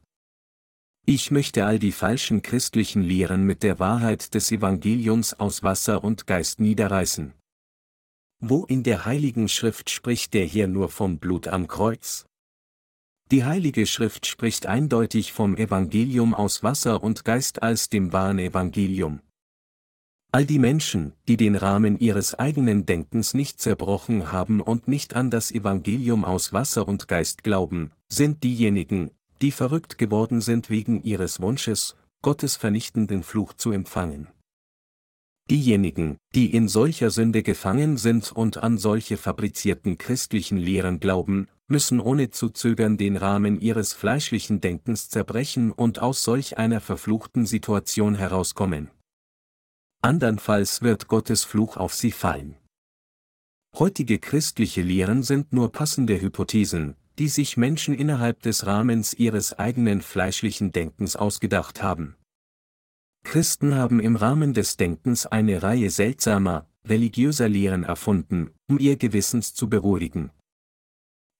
Ich 1.05 1.31
möchte 1.31 1.65
all 1.65 1.79
die 1.79 1.91
falschen 1.91 2.41
christlichen 2.41 3.01
Lehren 3.01 3.43
mit 3.43 3.63
der 3.63 3.79
Wahrheit 3.79 4.33
des 4.33 4.51
Evangeliums 4.51 5.33
aus 5.33 5.63
Wasser 5.63 6.03
und 6.03 6.27
Geist 6.27 6.59
niederreißen. 6.59 7.33
Wo 8.41 8.63
in 8.63 8.83
der 8.83 9.03
Heiligen 9.03 9.49
Schrift 9.49 9.89
spricht 9.89 10.33
der 10.33 10.45
hier 10.45 10.69
nur 10.69 10.87
vom 10.87 11.19
Blut 11.19 11.49
am 11.49 11.67
Kreuz? 11.67 12.25
Die 13.31 13.43
Heilige 13.43 13.85
Schrift 13.85 14.25
spricht 14.25 14.65
eindeutig 14.65 15.33
vom 15.33 15.57
Evangelium 15.57 16.33
aus 16.33 16.63
Wasser 16.63 17.03
und 17.03 17.25
Geist 17.25 17.61
als 17.61 17.89
dem 17.89 18.13
wahren 18.13 18.39
Evangelium. 18.39 19.19
All 20.31 20.45
die 20.45 20.57
Menschen, 20.57 21.11
die 21.27 21.35
den 21.35 21.57
Rahmen 21.57 21.99
ihres 21.99 22.33
eigenen 22.33 22.85
Denkens 22.85 23.33
nicht 23.33 23.59
zerbrochen 23.59 24.31
haben 24.31 24.61
und 24.61 24.87
nicht 24.87 25.17
an 25.17 25.29
das 25.29 25.51
Evangelium 25.51 26.23
aus 26.23 26.53
Wasser 26.53 26.87
und 26.87 27.09
Geist 27.09 27.43
glauben, 27.43 27.91
sind 28.07 28.43
diejenigen, 28.43 29.11
die 29.41 29.51
verrückt 29.51 29.97
geworden 29.97 30.39
sind 30.39 30.69
wegen 30.69 31.03
ihres 31.03 31.41
Wunsches, 31.41 31.97
Gottes 32.21 32.55
vernichtenden 32.55 33.23
Fluch 33.23 33.51
zu 33.53 33.73
empfangen. 33.73 34.29
Diejenigen, 35.49 36.17
die 36.35 36.53
in 36.53 36.67
solcher 36.67 37.09
Sünde 37.09 37.41
gefangen 37.41 37.97
sind 37.97 38.31
und 38.31 38.57
an 38.57 38.77
solche 38.77 39.17
fabrizierten 39.17 39.97
christlichen 39.97 40.57
Lehren 40.57 40.99
glauben, 40.99 41.47
müssen 41.67 41.99
ohne 41.99 42.29
zu 42.29 42.49
zögern 42.49 42.97
den 42.97 43.17
Rahmen 43.17 43.59
ihres 43.59 43.93
fleischlichen 43.93 44.61
Denkens 44.61 45.09
zerbrechen 45.09 45.71
und 45.71 45.99
aus 45.99 46.23
solch 46.23 46.57
einer 46.57 46.81
verfluchten 46.81 47.45
Situation 47.45 48.15
herauskommen 48.15 48.89
andernfalls 50.01 50.81
wird 50.81 51.07
Gottes 51.07 51.43
Fluch 51.43 51.77
auf 51.77 51.93
sie 51.93 52.11
fallen. 52.11 52.55
Heutige 53.77 54.19
christliche 54.19 54.81
Lehren 54.81 55.23
sind 55.23 55.53
nur 55.53 55.71
passende 55.71 56.19
Hypothesen, 56.19 56.95
die 57.19 57.27
sich 57.27 57.57
Menschen 57.57 57.93
innerhalb 57.93 58.41
des 58.41 58.65
Rahmens 58.65 59.13
ihres 59.13 59.59
eigenen 59.59 60.01
fleischlichen 60.01 60.71
Denkens 60.71 61.15
ausgedacht 61.15 61.83
haben. 61.83 62.15
Christen 63.23 63.75
haben 63.75 63.99
im 63.99 64.15
Rahmen 64.15 64.53
des 64.53 64.77
Denkens 64.77 65.25
eine 65.25 65.61
Reihe 65.61 65.89
seltsamer, 65.89 66.67
religiöser 66.85 67.49
Lehren 67.49 67.83
erfunden, 67.83 68.51
um 68.67 68.79
ihr 68.79 68.97
Gewissens 68.97 69.53
zu 69.53 69.69
beruhigen. 69.69 70.31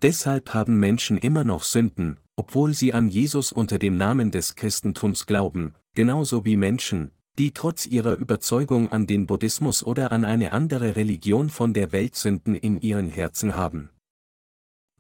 Deshalb 0.02 0.54
haben 0.54 0.80
Menschen 0.80 1.18
immer 1.18 1.44
noch 1.44 1.64
Sünden, 1.64 2.18
obwohl 2.36 2.74
sie 2.74 2.94
an 2.94 3.10
Jesus 3.10 3.52
unter 3.52 3.80
dem 3.80 3.98
Namen 3.98 4.32
des 4.32 4.56
Christentums 4.56 5.26
glauben, 5.26 5.74
genauso 5.94 6.46
wie 6.46 6.56
Menschen, 6.56 7.12
die 7.38 7.52
trotz 7.52 7.86
ihrer 7.86 8.16
Überzeugung 8.16 8.92
an 8.92 9.08
den 9.08 9.26
Buddhismus 9.26 9.84
oder 9.84 10.12
an 10.12 10.26
eine 10.26 10.52
andere 10.52 10.96
Religion 10.96 11.50
von 11.50 11.74
der 11.74 11.92
Welt 11.92 12.16
Sünden 12.16 12.56
in 12.56 12.80
ihren 12.82 13.10
Herzen 13.10 13.56
haben. 13.56 13.90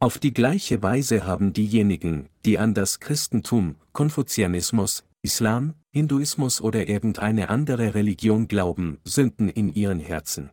Auf 0.02 0.18
die 0.18 0.34
gleiche 0.34 0.82
Weise 0.82 1.26
haben 1.26 1.52
diejenigen, 1.52 2.30
die 2.46 2.58
an 2.58 2.74
das 2.74 3.02
Christentum, 3.02 3.76
Konfuzianismus, 3.92 5.04
Islam, 5.22 5.76
Hinduismus 5.92 6.62
oder 6.62 6.88
irgendeine 6.88 7.50
andere 7.50 7.94
Religion 7.94 8.48
glauben, 8.48 9.00
Sünden 9.04 9.50
in 9.50 9.74
ihren 9.74 10.00
Herzen. 10.00 10.52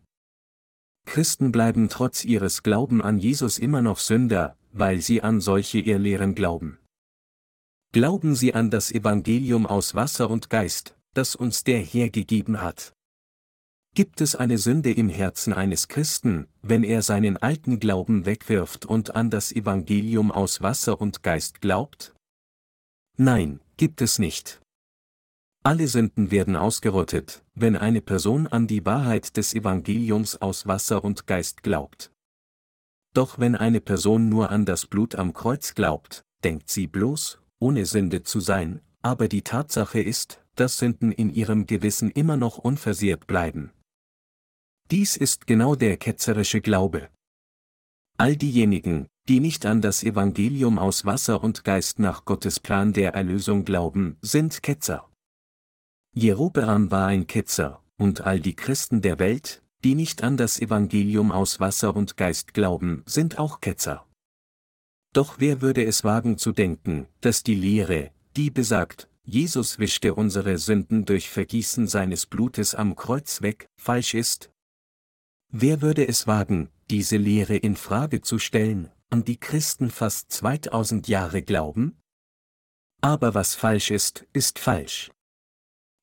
Christen 1.07 1.53
bleiben 1.53 1.89
trotz 1.89 2.25
ihres 2.25 2.63
Glauben 2.65 3.01
an 3.01 3.19
Jesus 3.19 3.59
immer 3.59 3.81
noch 3.81 4.01
Sünder, 4.01 4.57
weil 4.73 5.01
sie 5.01 5.23
an 5.23 5.41
solche 5.41 5.79
Irrlehren 5.79 6.35
glauben. 6.35 6.79
Glauben 7.93 8.35
sie 8.35 8.55
an 8.55 8.71
das 8.71 8.91
Evangelium 8.91 9.67
aus 9.67 9.95
Wasser 9.95 10.29
und 10.29 10.51
Geist, 10.51 10.97
das 11.15 11.37
uns 11.37 11.63
der 11.63 11.79
Herr 11.79 12.11
gegeben 12.11 12.61
hat. 12.61 12.93
Gibt 13.95 14.21
es 14.21 14.35
eine 14.35 14.59
Sünde 14.59 14.93
im 14.93 15.09
Herzen 15.09 15.55
eines 15.55 15.89
Christen, 15.89 16.49
wenn 16.61 16.83
er 16.83 17.01
seinen 17.03 17.37
alten 17.39 17.79
Glauben 17.79 18.27
wegwirft 18.27 18.85
und 18.85 19.15
an 19.15 19.31
das 19.31 19.53
Evangelium 19.53 20.33
aus 20.33 20.61
Wasser 20.61 21.01
und 21.01 21.23
Geist 21.23 21.61
glaubt? 21.61 22.16
Nein, 23.19 23.61
gibt 23.77 24.03
es 24.03 24.19
nicht. 24.19 24.61
Alle 25.63 25.89
Sünden 25.89 26.31
werden 26.31 26.55
ausgerottet, 26.55 27.43
wenn 27.55 27.77
eine 27.77 28.01
Person 28.01 28.47
an 28.47 28.67
die 28.67 28.85
Wahrheit 28.85 29.37
des 29.37 29.55
Evangeliums 29.55 30.41
aus 30.41 30.67
Wasser 30.67 31.03
und 31.03 31.27
Geist 31.27 31.63
glaubt. 31.63 32.13
Doch 33.15 33.39
wenn 33.39 33.57
eine 33.57 33.81
Person 33.81 34.29
nur 34.29 34.51
an 34.51 34.67
das 34.67 34.87
Blut 34.87 35.15
am 35.15 35.33
Kreuz 35.33 35.75
glaubt, 35.75 36.25
denkt 36.45 36.71
sie 36.71 36.87
bloß, 36.87 37.41
ohne 37.59 37.87
Sünde 37.87 38.23
zu 38.23 38.41
sein, 38.41 38.81
aber 39.01 39.29
die 39.29 39.43
Tatsache 39.43 40.01
ist, 40.01 40.45
dass 40.55 40.79
Sünden 40.79 41.11
in 41.11 41.31
ihrem 41.31 41.67
Gewissen 41.67 42.11
immer 42.11 42.37
noch 42.37 42.59
unversehrt 42.59 43.27
bleiben. 43.27 43.73
Dies 44.91 45.17
ist 45.17 45.47
genau 45.47 45.75
der 45.75 45.97
ketzerische 45.97 46.61
Glaube. 46.61 47.09
All 48.19 48.37
diejenigen, 48.37 49.09
die 49.29 49.41
nicht 49.41 49.67
an 49.67 49.81
das 49.81 50.05
Evangelium 50.05 50.79
aus 50.79 51.05
Wasser 51.05 51.43
und 51.43 51.65
Geist 51.65 51.99
nach 51.99 52.25
Gottes 52.25 52.61
Plan 52.61 52.93
der 52.93 53.15
Erlösung 53.15 53.65
glauben, 53.65 54.17
sind 54.23 54.63
Ketzer. 54.63 55.09
Jerobeam 56.15 56.91
war 56.91 57.09
ein 57.09 57.27
Ketzer, 57.27 57.83
und 57.99 58.21
all 58.21 58.41
die 58.41 58.55
Christen 58.55 59.03
der 59.03 59.19
Welt, 59.19 59.63
die 59.85 59.95
nicht 59.95 60.23
an 60.23 60.37
das 60.37 60.61
Evangelium 60.61 61.33
aus 61.33 61.61
Wasser 61.61 61.95
und 61.95 62.17
Geist 62.17 62.55
glauben, 62.55 63.03
sind 63.07 63.39
auch 63.39 63.61
Ketzer. 63.61 64.07
Doch 65.13 65.37
wer 65.39 65.61
würde 65.61 65.85
es 65.85 66.05
wagen 66.05 66.39
zu 66.39 66.53
denken, 66.53 67.07
dass 67.21 67.43
die 67.43 67.55
Lehre, 67.55 68.11
die 68.37 68.51
besagt, 68.51 69.09
Jesus 69.25 69.79
wischte 69.79 70.15
unsere 70.15 70.57
Sünden 70.59 71.05
durch 71.05 71.31
Vergießen 71.31 71.89
seines 71.89 72.27
Blutes 72.27 72.75
am 72.75 72.95
Kreuz 72.95 73.43
weg, 73.43 73.67
falsch 73.77 74.15
ist? 74.15 74.53
Wer 75.53 75.83
würde 75.83 76.07
es 76.07 76.27
wagen, 76.27 76.71
diese 76.91 77.17
Lehre 77.17 77.57
in 77.57 77.77
Frage 77.77 78.21
zu 78.21 78.39
stellen, 78.39 78.91
an 79.11 79.25
die 79.25 79.39
Christen 79.39 79.91
fast 79.91 80.31
2000 80.33 81.09
Jahre 81.09 81.43
glauben? 81.43 82.01
Aber 83.01 83.35
was 83.35 83.55
falsch 83.55 83.91
ist, 83.91 84.27
ist 84.33 84.59
falsch. 84.59 85.11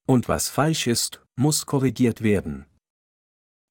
Und 0.06 0.28
was 0.28 0.49
falsch 0.49 0.88
ist, 0.88 1.26
muss 1.36 1.66
korrigiert 1.66 2.22
werden. 2.22 2.66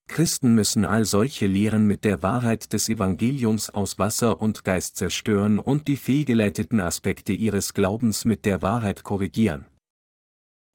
Christen 0.08 0.54
müssen 0.54 0.84
all 0.84 1.04
solche 1.04 1.46
Lehren 1.46 1.86
mit 1.86 2.04
der 2.04 2.22
Wahrheit 2.22 2.72
des 2.72 2.88
Evangeliums 2.88 3.70
aus 3.70 3.98
Wasser 3.98 4.42
und 4.42 4.64
Geist 4.64 4.96
zerstören 4.96 5.58
und 5.58 5.88
die 5.88 5.96
fehlgeleiteten 5.96 6.80
Aspekte 6.80 7.32
ihres 7.32 7.72
Glaubens 7.72 8.24
mit 8.24 8.44
der 8.44 8.60
Wahrheit 8.60 9.04
korrigieren. 9.04 9.64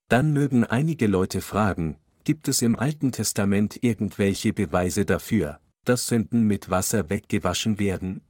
Dann 0.09 0.31
mögen 0.33 0.63
einige 0.63 1.05
Leute 1.05 1.41
fragen, 1.41 1.97
gibt 2.23 2.47
es 2.47 2.61
im 2.61 2.77
Alten 2.77 3.11
Testament 3.11 3.83
irgendwelche 3.83 4.53
Beweise 4.53 5.05
dafür, 5.05 5.59
dass 5.83 6.07
Sünden 6.07 6.47
mit 6.47 6.69
Wasser 6.69 7.09
weggewaschen 7.09 7.77
werden? 7.77 8.21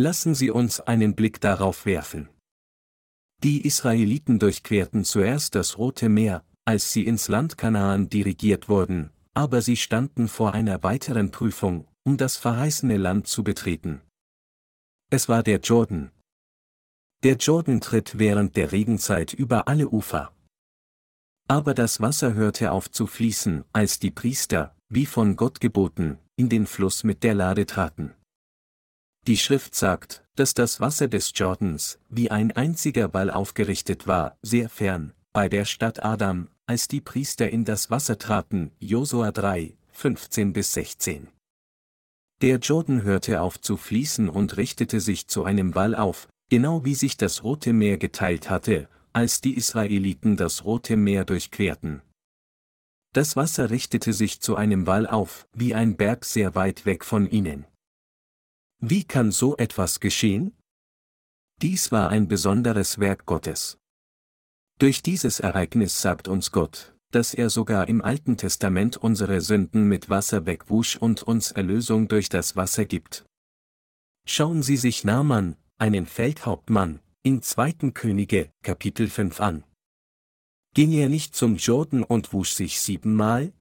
Lassen 0.00 0.34
Sie 0.34 0.50
uns 0.50 0.80
einen 0.80 1.14
Blick 1.14 1.42
darauf 1.42 1.84
werfen. 1.84 2.30
Die 3.44 3.66
Israeliten 3.66 4.38
durchquerten 4.38 5.04
zuerst 5.04 5.54
das 5.54 5.76
Rote 5.76 6.08
Meer, 6.08 6.42
als 6.64 6.90
sie 6.90 7.04
ins 7.04 7.28
Land 7.28 7.58
Kanaan 7.58 8.08
dirigiert 8.08 8.70
wurden, 8.70 9.10
aber 9.34 9.60
sie 9.60 9.76
standen 9.76 10.28
vor 10.28 10.54
einer 10.54 10.82
weiteren 10.82 11.30
Prüfung, 11.30 11.86
um 12.02 12.16
das 12.16 12.38
verheißene 12.38 12.96
Land 12.96 13.26
zu 13.26 13.44
betreten. 13.44 14.00
Es 15.10 15.28
war 15.28 15.42
der 15.42 15.60
Jordan. 15.60 16.10
Der 17.22 17.36
Jordan 17.36 17.82
tritt 17.82 18.18
während 18.18 18.56
der 18.56 18.72
Regenzeit 18.72 19.34
über 19.34 19.68
alle 19.68 19.90
Ufer. 19.90 20.32
Aber 21.46 21.74
das 21.74 22.00
Wasser 22.00 22.32
hörte 22.32 22.72
auf 22.72 22.90
zu 22.90 23.06
fließen, 23.06 23.64
als 23.74 23.98
die 23.98 24.10
Priester, 24.10 24.74
wie 24.88 25.04
von 25.04 25.36
Gott 25.36 25.60
geboten, 25.60 26.18
in 26.36 26.48
den 26.48 26.66
Fluss 26.66 27.04
mit 27.04 27.22
der 27.22 27.34
Lade 27.34 27.66
traten. 27.66 28.14
Die 29.26 29.36
Schrift 29.36 29.74
sagt, 29.74 30.24
dass 30.34 30.54
das 30.54 30.80
Wasser 30.80 31.06
des 31.06 31.32
Jordans, 31.34 31.98
wie 32.08 32.30
ein 32.30 32.52
einziger 32.52 33.12
Wall 33.12 33.30
aufgerichtet 33.30 34.06
war, 34.06 34.38
sehr 34.42 34.68
fern, 34.68 35.12
bei 35.32 35.48
der 35.48 35.66
Stadt 35.66 36.02
Adam, 36.02 36.48
als 36.66 36.88
die 36.88 37.00
Priester 37.00 37.50
in 37.50 37.64
das 37.64 37.90
Wasser 37.90 38.18
traten, 38.18 38.72
Josua 38.78 39.30
3, 39.32 39.76
15 39.92 40.52
bis 40.52 40.72
16. 40.72 41.28
Der 42.40 42.56
Jordan 42.56 43.02
hörte 43.02 43.42
auf 43.42 43.60
zu 43.60 43.76
fließen 43.76 44.30
und 44.30 44.56
richtete 44.56 45.00
sich 45.00 45.28
zu 45.28 45.44
einem 45.44 45.74
Wall 45.74 45.94
auf, 45.94 46.26
genau 46.48 46.86
wie 46.86 46.94
sich 46.94 47.18
das 47.18 47.44
Rote 47.44 47.74
Meer 47.74 47.98
geteilt 47.98 48.48
hatte, 48.48 48.88
als 49.12 49.42
die 49.42 49.56
Israeliten 49.56 50.38
das 50.38 50.64
Rote 50.64 50.96
Meer 50.96 51.26
durchquerten. 51.26 52.00
Das 53.12 53.36
Wasser 53.36 53.68
richtete 53.68 54.14
sich 54.14 54.40
zu 54.40 54.56
einem 54.56 54.86
Wall 54.86 55.06
auf, 55.06 55.46
wie 55.52 55.74
ein 55.74 55.96
Berg 55.96 56.24
sehr 56.24 56.54
weit 56.54 56.86
weg 56.86 57.04
von 57.04 57.28
ihnen. 57.28 57.66
Wie 58.82 59.04
kann 59.04 59.30
so 59.30 59.58
etwas 59.58 60.00
geschehen? 60.00 60.56
Dies 61.60 61.92
war 61.92 62.08
ein 62.08 62.28
besonderes 62.28 62.98
Werk 62.98 63.26
Gottes. 63.26 63.78
Durch 64.78 65.02
dieses 65.02 65.38
Ereignis 65.38 66.00
sagt 66.00 66.28
uns 66.28 66.50
Gott, 66.50 66.96
dass 67.10 67.34
er 67.34 67.50
sogar 67.50 67.88
im 67.88 68.00
Alten 68.00 68.38
Testament 68.38 68.96
unsere 68.96 69.42
Sünden 69.42 69.86
mit 69.86 70.08
Wasser 70.08 70.46
wegwusch 70.46 70.96
und 70.96 71.22
uns 71.22 71.52
Erlösung 71.52 72.08
durch 72.08 72.30
das 72.30 72.56
Wasser 72.56 72.86
gibt. 72.86 73.26
Schauen 74.26 74.62
Sie 74.62 74.78
sich 74.78 75.04
Naaman, 75.04 75.56
einen 75.76 76.06
Feldhauptmann, 76.06 77.00
in 77.22 77.42
2. 77.42 77.90
Könige, 77.92 78.50
Kapitel 78.62 79.10
5 79.10 79.40
an. 79.40 79.64
Ging 80.72 80.92
er 80.92 81.10
nicht 81.10 81.36
zum 81.36 81.56
Jordan 81.56 82.02
und 82.02 82.32
wusch 82.32 82.52
sich 82.52 82.80
siebenmal? 82.80 83.52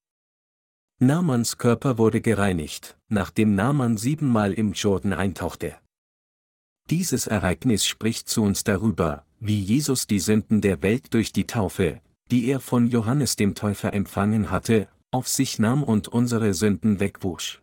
Naamans 1.02 1.58
Körper 1.58 1.98
wurde 1.98 2.20
gereinigt, 2.20 2.98
nachdem 3.08 3.56
Naaman 3.56 3.96
siebenmal 3.96 4.52
im 4.52 4.74
Jordan 4.74 5.14
eintauchte. 5.14 5.78
Dieses 6.90 7.26
Ereignis 7.26 7.86
spricht 7.86 8.28
zu 8.28 8.44
uns 8.44 8.66
darüber, 8.66 9.26
wie 9.40 9.62
Jesus 9.62 10.08
die 10.08 10.20
Sünden 10.20 10.60
der 10.60 10.82
Welt 10.82 11.14
durch 11.14 11.32
die 11.32 11.48
Taufe, 11.48 12.02
die 12.32 12.48
er 12.48 12.60
von 12.60 12.88
Johannes 12.88 13.38
dem 13.38 13.56
Täufer 13.56 13.94
empfangen 13.94 14.52
hatte, 14.52 14.90
auf 15.10 15.30
sich 15.30 15.58
nahm 15.58 15.84
und 15.84 16.10
unsere 16.10 16.54
Sünden 16.54 17.00
wegwusch. 17.00 17.62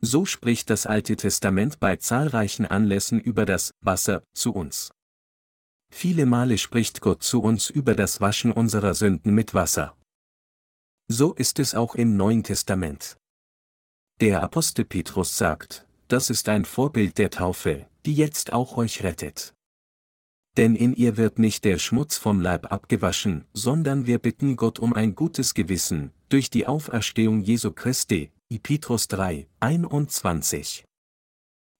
So 0.00 0.24
spricht 0.24 0.70
das 0.70 0.86
Alte 0.86 1.16
Testament 1.16 1.78
bei 1.78 1.96
zahlreichen 1.96 2.64
Anlässen 2.64 3.20
über 3.20 3.44
das 3.44 3.74
Wasser 3.82 4.22
zu 4.32 4.54
uns. 4.54 4.92
Viele 5.92 6.24
Male 6.24 6.56
spricht 6.56 7.02
Gott 7.02 7.22
zu 7.22 7.42
uns 7.42 7.68
über 7.68 7.94
das 7.94 8.22
Waschen 8.22 8.50
unserer 8.50 8.94
Sünden 8.94 9.34
mit 9.34 9.52
Wasser. 9.52 9.94
So 11.10 11.34
ist 11.34 11.58
es 11.58 11.74
auch 11.74 11.94
im 11.94 12.16
Neuen 12.16 12.44
Testament. 12.44 13.16
Der 14.20 14.42
Apostel 14.42 14.84
Petrus 14.84 15.36
sagt, 15.36 15.86
das 16.08 16.30
ist 16.30 16.48
ein 16.48 16.64
Vorbild 16.64 17.18
der 17.18 17.30
Taufe, 17.30 17.86
die 18.06 18.14
jetzt 18.14 18.52
auch 18.52 18.76
euch 18.76 19.02
rettet 19.02 19.54
denn 20.56 20.74
in 20.74 20.94
ihr 20.94 21.16
wird 21.16 21.38
nicht 21.38 21.64
der 21.64 21.78
Schmutz 21.78 22.16
vom 22.16 22.40
Leib 22.40 22.72
abgewaschen, 22.72 23.44
sondern 23.52 24.06
wir 24.06 24.18
bitten 24.18 24.56
Gott 24.56 24.78
um 24.78 24.92
ein 24.92 25.14
gutes 25.14 25.54
Gewissen, 25.54 26.10
durch 26.28 26.50
die 26.50 26.66
Auferstehung 26.66 27.40
Jesu 27.40 27.72
Christi, 27.72 28.30
Petrus 28.62 29.08
3, 29.08 29.46
21. 29.60 30.84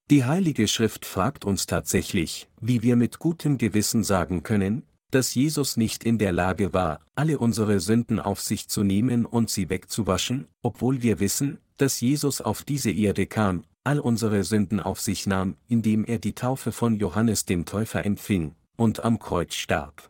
Die 0.09 0.25
Heilige 0.25 0.67
Schrift 0.67 1.05
fragt 1.05 1.45
uns 1.45 1.67
tatsächlich, 1.67 2.49
wie 2.59 2.81
wir 2.81 2.95
mit 2.95 3.19
gutem 3.19 3.57
Gewissen 3.57 4.03
sagen 4.03 4.41
können, 4.41 4.83
dass 5.11 5.35
Jesus 5.35 5.77
nicht 5.77 6.03
in 6.03 6.17
der 6.17 6.31
Lage 6.31 6.73
war, 6.73 7.01
alle 7.15 7.37
unsere 7.37 7.79
Sünden 7.79 8.19
auf 8.19 8.41
sich 8.41 8.67
zu 8.67 8.83
nehmen 8.83 9.25
und 9.25 9.49
sie 9.49 9.69
wegzuwaschen, 9.69 10.47
obwohl 10.61 11.01
wir 11.01 11.19
wissen, 11.19 11.59
dass 11.77 11.99
Jesus 12.01 12.41
auf 12.41 12.63
diese 12.63 12.91
Erde 12.91 13.27
kam, 13.27 13.63
all 13.83 13.99
unsere 13.99 14.43
Sünden 14.43 14.79
auf 14.79 14.99
sich 14.99 15.27
nahm, 15.27 15.55
indem 15.67 16.05
er 16.05 16.19
die 16.19 16.33
Taufe 16.33 16.71
von 16.71 16.95
Johannes 16.95 17.45
dem 17.45 17.65
Täufer 17.65 18.05
empfing, 18.05 18.55
und 18.77 19.03
am 19.03 19.19
Kreuz 19.19 19.55
starb. 19.55 20.09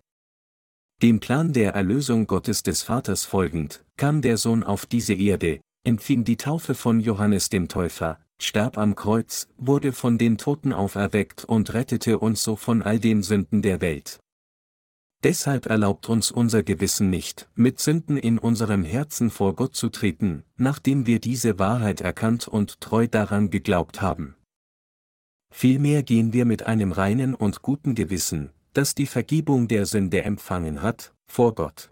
Dem 1.01 1.19
Plan 1.19 1.51
der 1.51 1.73
Erlösung 1.73 2.27
Gottes 2.27 2.61
des 2.61 2.83
Vaters 2.83 3.25
folgend, 3.25 3.83
kam 3.97 4.21
der 4.21 4.37
Sohn 4.37 4.63
auf 4.63 4.85
diese 4.85 5.13
Erde, 5.13 5.59
empfing 5.83 6.23
die 6.23 6.37
Taufe 6.37 6.75
von 6.75 6.99
Johannes 6.99 7.49
dem 7.49 7.67
Täufer, 7.69 8.19
starb 8.39 8.77
am 8.77 8.95
Kreuz, 8.95 9.47
wurde 9.57 9.93
von 9.93 10.17
den 10.17 10.37
Toten 10.37 10.73
auferweckt 10.73 11.43
und 11.45 11.73
rettete 11.73 12.19
uns 12.19 12.43
so 12.43 12.55
von 12.55 12.83
all 12.83 12.99
den 12.99 13.23
Sünden 13.23 13.61
der 13.61 13.81
Welt. 13.81 14.19
Deshalb 15.23 15.67
erlaubt 15.67 16.09
uns 16.09 16.31
unser 16.31 16.63
Gewissen 16.63 17.11
nicht, 17.11 17.47
mit 17.53 17.79
Sünden 17.79 18.17
in 18.17 18.39
unserem 18.39 18.83
Herzen 18.83 19.29
vor 19.29 19.55
Gott 19.55 19.75
zu 19.75 19.89
treten, 19.89 20.43
nachdem 20.57 21.05
wir 21.05 21.19
diese 21.19 21.59
Wahrheit 21.59 22.01
erkannt 22.01 22.47
und 22.47 22.81
treu 22.81 23.07
daran 23.07 23.51
geglaubt 23.51 24.01
haben. 24.01 24.35
Vielmehr 25.53 26.01
gehen 26.01 26.33
wir 26.33 26.45
mit 26.45 26.65
einem 26.65 26.91
reinen 26.91 27.35
und 27.35 27.61
guten 27.61 27.93
Gewissen, 27.93 28.51
das 28.73 28.95
die 28.95 29.05
Vergebung 29.05 29.67
der 29.67 29.85
Sünde 29.85 30.23
empfangen 30.23 30.81
hat, 30.81 31.13
vor 31.27 31.53
Gott. 31.53 31.91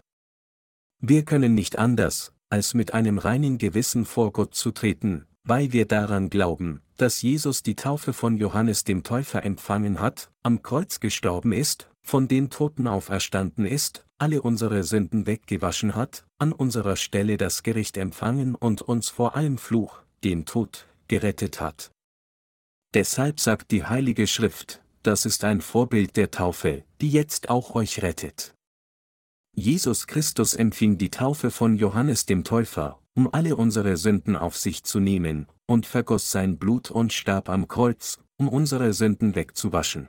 Wir 1.00 1.24
können 1.24 1.54
nicht 1.54 1.78
anders, 1.78 2.32
als 2.48 2.74
mit 2.74 2.94
einem 2.94 3.18
reinen 3.18 3.58
Gewissen 3.58 4.06
vor 4.06 4.32
Gott 4.32 4.54
zu 4.54 4.72
treten, 4.72 5.26
weil 5.44 5.72
wir 5.72 5.86
daran 5.86 6.30
glauben, 6.30 6.82
dass 6.96 7.22
Jesus 7.22 7.62
die 7.62 7.76
Taufe 7.76 8.12
von 8.12 8.36
Johannes 8.36 8.82
dem 8.84 9.04
Täufer 9.04 9.44
empfangen 9.44 10.00
hat, 10.00 10.32
am 10.42 10.62
Kreuz 10.62 11.00
gestorben 11.00 11.52
ist, 11.52 11.89
von 12.02 12.28
den 12.28 12.50
Toten 12.50 12.86
auferstanden 12.86 13.64
ist, 13.66 14.04
alle 14.18 14.42
unsere 14.42 14.84
Sünden 14.84 15.26
weggewaschen 15.26 15.94
hat, 15.94 16.26
an 16.38 16.52
unserer 16.52 16.96
Stelle 16.96 17.36
das 17.36 17.62
Gericht 17.62 17.96
empfangen 17.96 18.54
und 18.54 18.82
uns 18.82 19.08
vor 19.08 19.36
allem 19.36 19.58
Fluch, 19.58 20.02
dem 20.24 20.44
Tod, 20.44 20.86
gerettet 21.08 21.60
hat. 21.60 21.90
Deshalb 22.94 23.40
sagt 23.40 23.70
die 23.70 23.84
Heilige 23.84 24.26
Schrift, 24.26 24.82
das 25.02 25.24
ist 25.24 25.44
ein 25.44 25.60
Vorbild 25.60 26.16
der 26.16 26.30
Taufe, 26.30 26.84
die 27.00 27.10
jetzt 27.10 27.48
auch 27.48 27.74
euch 27.74 28.02
rettet. 28.02 28.54
Jesus 29.56 30.06
Christus 30.06 30.54
empfing 30.54 30.98
die 30.98 31.10
Taufe 31.10 31.50
von 31.50 31.76
Johannes 31.76 32.26
dem 32.26 32.44
Täufer, 32.44 33.00
um 33.14 33.32
alle 33.32 33.56
unsere 33.56 33.96
Sünden 33.96 34.36
auf 34.36 34.56
sich 34.56 34.84
zu 34.84 35.00
nehmen, 35.00 35.46
und 35.66 35.86
vergoss 35.86 36.30
sein 36.30 36.58
Blut 36.58 36.90
und 36.90 37.12
starb 37.12 37.48
am 37.48 37.68
Kreuz, 37.68 38.18
um 38.36 38.48
unsere 38.48 38.92
Sünden 38.92 39.34
wegzuwaschen. 39.34 40.08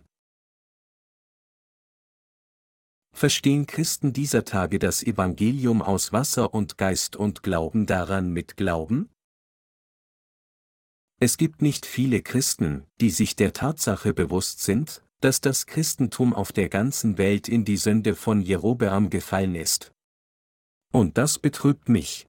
Verstehen 3.14 3.68
Christen 3.68 4.14
dieser 4.14 4.46
Tage 4.46 4.80
das 4.80 5.04
Evangelium 5.04 5.82
aus 5.82 6.12
Wasser 6.12 6.54
und 6.54 6.78
Geist 6.78 7.16
und 7.16 7.44
glauben 7.44 7.86
daran 7.86 8.32
mit 8.32 8.58
Glauben? 8.58 9.10
Es 11.20 11.38
gibt 11.38 11.62
nicht 11.62 11.86
viele 11.86 12.24
Christen, 12.24 12.88
die 13.00 13.12
sich 13.12 13.36
der 13.36 13.54
Tatsache 13.54 14.14
bewusst 14.14 14.62
sind, 14.62 15.04
dass 15.20 15.40
das 15.40 15.68
Christentum 15.68 16.34
auf 16.34 16.52
der 16.52 16.68
ganzen 16.68 17.20
Welt 17.20 17.48
in 17.48 17.64
die 17.64 17.78
Sünde 17.78 18.16
von 18.16 18.42
Jerobeam 18.42 19.12
gefallen 19.12 19.54
ist. 19.54 19.92
Und 20.92 21.18
das 21.20 21.38
betrübt 21.38 21.90
mich. 21.90 22.26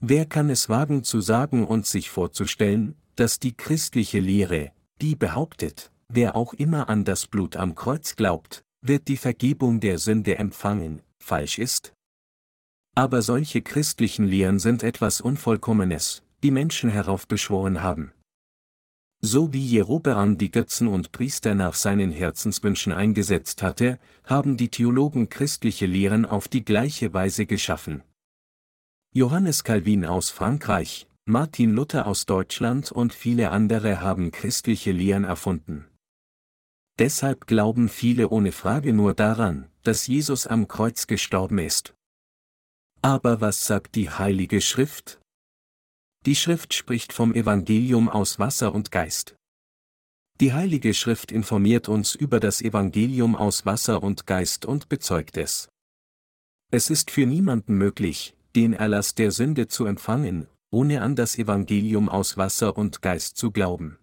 Wer 0.00 0.26
kann 0.26 0.50
es 0.50 0.68
wagen 0.68 1.04
zu 1.04 1.20
sagen 1.20 1.64
und 1.66 1.86
sich 1.86 2.10
vorzustellen, 2.10 2.96
dass 3.14 3.38
die 3.38 3.56
christliche 3.56 4.18
Lehre, 4.18 4.72
die 5.00 5.14
behauptet, 5.14 5.92
wer 6.08 6.34
auch 6.34 6.52
immer 6.52 6.88
an 6.88 7.04
das 7.04 7.28
Blut 7.28 7.56
am 7.56 7.76
Kreuz 7.76 8.16
glaubt, 8.16 8.64
wird 8.86 9.08
die 9.08 9.16
Vergebung 9.16 9.80
der 9.80 9.98
Sünde 9.98 10.36
empfangen, 10.36 11.02
falsch 11.18 11.58
ist? 11.58 11.94
Aber 12.94 13.22
solche 13.22 13.62
christlichen 13.62 14.26
Lehren 14.26 14.58
sind 14.58 14.82
etwas 14.82 15.20
Unvollkommenes, 15.20 16.22
die 16.42 16.50
Menschen 16.50 16.90
heraufbeschworen 16.90 17.82
haben. 17.82 18.12
So 19.20 19.54
wie 19.54 19.64
Jerobeam 19.64 20.36
die 20.36 20.50
Götzen 20.50 20.86
und 20.86 21.10
Priester 21.10 21.54
nach 21.54 21.74
seinen 21.74 22.12
Herzenswünschen 22.12 22.92
eingesetzt 22.92 23.62
hatte, 23.62 23.98
haben 24.24 24.58
die 24.58 24.68
Theologen 24.68 25.30
christliche 25.30 25.86
Lehren 25.86 26.26
auf 26.26 26.46
die 26.46 26.62
gleiche 26.62 27.14
Weise 27.14 27.46
geschaffen. 27.46 28.02
Johannes 29.14 29.64
Calvin 29.64 30.04
aus 30.04 30.28
Frankreich, 30.28 31.06
Martin 31.24 31.72
Luther 31.72 32.06
aus 32.06 32.26
Deutschland 32.26 32.92
und 32.92 33.14
viele 33.14 33.50
andere 33.50 34.02
haben 34.02 34.30
christliche 34.30 34.92
Lehren 34.92 35.24
erfunden. 35.24 35.86
Deshalb 36.98 37.46
glauben 37.46 37.88
viele 37.88 38.28
ohne 38.28 38.52
Frage 38.52 38.92
nur 38.92 39.14
daran, 39.14 39.68
dass 39.82 40.06
Jesus 40.06 40.46
am 40.46 40.68
Kreuz 40.68 41.06
gestorben 41.06 41.58
ist. 41.58 41.94
Aber 43.02 43.40
was 43.40 43.66
sagt 43.66 43.96
die 43.96 44.10
Heilige 44.10 44.60
Schrift? 44.60 45.20
Die 46.24 46.36
Schrift 46.36 46.72
spricht 46.72 47.12
vom 47.12 47.34
Evangelium 47.34 48.08
aus 48.08 48.38
Wasser 48.38 48.74
und 48.74 48.90
Geist. 48.90 49.36
Die 50.40 50.52
Heilige 50.52 50.94
Schrift 50.94 51.30
informiert 51.30 51.88
uns 51.88 52.14
über 52.14 52.40
das 52.40 52.62
Evangelium 52.62 53.36
aus 53.36 53.66
Wasser 53.66 54.02
und 54.02 54.26
Geist 54.26 54.64
und 54.64 54.88
bezeugt 54.88 55.36
es. 55.36 55.68
Es 56.72 56.90
ist 56.90 57.10
für 57.10 57.26
niemanden 57.26 57.74
möglich, 57.76 58.34
den 58.56 58.72
Erlass 58.72 59.14
der 59.14 59.32
Sünde 59.32 59.68
zu 59.68 59.84
empfangen, 59.84 60.48
ohne 60.70 61.02
an 61.02 61.14
das 61.14 61.38
Evangelium 61.38 62.08
aus 62.08 62.36
Wasser 62.36 62.76
und 62.76 63.02
Geist 63.02 63.36
zu 63.36 63.50
glauben. 63.50 63.98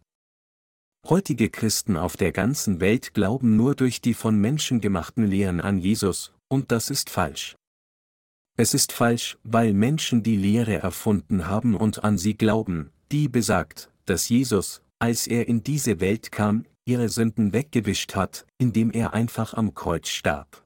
Heutige 1.08 1.49
Christen 1.49 1.97
auf 1.97 2.16
der 2.16 2.32
ganzen 2.32 2.80
Welt 2.80 3.14
glauben 3.14 3.56
nur 3.56 3.76
durch 3.76 4.02
die 4.02 4.14
von 4.14 4.38
Menschen 4.39 4.82
gemachten 4.82 5.26
Lehren 5.26 5.60
an 5.60 5.80
Jesus, 5.80 6.32
und 6.47 6.72
das 6.72 6.89
ist 6.89 7.10
falsch. 7.10 7.56
Es 8.56 8.74
ist 8.74 8.91
falsch, 8.91 9.38
weil 9.43 9.74
Menschen 9.74 10.22
die 10.22 10.36
Lehre 10.36 10.76
erfunden 10.76 11.47
haben 11.47 11.76
und 11.76 12.04
an 12.04 12.18
sie 12.18 12.38
glauben, 12.38 12.91
die 13.12 13.28
besagt, 13.28 13.91
dass 14.06 14.30
Jesus, 14.30 14.84
als 14.99 15.26
er 15.26 15.47
in 15.47 15.64
diese 15.64 15.99
Welt 15.99 16.32
kam, 16.32 16.66
ihre 16.86 17.10
Sünden 17.10 17.54
weggewischt 17.54 18.16
hat, 18.16 18.45
indem 18.60 18.91
er 18.91 19.14
einfach 19.14 19.54
am 19.54 19.74
Kreuz 19.74 20.10
starb. 20.10 20.64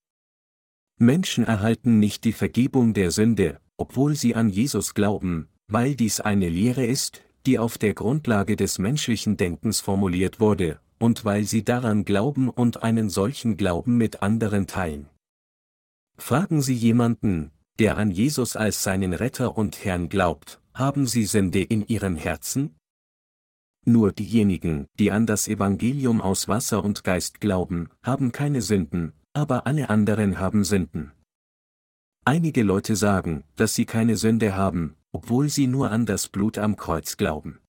Menschen 0.97 1.45
erhalten 1.45 1.99
nicht 1.99 2.23
die 2.23 2.33
Vergebung 2.33 2.93
der 2.93 3.11
Sünde, 3.11 3.59
obwohl 3.77 4.15
sie 4.15 4.36
an 4.36 4.49
Jesus 4.49 4.93
glauben, 4.93 5.47
weil 5.67 5.95
dies 5.95 6.19
eine 6.19 6.49
Lehre 6.49 6.86
ist, 6.86 7.21
die 7.45 7.59
auf 7.59 7.77
der 7.77 7.93
Grundlage 7.93 8.55
des 8.55 8.79
menschlichen 8.79 9.37
Denkens 9.37 9.81
formuliert 9.81 10.39
wurde, 10.39 10.79
und 10.99 11.25
weil 11.25 11.43
sie 11.43 11.63
daran 11.63 12.05
glauben 12.05 12.49
und 12.49 12.83
einen 12.83 13.09
solchen 13.09 13.57
Glauben 13.57 13.97
mit 13.97 14.21
anderen 14.21 14.67
teilen. 14.67 15.07
Fragen 16.17 16.61
Sie 16.61 16.73
jemanden, 16.73 17.51
der 17.79 17.97
an 17.97 18.09
Jesus 18.09 18.55
als 18.55 18.83
seinen 18.83 19.13
Retter 19.13 19.57
und 19.57 19.83
Herrn 19.83 20.07
glaubt, 20.07 20.61
haben 20.73 21.07
sie 21.07 21.25
Sünde 21.25 21.61
in 21.61 21.85
ihrem 21.87 22.15
Herzen? 22.15 22.75
Nur 23.85 24.11
diejenigen, 24.13 24.87
die 24.97 25.11
an 25.11 25.25
das 25.25 25.47
Evangelium 25.47 26.21
aus 26.21 26.47
Wasser 26.47 26.83
und 26.83 27.03
Geist 27.03 27.39
glauben, 27.39 27.89
haben 28.01 28.31
keine 28.31 28.61
Sünden, 28.61 29.13
aber 29.33 29.67
alle 29.67 29.89
anderen 29.89 30.39
haben 30.39 30.63
Sünden. 30.63 31.11
Einige 32.23 32.63
Leute 32.63 32.95
sagen, 32.95 33.43
dass 33.55 33.75
sie 33.75 33.85
keine 33.85 34.17
Sünde 34.17 34.55
haben, 34.55 34.95
obwohl 35.16 35.47
sie 35.47 35.68
nur 35.68 35.91
an 35.91 36.05
das 36.05 36.28
Blut 36.28 36.57
am 36.57 36.76
Kreuz 36.76 37.16
glauben. 37.16 37.59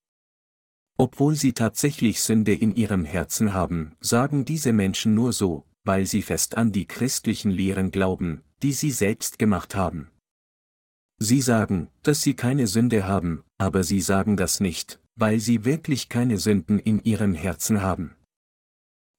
Obwohl 0.98 1.36
sie 1.36 1.52
tatsächlich 1.52 2.20
Sünde 2.20 2.52
in 2.52 2.74
ihrem 2.74 3.04
Herzen 3.04 3.54
haben, 3.54 3.92
sagen 4.00 4.44
diese 4.44 4.72
Menschen 4.72 5.14
nur 5.14 5.32
so, 5.32 5.64
weil 5.84 6.06
sie 6.06 6.22
fest 6.22 6.56
an 6.56 6.72
die 6.72 6.86
christlichen 6.86 7.52
Lehren 7.52 7.92
glauben, 7.92 8.42
die 8.64 8.72
sie 8.72 8.90
selbst 8.90 9.38
gemacht 9.38 9.76
haben. 9.76 10.10
Sie 11.18 11.40
sagen, 11.40 11.86
dass 12.02 12.20
sie 12.20 12.34
keine 12.34 12.66
Sünde 12.66 13.06
haben, 13.06 13.44
aber 13.58 13.84
sie 13.84 14.00
sagen 14.00 14.36
das 14.36 14.58
nicht, 14.58 14.98
weil 15.14 15.38
sie 15.38 15.64
wirklich 15.64 16.08
keine 16.08 16.38
Sünden 16.38 16.80
in 16.80 17.00
ihrem 17.04 17.32
Herzen 17.32 17.80
haben. 17.80 18.16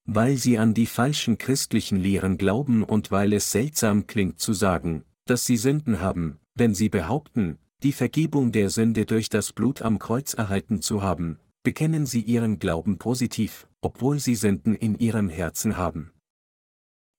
Weil 0.03 0.35
sie 0.35 0.57
an 0.57 0.73
die 0.73 0.85
falschen 0.85 1.37
christlichen 1.37 1.97
Lehren 1.97 2.37
glauben 2.37 2.83
und 2.83 3.09
weil 3.09 3.31
es 3.31 3.53
seltsam 3.53 4.05
klingt 4.05 4.41
zu 4.41 4.51
sagen, 4.51 5.05
dass 5.23 5.45
sie 5.45 5.55
Sünden 5.55 6.01
haben, 6.01 6.39
wenn 6.55 6.75
sie 6.75 6.89
behaupten, 6.89 7.57
die 7.83 7.91
Vergebung 7.91 8.51
der 8.51 8.69
Sünde 8.69 9.05
durch 9.05 9.29
das 9.29 9.53
Blut 9.53 9.81
am 9.81 9.99
Kreuz 9.99 10.33
erhalten 10.33 10.81
zu 10.81 11.01
haben, 11.03 11.39
bekennen 11.63 12.05
sie 12.05 12.21
ihren 12.21 12.59
Glauben 12.59 12.97
positiv, 12.97 13.67
obwohl 13.81 14.19
sie 14.19 14.35
Sünden 14.35 14.73
in 14.73 14.97
ihrem 14.97 15.29
Herzen 15.29 15.77
haben. 15.77 16.11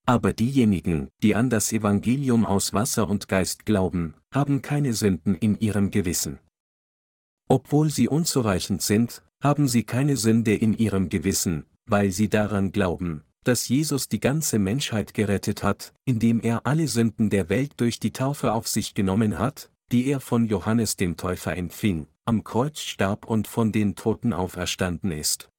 Aber 0.06 0.32
diejenigen, 0.32 1.08
die 1.22 1.34
an 1.34 1.50
das 1.50 1.70
Evangelium 1.70 2.46
aus 2.46 2.72
Wasser 2.72 3.08
und 3.08 3.28
Geist 3.28 3.66
glauben, 3.66 4.14
haben 4.32 4.62
keine 4.62 4.94
Sünden 4.94 5.34
in 5.34 5.58
ihrem 5.60 5.90
Gewissen. 5.90 6.38
Obwohl 7.48 7.90
sie 7.90 8.08
unzureichend 8.08 8.82
sind, 8.82 9.22
haben 9.42 9.68
sie 9.68 9.84
keine 9.84 10.16
Sünde 10.16 10.54
in 10.54 10.72
ihrem 10.72 11.08
Gewissen, 11.08 11.66
weil 11.86 12.10
sie 12.10 12.28
daran 12.28 12.72
glauben, 12.72 13.22
dass 13.44 13.68
Jesus 13.68 14.08
die 14.08 14.20
ganze 14.20 14.58
Menschheit 14.58 15.14
gerettet 15.14 15.62
hat, 15.62 15.94
indem 16.04 16.40
er 16.40 16.66
alle 16.66 16.88
Sünden 16.88 17.30
der 17.30 17.48
Welt 17.48 17.72
durch 17.76 18.00
die 18.00 18.12
Taufe 18.12 18.52
auf 18.52 18.66
sich 18.66 18.94
genommen 18.94 19.38
hat, 19.38 19.70
die 19.92 20.06
er 20.06 20.20
von 20.20 20.46
Johannes 20.46 20.96
dem 20.96 21.16
Täufer 21.16 21.56
empfing, 21.56 22.06
am 22.24 22.44
Kreuz 22.44 22.80
starb 22.80 23.26
und 23.26 23.48
von 23.48 23.72
den 23.72 23.94
Toten 23.94 24.32
auferstanden 24.32 25.10
ist. 25.10 25.50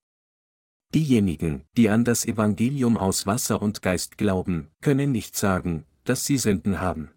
Diejenigen, 0.94 1.66
die 1.78 1.90
an 1.90 2.04
das 2.04 2.26
Evangelium 2.26 2.98
aus 2.98 3.28
Wasser 3.28 3.62
und 3.62 3.82
Geist 3.82 4.18
glauben, 4.18 4.70
können 4.82 5.12
nicht 5.12 5.36
sagen, 5.36 5.86
dass 6.04 6.26
sie 6.26 6.38
Sünden 6.38 6.80
haben. 6.80 7.12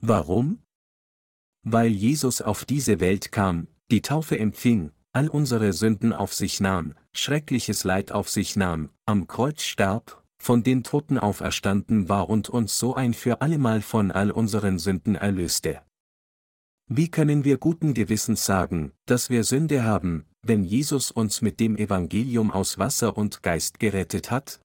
Warum? 0.00 0.62
Weil 1.62 1.88
Jesus 1.88 2.40
auf 2.40 2.64
diese 2.64 3.00
Welt 3.00 3.32
kam, 3.32 3.66
die 3.90 4.02
Taufe 4.02 4.38
empfing, 4.38 4.92
all 5.12 5.28
unsere 5.28 5.72
Sünden 5.72 6.12
auf 6.12 6.32
sich 6.32 6.60
nahm, 6.60 6.94
schreckliches 7.12 7.84
Leid 7.84 8.12
auf 8.12 8.28
sich 8.28 8.54
nahm, 8.54 8.90
am 9.04 9.26
Kreuz 9.26 9.62
starb, 9.62 10.24
von 10.38 10.62
den 10.62 10.84
Toten 10.84 11.18
auferstanden 11.18 12.08
war 12.08 12.30
und 12.30 12.48
uns 12.48 12.78
so 12.78 12.94
ein 12.94 13.14
für 13.14 13.42
allemal 13.42 13.82
von 13.82 14.10
all 14.10 14.30
unseren 14.30 14.78
Sünden 14.78 15.16
erlöste. 15.16 15.82
Wie 16.92 17.08
können 17.08 17.44
wir 17.44 17.56
guten 17.56 17.94
Gewissens 17.94 18.44
sagen, 18.44 18.90
dass 19.06 19.30
wir 19.30 19.44
Sünde 19.44 19.84
haben, 19.84 20.24
wenn 20.42 20.64
Jesus 20.64 21.12
uns 21.12 21.40
mit 21.40 21.60
dem 21.60 21.76
Evangelium 21.76 22.50
aus 22.50 22.78
Wasser 22.78 23.16
und 23.16 23.44
Geist 23.44 23.78
gerettet 23.78 24.32
hat? 24.32 24.60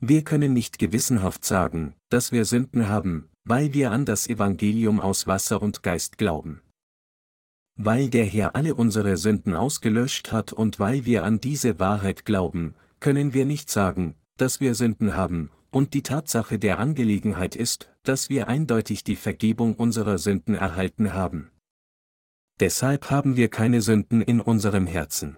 Wir 0.00 0.24
können 0.24 0.54
nicht 0.54 0.78
gewissenhaft 0.78 1.44
sagen, 1.44 1.92
dass 2.08 2.32
wir 2.32 2.46
Sünden 2.46 2.88
haben, 2.88 3.28
weil 3.44 3.74
wir 3.74 3.90
an 3.90 4.06
das 4.06 4.26
Evangelium 4.26 5.00
aus 5.00 5.26
Wasser 5.26 5.60
und 5.60 5.82
Geist 5.82 6.16
glauben. 6.16 6.62
Weil 7.76 8.08
der 8.08 8.24
Herr 8.24 8.56
alle 8.56 8.74
unsere 8.74 9.18
Sünden 9.18 9.54
ausgelöscht 9.54 10.32
hat 10.32 10.54
und 10.54 10.80
weil 10.80 11.04
wir 11.04 11.24
an 11.24 11.42
diese 11.42 11.78
Wahrheit 11.78 12.24
glauben, 12.24 12.74
können 13.00 13.34
wir 13.34 13.44
nicht 13.44 13.68
sagen, 13.68 14.14
dass 14.38 14.60
wir 14.60 14.74
Sünden 14.74 15.14
haben, 15.14 15.50
und 15.70 15.94
die 15.94 16.02
Tatsache 16.02 16.58
der 16.58 16.78
Angelegenheit 16.78 17.56
ist, 17.56 17.90
dass 18.02 18.28
wir 18.28 18.48
eindeutig 18.48 19.04
die 19.04 19.16
Vergebung 19.16 19.74
unserer 19.74 20.18
Sünden 20.18 20.54
erhalten 20.54 21.12
haben. 21.12 21.50
Deshalb 22.60 23.10
haben 23.10 23.36
wir 23.36 23.48
keine 23.48 23.82
Sünden 23.82 24.20
in 24.20 24.40
unserem 24.40 24.86
Herzen. 24.86 25.36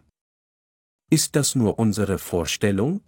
Ist 1.10 1.36
das 1.36 1.54
nur 1.54 1.78
unsere 1.78 2.18
Vorstellung? 2.18 3.02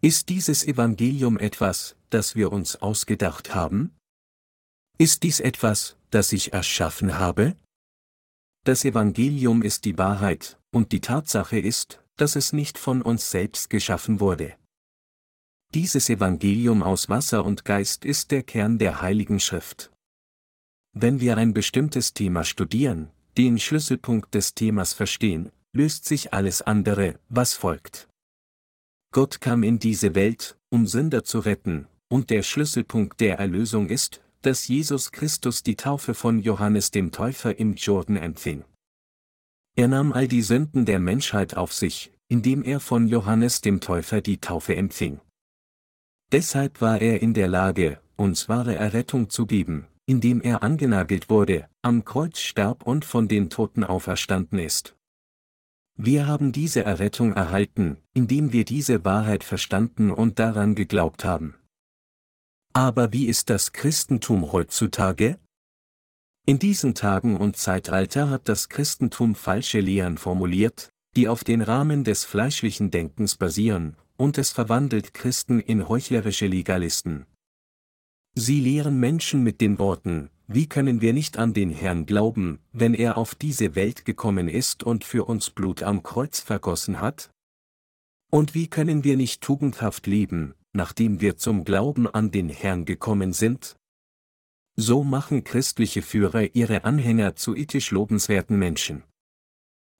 Ist 0.00 0.28
dieses 0.28 0.64
Evangelium 0.64 1.38
etwas, 1.38 1.96
das 2.10 2.36
wir 2.36 2.52
uns 2.52 2.76
ausgedacht 2.76 3.54
haben? 3.54 3.96
Ist 4.98 5.22
dies 5.24 5.40
etwas, 5.40 5.96
das 6.10 6.32
ich 6.32 6.52
erschaffen 6.52 7.18
habe? 7.18 7.56
Das 8.64 8.84
Evangelium 8.84 9.62
ist 9.62 9.84
die 9.84 9.98
Wahrheit, 9.98 10.60
und 10.70 10.92
die 10.92 11.00
Tatsache 11.00 11.58
ist, 11.58 12.02
dass 12.16 12.36
es 12.36 12.52
nicht 12.52 12.78
von 12.78 13.02
uns 13.02 13.30
selbst 13.30 13.68
geschaffen 13.68 14.20
wurde. 14.20 14.54
Dieses 15.74 16.10
Evangelium 16.10 16.82
aus 16.82 17.08
Wasser 17.08 17.46
und 17.46 17.64
Geist 17.64 18.04
ist 18.04 18.30
der 18.30 18.42
Kern 18.42 18.76
der 18.76 19.00
Heiligen 19.00 19.40
Schrift. 19.40 19.90
Wenn 20.92 21.18
wir 21.18 21.38
ein 21.38 21.54
bestimmtes 21.54 22.12
Thema 22.12 22.44
studieren, 22.44 23.08
den 23.38 23.58
Schlüsselpunkt 23.58 24.34
des 24.34 24.52
Themas 24.52 24.92
verstehen, 24.92 25.50
löst 25.72 26.04
sich 26.04 26.34
alles 26.34 26.60
andere, 26.60 27.18
was 27.30 27.54
folgt. 27.54 28.06
Gott 29.14 29.40
kam 29.40 29.62
in 29.62 29.78
diese 29.78 30.14
Welt, 30.14 30.58
um 30.68 30.86
Sünder 30.86 31.24
zu 31.24 31.38
retten, 31.38 31.88
und 32.10 32.28
der 32.28 32.42
Schlüsselpunkt 32.42 33.18
der 33.20 33.38
Erlösung 33.38 33.88
ist, 33.88 34.20
dass 34.42 34.68
Jesus 34.68 35.10
Christus 35.10 35.62
die 35.62 35.76
Taufe 35.76 36.12
von 36.12 36.40
Johannes 36.40 36.90
dem 36.90 37.12
Täufer 37.12 37.58
im 37.58 37.76
Jordan 37.76 38.16
empfing. 38.16 38.64
Er 39.74 39.88
nahm 39.88 40.12
all 40.12 40.28
die 40.28 40.42
Sünden 40.42 40.84
der 40.84 40.98
Menschheit 40.98 41.56
auf 41.56 41.72
sich, 41.72 42.12
indem 42.28 42.62
er 42.62 42.78
von 42.78 43.08
Johannes 43.08 43.62
dem 43.62 43.80
Täufer 43.80 44.20
die 44.20 44.38
Taufe 44.38 44.76
empfing. 44.76 45.18
Deshalb 46.32 46.80
war 46.80 47.00
er 47.02 47.20
in 47.20 47.34
der 47.34 47.46
Lage, 47.46 48.00
uns 48.16 48.48
wahre 48.48 48.74
Errettung 48.74 49.28
zu 49.28 49.44
geben, 49.44 49.86
indem 50.06 50.40
er 50.40 50.62
angenagelt 50.62 51.28
wurde, 51.28 51.68
am 51.82 52.06
Kreuz 52.06 52.40
starb 52.40 52.86
und 52.86 53.04
von 53.04 53.28
den 53.28 53.50
Toten 53.50 53.84
auferstanden 53.84 54.58
ist. 54.58 54.96
Wir 55.94 56.26
haben 56.26 56.52
diese 56.52 56.84
Errettung 56.84 57.34
erhalten, 57.34 57.98
indem 58.14 58.52
wir 58.54 58.64
diese 58.64 59.04
Wahrheit 59.04 59.44
verstanden 59.44 60.10
und 60.10 60.38
daran 60.38 60.74
geglaubt 60.74 61.22
haben. 61.22 61.54
Aber 62.72 63.12
wie 63.12 63.26
ist 63.26 63.50
das 63.50 63.72
Christentum 63.72 64.52
heutzutage? 64.52 65.38
In 66.46 66.58
diesen 66.58 66.94
Tagen 66.94 67.36
und 67.36 67.58
Zeitalter 67.58 68.30
hat 68.30 68.48
das 68.48 68.70
Christentum 68.70 69.34
falsche 69.34 69.80
Lehren 69.80 70.16
formuliert, 70.16 70.88
die 71.14 71.28
auf 71.28 71.44
den 71.44 71.60
Rahmen 71.60 72.04
des 72.04 72.24
fleischlichen 72.24 72.90
Denkens 72.90 73.36
basieren, 73.36 73.96
und 74.16 74.38
es 74.38 74.50
verwandelt 74.50 75.14
Christen 75.14 75.60
in 75.60 75.88
heuchlerische 75.88 76.46
Legalisten. 76.46 77.26
Sie 78.34 78.60
lehren 78.60 78.98
Menschen 78.98 79.42
mit 79.42 79.60
den 79.60 79.78
Worten, 79.78 80.30
wie 80.46 80.66
können 80.66 81.00
wir 81.00 81.12
nicht 81.12 81.38
an 81.38 81.54
den 81.54 81.70
Herrn 81.70 82.06
glauben, 82.06 82.58
wenn 82.72 82.94
er 82.94 83.16
auf 83.16 83.34
diese 83.34 83.74
Welt 83.74 84.04
gekommen 84.04 84.48
ist 84.48 84.82
und 84.82 85.04
für 85.04 85.24
uns 85.24 85.50
Blut 85.50 85.82
am 85.82 86.02
Kreuz 86.02 86.40
vergossen 86.40 87.00
hat? 87.00 87.30
Und 88.30 88.54
wie 88.54 88.68
können 88.68 89.04
wir 89.04 89.16
nicht 89.16 89.42
tugendhaft 89.42 90.06
leben, 90.06 90.54
nachdem 90.72 91.20
wir 91.20 91.36
zum 91.36 91.64
Glauben 91.64 92.06
an 92.06 92.30
den 92.30 92.48
Herrn 92.48 92.84
gekommen 92.84 93.32
sind? 93.32 93.76
So 94.76 95.04
machen 95.04 95.44
christliche 95.44 96.00
Führer 96.00 96.54
ihre 96.54 96.84
Anhänger 96.84 97.36
zu 97.36 97.54
ethisch 97.54 97.90
lobenswerten 97.90 98.58
Menschen. 98.58 99.04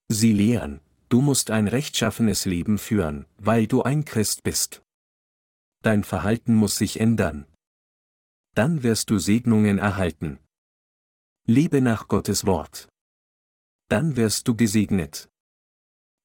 Sie 0.09 0.33
lehren, 0.33 0.81
du 1.13 1.21
musst 1.21 1.51
ein 1.51 1.69
rechtschaffenes 1.69 2.47
Leben 2.47 2.79
führen, 2.79 3.27
weil 3.37 3.67
du 3.67 3.83
ein 3.83 4.07
Christ 4.07 4.43
bist. 4.43 4.83
Dein 5.83 6.05
Verhalten 6.05 6.55
muss 6.55 6.79
sich 6.79 7.01
ändern. 7.01 7.45
Dann 8.55 8.83
wirst 8.83 9.11
du 9.11 9.19
Segnungen 9.19 9.79
erhalten. 9.79 10.39
Lebe 11.47 11.83
nach 11.83 12.09
Gottes 12.09 12.47
Wort. 12.47 12.89
Dann 13.89 14.17
wirst 14.17 14.49
du 14.49 14.57
gesegnet. 14.57 15.29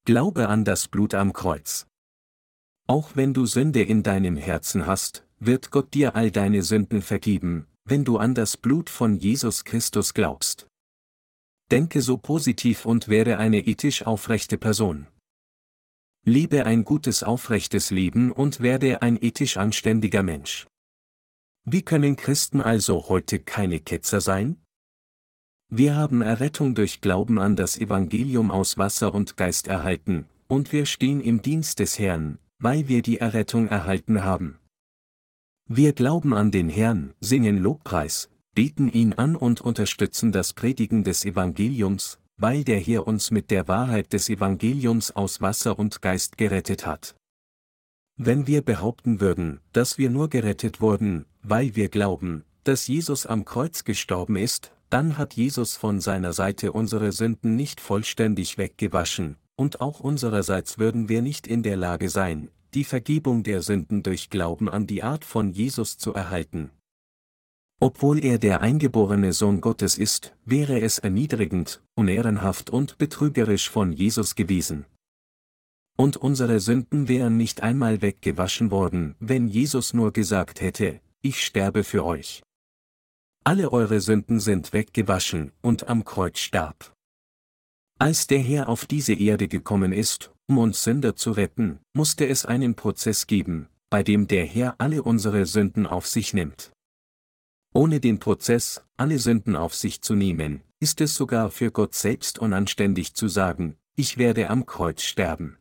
Glaube 0.06 0.48
an 0.48 0.64
das 0.64 0.88
Blut 0.88 1.12
am 1.12 1.34
Kreuz. 1.34 1.86
Auch 2.86 3.14
wenn 3.14 3.34
du 3.34 3.44
Sünde 3.44 3.82
in 3.82 4.02
deinem 4.02 4.36
Herzen 4.38 4.86
hast, 4.86 5.26
wird 5.38 5.70
Gott 5.70 5.92
dir 5.92 6.16
all 6.16 6.30
deine 6.30 6.62
Sünden 6.62 7.02
vergeben, 7.02 7.66
wenn 7.84 8.04
du 8.04 8.16
an 8.16 8.34
das 8.34 8.56
Blut 8.56 8.88
von 8.88 9.16
Jesus 9.16 9.64
Christus 9.64 10.14
glaubst. 10.14 10.67
Denke 11.70 12.00
so 12.00 12.16
positiv 12.16 12.86
und 12.86 13.08
werde 13.08 13.36
eine 13.38 13.66
ethisch 13.66 14.06
aufrechte 14.06 14.56
Person. 14.56 15.06
Lebe 16.24 16.64
ein 16.64 16.84
gutes 16.84 17.22
aufrechtes 17.22 17.90
Leben 17.90 18.32
und 18.32 18.60
werde 18.60 19.02
ein 19.02 19.18
ethisch 19.20 19.58
anständiger 19.58 20.22
Mensch. 20.22 20.66
Wie 21.64 21.82
können 21.82 22.16
Christen 22.16 22.62
also 22.62 23.10
heute 23.10 23.38
keine 23.38 23.80
Ketzer 23.80 24.22
sein? 24.22 24.56
Wir 25.70 25.94
haben 25.94 26.22
Errettung 26.22 26.74
durch 26.74 27.02
Glauben 27.02 27.38
an 27.38 27.54
das 27.54 27.76
Evangelium 27.76 28.50
aus 28.50 28.78
Wasser 28.78 29.12
und 29.12 29.36
Geist 29.36 29.68
erhalten, 29.68 30.24
und 30.46 30.72
wir 30.72 30.86
stehen 30.86 31.20
im 31.20 31.42
Dienst 31.42 31.80
des 31.80 31.98
Herrn, 31.98 32.38
weil 32.58 32.88
wir 32.88 33.02
die 33.02 33.18
Errettung 33.18 33.68
erhalten 33.68 34.24
haben. 34.24 34.58
Wir 35.66 35.92
glauben 35.92 36.32
an 36.32 36.50
den 36.50 36.70
Herrn, 36.70 37.12
singen 37.20 37.58
Lobpreis, 37.58 38.30
beten 38.58 38.88
ihn 38.88 39.12
an 39.12 39.36
und 39.36 39.60
unterstützen 39.60 40.32
das 40.32 40.52
Predigen 40.52 41.04
des 41.04 41.24
Evangeliums, 41.24 42.18
weil 42.38 42.64
der 42.64 42.80
Herr 42.80 43.06
uns 43.06 43.30
mit 43.30 43.52
der 43.52 43.68
Wahrheit 43.68 44.12
des 44.12 44.28
Evangeliums 44.28 45.12
aus 45.14 45.40
Wasser 45.40 45.78
und 45.78 46.02
Geist 46.02 46.36
gerettet 46.38 46.84
hat. 46.84 47.14
Wenn 48.16 48.48
wir 48.48 48.62
behaupten 48.62 49.20
würden, 49.20 49.60
dass 49.72 49.96
wir 49.96 50.10
nur 50.10 50.28
gerettet 50.28 50.80
wurden, 50.80 51.24
weil 51.40 51.76
wir 51.76 51.88
glauben, 51.88 52.42
dass 52.64 52.88
Jesus 52.88 53.26
am 53.26 53.44
Kreuz 53.44 53.84
gestorben 53.84 54.34
ist, 54.34 54.72
dann 54.90 55.18
hat 55.18 55.34
Jesus 55.34 55.76
von 55.76 56.00
seiner 56.00 56.32
Seite 56.32 56.72
unsere 56.72 57.12
Sünden 57.12 57.54
nicht 57.54 57.80
vollständig 57.80 58.58
weggewaschen, 58.58 59.36
und 59.54 59.80
auch 59.80 60.00
unsererseits 60.00 60.80
würden 60.80 61.08
wir 61.08 61.22
nicht 61.22 61.46
in 61.46 61.62
der 61.62 61.76
Lage 61.76 62.08
sein, 62.08 62.50
die 62.74 62.82
Vergebung 62.82 63.44
der 63.44 63.62
Sünden 63.62 64.02
durch 64.02 64.30
Glauben 64.30 64.68
an 64.68 64.88
die 64.88 65.04
Art 65.04 65.24
von 65.24 65.52
Jesus 65.52 65.96
zu 65.96 66.12
erhalten. 66.12 66.72
Obwohl 67.80 68.24
er 68.24 68.38
der 68.38 68.60
eingeborene 68.60 69.32
Sohn 69.32 69.60
Gottes 69.60 69.98
ist, 69.98 70.34
wäre 70.44 70.80
es 70.80 70.98
erniedrigend, 70.98 71.80
unehrenhaft 71.94 72.70
und 72.70 72.98
betrügerisch 72.98 73.70
von 73.70 73.92
Jesus 73.92 74.34
gewesen. 74.34 74.84
Und 75.96 76.16
unsere 76.16 76.58
Sünden 76.58 77.08
wären 77.08 77.36
nicht 77.36 77.62
einmal 77.62 78.02
weggewaschen 78.02 78.70
worden, 78.70 79.14
wenn 79.20 79.46
Jesus 79.46 79.94
nur 79.94 80.12
gesagt 80.12 80.60
hätte, 80.60 81.00
ich 81.22 81.44
sterbe 81.44 81.84
für 81.84 82.04
euch. 82.04 82.42
Alle 83.44 83.72
eure 83.72 84.00
Sünden 84.00 84.40
sind 84.40 84.72
weggewaschen, 84.72 85.52
und 85.62 85.88
am 85.88 86.04
Kreuz 86.04 86.38
starb. 86.38 86.92
Als 87.98 88.26
der 88.26 88.40
Herr 88.40 88.68
auf 88.68 88.86
diese 88.86 89.14
Erde 89.14 89.48
gekommen 89.48 89.92
ist, 89.92 90.32
um 90.48 90.58
uns 90.58 90.84
Sünder 90.84 91.16
zu 91.16 91.32
retten, 91.32 91.80
musste 91.94 92.28
es 92.28 92.44
einen 92.44 92.74
Prozess 92.74 93.26
geben, 93.26 93.68
bei 93.90 94.02
dem 94.02 94.26
der 94.26 94.44
Herr 94.44 94.76
alle 94.78 95.02
unsere 95.02 95.46
Sünden 95.46 95.86
auf 95.86 96.06
sich 96.06 96.34
nimmt. 96.34 96.70
Ohne 97.78 98.00
den 98.00 98.18
Prozess, 98.18 98.84
alle 98.96 99.20
Sünden 99.20 99.54
auf 99.54 99.72
sich 99.72 100.02
zu 100.02 100.16
nehmen, 100.16 100.64
ist 100.80 101.00
es 101.00 101.14
sogar 101.14 101.48
für 101.48 101.70
Gott 101.70 101.94
selbst 101.94 102.40
unanständig 102.40 103.14
zu 103.14 103.28
sagen, 103.28 103.76
ich 103.94 104.18
werde 104.18 104.50
am 104.50 104.66
Kreuz 104.66 105.04
sterben. 105.04 105.56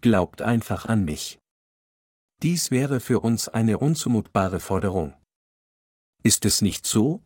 Glaubt 0.00 0.40
einfach 0.40 0.86
an 0.86 1.04
mich. 1.04 1.38
Dies 2.42 2.70
wäre 2.70 2.98
für 2.98 3.20
uns 3.20 3.48
eine 3.48 3.76
unzumutbare 3.76 4.58
Forderung. 4.58 5.12
Ist 6.22 6.46
es 6.46 6.62
nicht 6.62 6.86
so? 6.86 7.22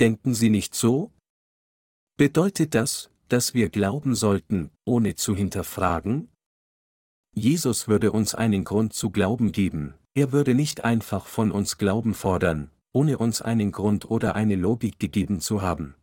Denken 0.00 0.34
Sie 0.34 0.50
nicht 0.50 0.74
so? 0.74 1.12
Bedeutet 2.16 2.74
das, 2.74 3.12
dass 3.28 3.54
wir 3.54 3.68
glauben 3.68 4.16
sollten, 4.16 4.72
ohne 4.84 5.14
zu 5.14 5.36
hinterfragen? 5.36 6.32
Jesus 7.32 7.86
würde 7.86 8.10
uns 8.10 8.34
einen 8.34 8.64
Grund 8.64 8.92
zu 8.92 9.10
glauben 9.10 9.52
geben, 9.52 9.94
er 10.14 10.32
würde 10.32 10.54
nicht 10.54 10.84
einfach 10.84 11.26
von 11.26 11.50
uns 11.50 11.78
Glauben 11.78 12.14
fordern, 12.14 12.70
ohne 12.92 13.18
uns 13.18 13.40
einen 13.40 13.72
Grund 13.72 14.10
oder 14.10 14.34
eine 14.34 14.56
Logik 14.56 14.98
gegeben 14.98 15.40
zu 15.40 15.62
haben. 15.62 15.94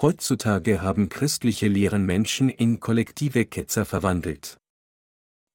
Heutzutage 0.00 0.82
haben 0.82 1.08
christliche 1.08 1.68
Lehren 1.68 2.04
Menschen 2.06 2.48
in 2.48 2.80
kollektive 2.80 3.44
Ketzer 3.46 3.84
verwandelt. 3.84 4.58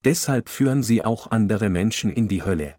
Deshalb 0.03 0.49
führen 0.49 0.83
sie 0.83 1.03
auch 1.03 1.31
andere 1.31 1.69
Menschen 1.69 2.11
in 2.11 2.27
die 2.27 2.43
Hölle. 2.43 2.75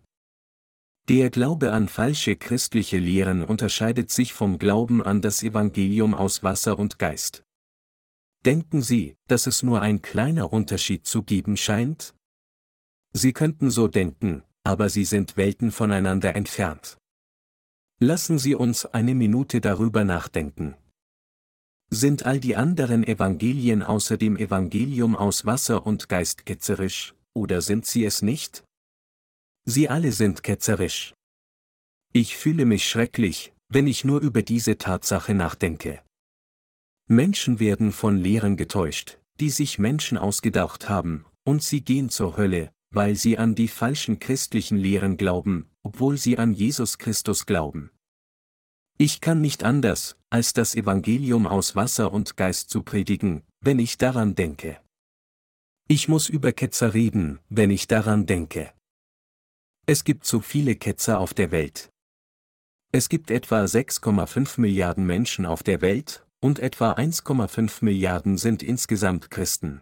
Der 1.08 1.30
Glaube 1.30 1.72
an 1.72 1.88
falsche 1.88 2.36
christliche 2.36 2.98
Lehren 2.98 3.44
unterscheidet 3.44 4.10
sich 4.10 4.32
vom 4.32 4.58
Glauben 4.58 5.02
an 5.02 5.20
das 5.20 5.42
Evangelium 5.42 6.14
aus 6.14 6.42
Wasser 6.42 6.78
und 6.78 6.98
Geist. 6.98 7.44
Denken 8.44 8.82
Sie, 8.82 9.16
dass 9.26 9.46
es 9.46 9.62
nur 9.62 9.80
ein 9.80 10.02
kleiner 10.02 10.52
Unterschied 10.52 11.06
zu 11.06 11.22
geben 11.22 11.56
scheint? 11.56 12.14
Sie 13.12 13.32
könnten 13.32 13.70
so 13.70 13.88
denken, 13.88 14.42
aber 14.64 14.88
sie 14.88 15.04
sind 15.04 15.36
Welten 15.36 15.70
voneinander 15.70 16.34
entfernt. 16.34 16.98
Lassen 18.00 18.38
Sie 18.38 18.54
uns 18.54 18.86
eine 18.86 19.14
Minute 19.14 19.60
darüber 19.60 20.04
nachdenken. 20.04 20.74
Sind 21.90 22.26
all 22.26 22.40
die 22.40 22.56
anderen 22.56 23.04
Evangelien 23.04 23.82
außer 23.82 24.16
dem 24.16 24.36
Evangelium 24.36 25.14
aus 25.14 25.46
Wasser 25.46 25.86
und 25.86 26.08
Geist 26.08 26.44
ketzerisch, 26.44 27.14
oder 27.34 27.60
sind 27.60 27.86
sie 27.86 28.04
es 28.04 28.22
nicht? 28.22 28.64
Sie 29.64 29.88
alle 29.88 30.12
sind 30.12 30.42
ketzerisch. 30.42 31.14
Ich 32.12 32.36
fühle 32.36 32.64
mich 32.64 32.88
schrecklich, 32.88 33.52
wenn 33.68 33.86
ich 33.86 34.04
nur 34.04 34.20
über 34.20 34.42
diese 34.42 34.76
Tatsache 34.76 35.34
nachdenke. 35.34 36.02
Menschen 37.06 37.60
werden 37.60 37.92
von 37.92 38.16
Lehren 38.18 38.56
getäuscht, 38.56 39.18
die 39.40 39.50
sich 39.50 39.78
Menschen 39.78 40.18
ausgedacht 40.18 40.88
haben, 40.88 41.26
und 41.44 41.62
sie 41.62 41.82
gehen 41.82 42.08
zur 42.08 42.36
Hölle, 42.36 42.72
weil 42.94 43.16
sie 43.16 43.38
an 43.38 43.54
die 43.54 43.68
falschen 43.68 44.18
christlichen 44.18 44.78
Lehren 44.78 45.16
glauben, 45.16 45.68
obwohl 45.82 46.16
sie 46.16 46.38
an 46.38 46.52
Jesus 46.52 46.98
Christus 46.98 47.46
glauben. 47.46 47.90
Ich 48.96 49.20
kann 49.20 49.40
nicht 49.40 49.64
anders, 49.64 50.16
als 50.30 50.52
das 50.52 50.74
Evangelium 50.74 51.46
aus 51.46 51.74
Wasser 51.74 52.12
und 52.12 52.36
Geist 52.36 52.70
zu 52.70 52.82
predigen, 52.82 53.42
wenn 53.60 53.78
ich 53.78 53.98
daran 53.98 54.34
denke. 54.34 54.80
Ich 55.88 56.08
muss 56.08 56.28
über 56.28 56.52
Ketzer 56.52 56.94
reden, 56.94 57.40
wenn 57.48 57.70
ich 57.70 57.88
daran 57.88 58.26
denke. 58.26 58.72
Es 59.86 60.04
gibt 60.04 60.24
so 60.24 60.40
viele 60.40 60.76
Ketzer 60.76 61.18
auf 61.18 61.34
der 61.34 61.50
Welt. 61.50 61.90
Es 62.92 63.08
gibt 63.08 63.30
etwa 63.30 63.64
6,5 63.64 64.60
Milliarden 64.60 65.04
Menschen 65.04 65.44
auf 65.44 65.62
der 65.62 65.82
Welt, 65.82 66.24
und 66.40 66.58
etwa 66.58 66.92
1,5 66.92 67.84
Milliarden 67.84 68.38
sind 68.38 68.62
insgesamt 68.62 69.30
Christen. 69.30 69.80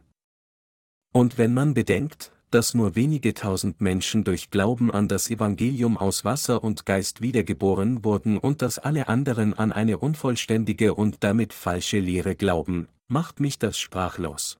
Und 1.13 1.37
wenn 1.37 1.53
man 1.53 1.75
bedenkt, 1.75 2.33
dass 2.55 2.75
nur 2.75 2.95
wenige 2.95 3.35
tausend 3.35 3.81
Menschen 3.81 4.25
durch 4.25 4.51
Glauben 4.51 4.91
an 4.91 5.09
das 5.09 5.31
Evangelium 5.31 5.97
aus 5.97 6.25
Wasser 6.25 6.63
und 6.63 6.87
Geist 6.87 7.21
wiedergeboren 7.21 8.05
wurden 8.05 8.37
und 8.39 8.63
dass 8.63 8.79
alle 8.79 9.09
anderen 9.09 9.55
an 9.55 9.73
eine 9.73 9.99
unvollständige 9.99 10.95
und 10.95 11.25
damit 11.25 11.53
falsche 11.53 11.99
Lehre 11.99 12.37
glauben, 12.37 12.89
macht 13.09 13.41
mich 13.41 13.59
das 13.59 13.79
sprachlos. 13.79 14.59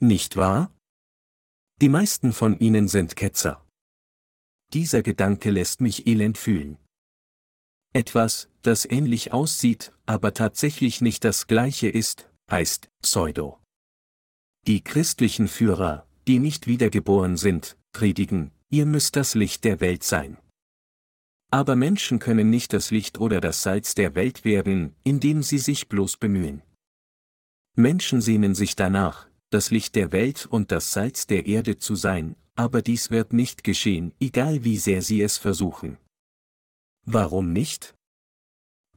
Nicht 0.00 0.36
wahr? 0.36 0.72
Die 1.80 1.88
meisten 1.88 2.32
von 2.32 2.58
ihnen 2.58 2.86
sind 2.88 3.16
Ketzer. 3.16 3.64
Dieser 4.72 5.02
Gedanke 5.02 5.50
lässt 5.50 5.80
mich 5.80 6.06
elend 6.06 6.38
fühlen. 6.38 6.78
Etwas, 7.92 8.48
das 8.62 8.84
ähnlich 8.84 9.32
aussieht, 9.32 9.92
aber 10.06 10.34
tatsächlich 10.34 11.00
nicht 11.00 11.24
das 11.24 11.46
gleiche 11.46 11.88
ist, 11.88 12.28
heißt 12.50 12.88
Pseudo. 13.02 13.60
Die 14.66 14.82
christlichen 14.82 15.46
Führer, 15.46 16.06
die 16.26 16.38
nicht 16.38 16.66
wiedergeboren 16.66 17.36
sind, 17.36 17.76
predigen, 17.92 18.50
ihr 18.70 18.86
müsst 18.86 19.16
das 19.16 19.34
Licht 19.34 19.64
der 19.64 19.80
Welt 19.80 20.02
sein. 20.02 20.38
Aber 21.50 21.76
Menschen 21.76 22.18
können 22.18 22.50
nicht 22.50 22.72
das 22.72 22.90
Licht 22.90 23.20
oder 23.20 23.40
das 23.40 23.62
Salz 23.62 23.94
der 23.94 24.14
Welt 24.14 24.44
werden, 24.44 24.96
indem 25.04 25.42
sie 25.42 25.58
sich 25.58 25.88
bloß 25.88 26.16
bemühen. 26.16 26.62
Menschen 27.76 28.20
sehnen 28.20 28.54
sich 28.54 28.74
danach, 28.76 29.28
das 29.50 29.70
Licht 29.70 29.94
der 29.94 30.10
Welt 30.12 30.46
und 30.46 30.72
das 30.72 30.92
Salz 30.92 31.26
der 31.26 31.46
Erde 31.46 31.78
zu 31.78 31.94
sein, 31.94 32.36
aber 32.56 32.82
dies 32.82 33.10
wird 33.10 33.32
nicht 33.32 33.64
geschehen, 33.64 34.12
egal 34.20 34.64
wie 34.64 34.78
sehr 34.78 35.02
sie 35.02 35.22
es 35.22 35.38
versuchen. 35.38 35.98
Warum 37.04 37.52
nicht? 37.52 37.94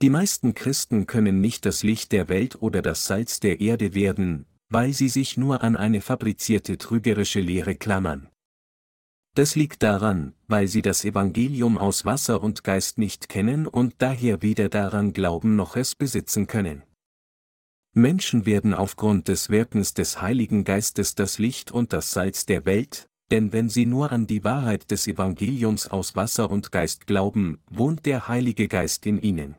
Die 0.02 0.10
meisten 0.10 0.54
Christen 0.54 1.08
können 1.08 1.42
nicht 1.42 1.66
das 1.66 1.84
Licht 1.84 2.12
der 2.12 2.30
Welt 2.30 2.62
oder 2.62 2.82
das 2.82 3.06
Salz 3.06 3.40
der 3.40 3.60
Erde 3.60 3.94
werden, 3.94 4.46
weil 4.70 4.94
sie 4.94 5.10
sich 5.10 5.38
nur 5.38 5.64
an 5.64 5.76
eine 5.76 6.02
fabrizierte 6.02 6.78
trügerische 6.78 7.40
Lehre 7.40 7.76
klammern. 7.76 8.30
Das 9.36 9.56
liegt 9.56 9.84
daran, 9.84 10.34
weil 10.48 10.68
sie 10.68 10.82
das 10.82 11.06
Evangelium 11.06 11.78
aus 11.78 12.06
Wasser 12.06 12.42
und 12.42 12.64
Geist 12.64 12.98
nicht 12.98 13.30
kennen 13.30 13.68
und 13.68 13.96
daher 14.00 14.42
weder 14.42 14.68
daran 14.68 15.14
glauben 15.14 15.56
noch 15.56 15.76
es 15.76 15.94
besitzen 15.94 16.48
können. 16.48 16.82
Menschen 17.94 18.46
werden 18.46 18.74
aufgrund 18.74 19.28
des 19.28 19.50
Wirkens 19.50 19.94
des 19.94 20.22
Heiligen 20.22 20.64
Geistes 20.64 21.16
das 21.16 21.38
Licht 21.38 21.72
und 21.72 21.94
das 21.94 22.12
Salz 22.12 22.46
der 22.46 22.66
Welt, 22.66 23.10
denn 23.32 23.54
wenn 23.54 23.70
sie 23.70 23.86
nur 23.86 24.12
an 24.12 24.28
die 24.28 24.44
Wahrheit 24.44 24.90
des 24.92 25.08
Evangeliums 25.08 25.88
aus 25.88 26.16
Wasser 26.16 26.50
und 26.50 26.72
Geist 26.72 27.08
glauben, 27.08 27.60
wohnt 27.70 28.06
der 28.06 28.28
Heilige 28.28 28.68
Geist 28.68 29.06
in 29.06 29.22
ihnen. 29.22 29.56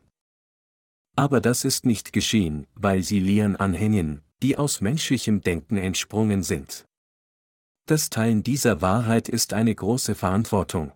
Aber 1.15 1.41
das 1.41 1.65
ist 1.65 1.85
nicht 1.85 2.13
geschehen, 2.13 2.65
weil 2.75 3.03
sie 3.03 3.19
Lehren 3.19 3.55
anhängen, 3.55 4.23
die 4.41 4.57
aus 4.57 4.81
menschlichem 4.81 5.41
Denken 5.41 5.77
entsprungen 5.77 6.43
sind. 6.43 6.85
Das 7.87 8.09
Teilen 8.09 8.43
dieser 8.43 8.81
Wahrheit 8.81 9.27
ist 9.27 9.53
eine 9.53 9.73
große 9.73 10.15
Verantwortung. 10.15 10.91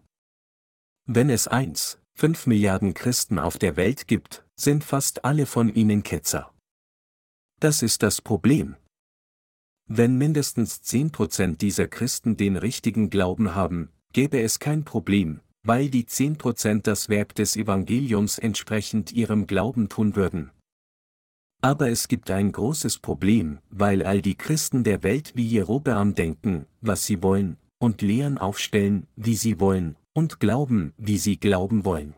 Wenn 1.06 1.30
es 1.30 1.48
1, 1.48 2.00
5 2.16 2.48
Milliarden 2.48 2.94
Christen 2.94 3.40
auf 3.40 3.58
der 3.58 3.76
Welt 3.76 4.08
gibt, 4.08 4.46
sind 4.56 4.84
fast 4.84 5.26
alle 5.26 5.46
von 5.46 5.74
ihnen 5.74 6.04
Ketzer. 6.04 6.54
Das 7.60 7.82
ist 7.82 8.04
das 8.04 8.22
Problem. 8.22 8.76
Wenn 9.88 10.18
mindestens 10.18 10.82
10% 10.84 11.58
dieser 11.58 11.88
Christen 11.88 12.38
den 12.38 12.56
richtigen 12.56 13.10
Glauben 13.10 13.56
haben, 13.56 13.90
gäbe 14.14 14.40
es 14.40 14.60
kein 14.60 14.86
Problem, 14.86 15.42
weil 15.64 15.90
die 15.90 16.06
10% 16.06 16.84
das 16.84 17.10
Werk 17.10 17.36
des 17.36 17.56
Evangeliums 17.56 18.38
entsprechend 18.38 19.12
ihrem 19.12 19.48
Glauben 19.48 19.90
tun 19.90 20.16
würden. 20.16 20.52
Aber 21.64 21.90
es 21.90 22.10
gibt 22.10 22.30
ein 22.30 22.52
großes 22.52 23.00
Problem, 23.00 23.60
weil 23.70 24.04
all 24.04 24.22
die 24.22 24.36
Christen 24.36 24.84
der 24.84 25.02
Welt 25.02 25.32
wie 25.36 25.48
Jerobeam 25.48 26.14
denken, 26.14 26.66
was 26.82 27.06
sie 27.06 27.24
wollen, 27.24 27.56
und 27.80 28.02
Lehren 28.02 28.38
aufstellen, 28.38 29.08
wie 29.16 29.38
sie 29.38 29.62
wollen, 29.62 29.96
und 30.12 30.42
glauben, 30.42 30.94
wie 30.98 31.18
sie 31.18 31.38
glauben 31.38 31.86
wollen. 31.86 32.16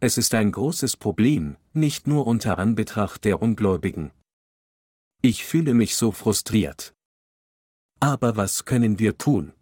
Es 0.00 0.18
ist 0.18 0.34
ein 0.34 0.52
großes 0.52 0.98
Problem, 0.98 1.56
nicht 1.72 2.06
nur 2.06 2.26
unter 2.26 2.58
Anbetracht 2.58 3.24
der 3.24 3.40
Ungläubigen. 3.40 4.10
Ich 5.22 5.42
fühle 5.46 5.72
mich 5.72 5.96
so 5.96 6.12
frustriert. 6.12 6.92
Aber 8.00 8.36
was 8.36 8.66
können 8.66 8.98
wir 8.98 9.16
tun? 9.16 9.54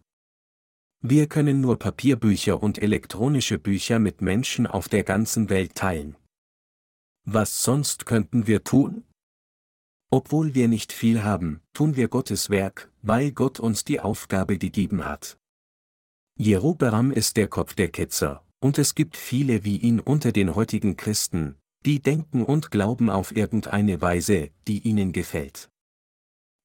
Wir 1.01 1.29
können 1.29 1.61
nur 1.61 1.79
Papierbücher 1.79 2.61
und 2.61 2.79
elektronische 2.79 3.61
Bücher 3.61 4.01
mit 4.01 4.21
Menschen 4.21 4.67
auf 4.67 4.89
der 4.89 5.05
ganzen 5.05 5.49
Welt 5.49 5.77
teilen. 5.77 6.17
Was 7.27 7.63
sonst 7.63 8.05
könnten 8.05 8.47
wir 8.47 8.65
tun? 8.65 9.05
Obwohl 10.11 10.55
wir 10.55 10.69
nicht 10.69 10.93
viel 10.93 11.25
haben, 11.25 11.61
tun 11.73 11.97
wir 11.97 12.09
Gottes 12.09 12.51
Werk, 12.51 12.93
weil 13.03 13.33
Gott 13.33 13.59
uns 13.59 13.85
die 13.85 13.99
Aufgabe 13.99 14.59
gegeben 14.59 15.05
hat. 15.05 15.39
Jerobeam 16.37 17.11
ist 17.11 17.37
der 17.37 17.49
Kopf 17.49 17.75
der 17.75 17.89
Ketzer, 17.89 18.45
und 18.61 18.79
es 18.79 18.95
gibt 18.95 19.17
viele 19.17 19.65
wie 19.65 19.79
ihn 19.79 20.01
unter 20.01 20.33
den 20.33 20.55
heutigen 20.55 20.97
Christen, 20.97 21.57
die 21.87 22.01
denken 22.01 22.45
und 22.45 22.71
glauben 22.71 23.09
auf 23.09 23.35
irgendeine 23.35 24.01
Weise, 24.01 24.51
die 24.69 24.81
ihnen 24.81 25.13
gefällt. 25.13 25.71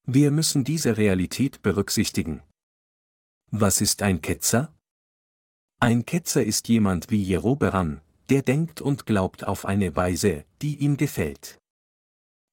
Wir 0.06 0.30
müssen 0.30 0.64
diese 0.64 0.96
Realität 0.96 1.62
berücksichtigen. 1.62 2.42
Was 3.50 3.80
ist 3.80 4.02
ein 4.02 4.20
Ketzer? 4.20 4.74
Ein 5.78 6.04
Ketzer 6.04 6.44
ist 6.44 6.68
jemand 6.68 7.10
wie 7.10 7.22
Jerobeam, 7.22 8.00
der 8.30 8.42
denkt 8.42 8.80
und 8.80 9.06
glaubt 9.06 9.44
auf 9.46 9.64
eine 9.64 9.96
Weise, 9.96 10.44
die 10.62 10.76
ihm 10.76 10.96
gefällt. 10.96 11.58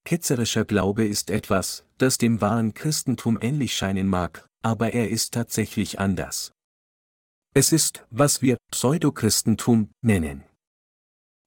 Ketzerischer 0.06 0.66
Glaube 0.66 1.06
ist 1.06 1.30
etwas, 1.30 1.86
das 1.98 2.18
dem 2.18 2.42
wahren 2.42 2.74
Christentum 2.74 3.38
ähnlich 3.40 3.76
scheinen 3.76 4.08
mag, 4.08 4.48
aber 4.64 4.94
er 4.94 5.10
ist 5.10 5.34
tatsächlich 5.34 6.00
anders. 6.00 6.52
Es 7.54 7.72
ist, 7.72 8.06
was 8.10 8.42
wir 8.42 8.58
Pseudochristentum 8.72 9.90
nennen. 10.02 10.44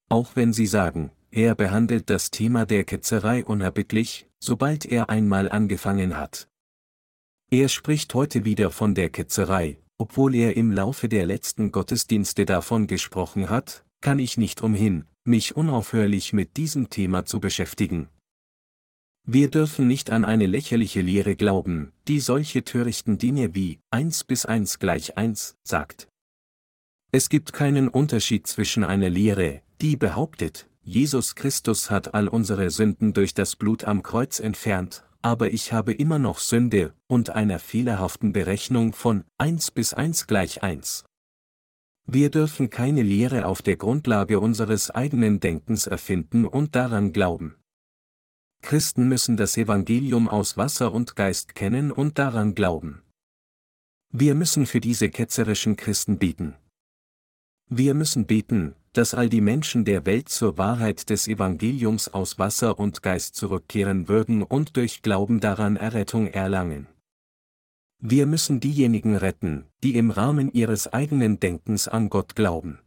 Auch 0.08 0.36
wenn 0.36 0.52
Sie 0.52 0.66
sagen, 0.66 1.10
er 1.30 1.54
behandelt 1.54 2.10
das 2.10 2.30
Thema 2.30 2.66
der 2.66 2.84
Ketzerei 2.84 3.44
unerbittlich, 3.44 4.28
sobald 4.40 4.84
er 4.84 5.08
einmal 5.08 5.48
angefangen 5.50 6.16
hat. 6.16 6.48
Er 7.50 7.68
spricht 7.68 8.14
heute 8.14 8.44
wieder 8.44 8.70
von 8.70 8.94
der 8.94 9.10
Ketzerei, 9.10 9.78
obwohl 9.98 10.34
er 10.34 10.56
im 10.56 10.72
Laufe 10.72 11.08
der 11.08 11.26
letzten 11.26 11.72
Gottesdienste 11.72 12.44
davon 12.44 12.86
gesprochen 12.86 13.50
hat, 13.50 13.84
kann 14.00 14.18
ich 14.18 14.36
nicht 14.36 14.62
umhin, 14.62 15.04
mich 15.24 15.56
unaufhörlich 15.56 16.32
mit 16.32 16.56
diesem 16.56 16.90
Thema 16.90 17.24
zu 17.24 17.40
beschäftigen. 17.40 18.08
Wir 19.26 19.50
dürfen 19.50 19.86
nicht 19.86 20.10
an 20.10 20.24
eine 20.24 20.46
lächerliche 20.46 21.02
Lehre 21.02 21.36
glauben, 21.36 21.92
die 22.08 22.20
solche 22.20 22.64
törichten 22.64 23.18
Dinge 23.18 23.54
wie 23.54 23.78
1 23.90 24.24
bis 24.24 24.46
1 24.46 24.78
gleich 24.78 25.16
1 25.16 25.56
sagt. 25.62 26.08
Es 27.12 27.28
gibt 27.28 27.52
keinen 27.52 27.88
Unterschied 27.88 28.46
zwischen 28.46 28.84
einer 28.84 29.10
Lehre, 29.10 29.62
die 29.80 29.96
behauptet, 29.96 30.68
Jesus 30.82 31.34
Christus 31.34 31.90
hat 31.90 32.14
all 32.14 32.28
unsere 32.28 32.70
Sünden 32.70 33.12
durch 33.12 33.34
das 33.34 33.56
Blut 33.56 33.84
am 33.84 34.02
Kreuz 34.02 34.40
entfernt, 34.40 35.04
aber 35.22 35.52
ich 35.52 35.72
habe 35.72 35.92
immer 35.92 36.18
noch 36.18 36.38
Sünde, 36.38 36.94
und 37.06 37.30
einer 37.30 37.58
fehlerhaften 37.58 38.32
Berechnung 38.32 38.92
von 38.94 39.24
1 39.38 39.72
bis 39.72 39.92
1 39.92 40.26
gleich 40.26 40.62
1. 40.62 41.04
Wir 42.12 42.28
dürfen 42.28 42.70
keine 42.70 43.02
Lehre 43.02 43.46
auf 43.46 43.62
der 43.62 43.76
Grundlage 43.76 44.40
unseres 44.40 44.90
eigenen 44.90 45.38
Denkens 45.38 45.86
erfinden 45.86 46.44
und 46.44 46.74
daran 46.74 47.12
glauben. 47.12 47.54
Christen 48.62 49.08
müssen 49.08 49.36
das 49.36 49.56
Evangelium 49.56 50.28
aus 50.28 50.56
Wasser 50.56 50.92
und 50.92 51.14
Geist 51.14 51.54
kennen 51.54 51.92
und 51.92 52.18
daran 52.18 52.56
glauben. 52.56 53.02
Wir 54.12 54.34
müssen 54.34 54.66
für 54.66 54.80
diese 54.80 55.08
ketzerischen 55.08 55.76
Christen 55.76 56.18
beten. 56.18 56.56
Wir 57.68 57.94
müssen 57.94 58.26
beten, 58.26 58.74
dass 58.92 59.14
all 59.14 59.28
die 59.28 59.40
Menschen 59.40 59.84
der 59.84 60.04
Welt 60.04 60.28
zur 60.28 60.58
Wahrheit 60.58 61.10
des 61.10 61.28
Evangeliums 61.28 62.08
aus 62.08 62.40
Wasser 62.40 62.80
und 62.80 63.04
Geist 63.04 63.36
zurückkehren 63.36 64.08
würden 64.08 64.42
und 64.42 64.76
durch 64.76 65.02
Glauben 65.02 65.38
daran 65.38 65.76
Errettung 65.76 66.26
erlangen. 66.26 66.88
Wir 68.02 68.24
müssen 68.24 68.60
diejenigen 68.60 69.14
retten, 69.14 69.66
die 69.82 69.94
im 69.94 70.10
Rahmen 70.10 70.50
ihres 70.52 70.90
eigenen 70.90 71.38
Denkens 71.38 71.86
an 71.86 72.08
Gott 72.08 72.34
glauben. 72.34 72.78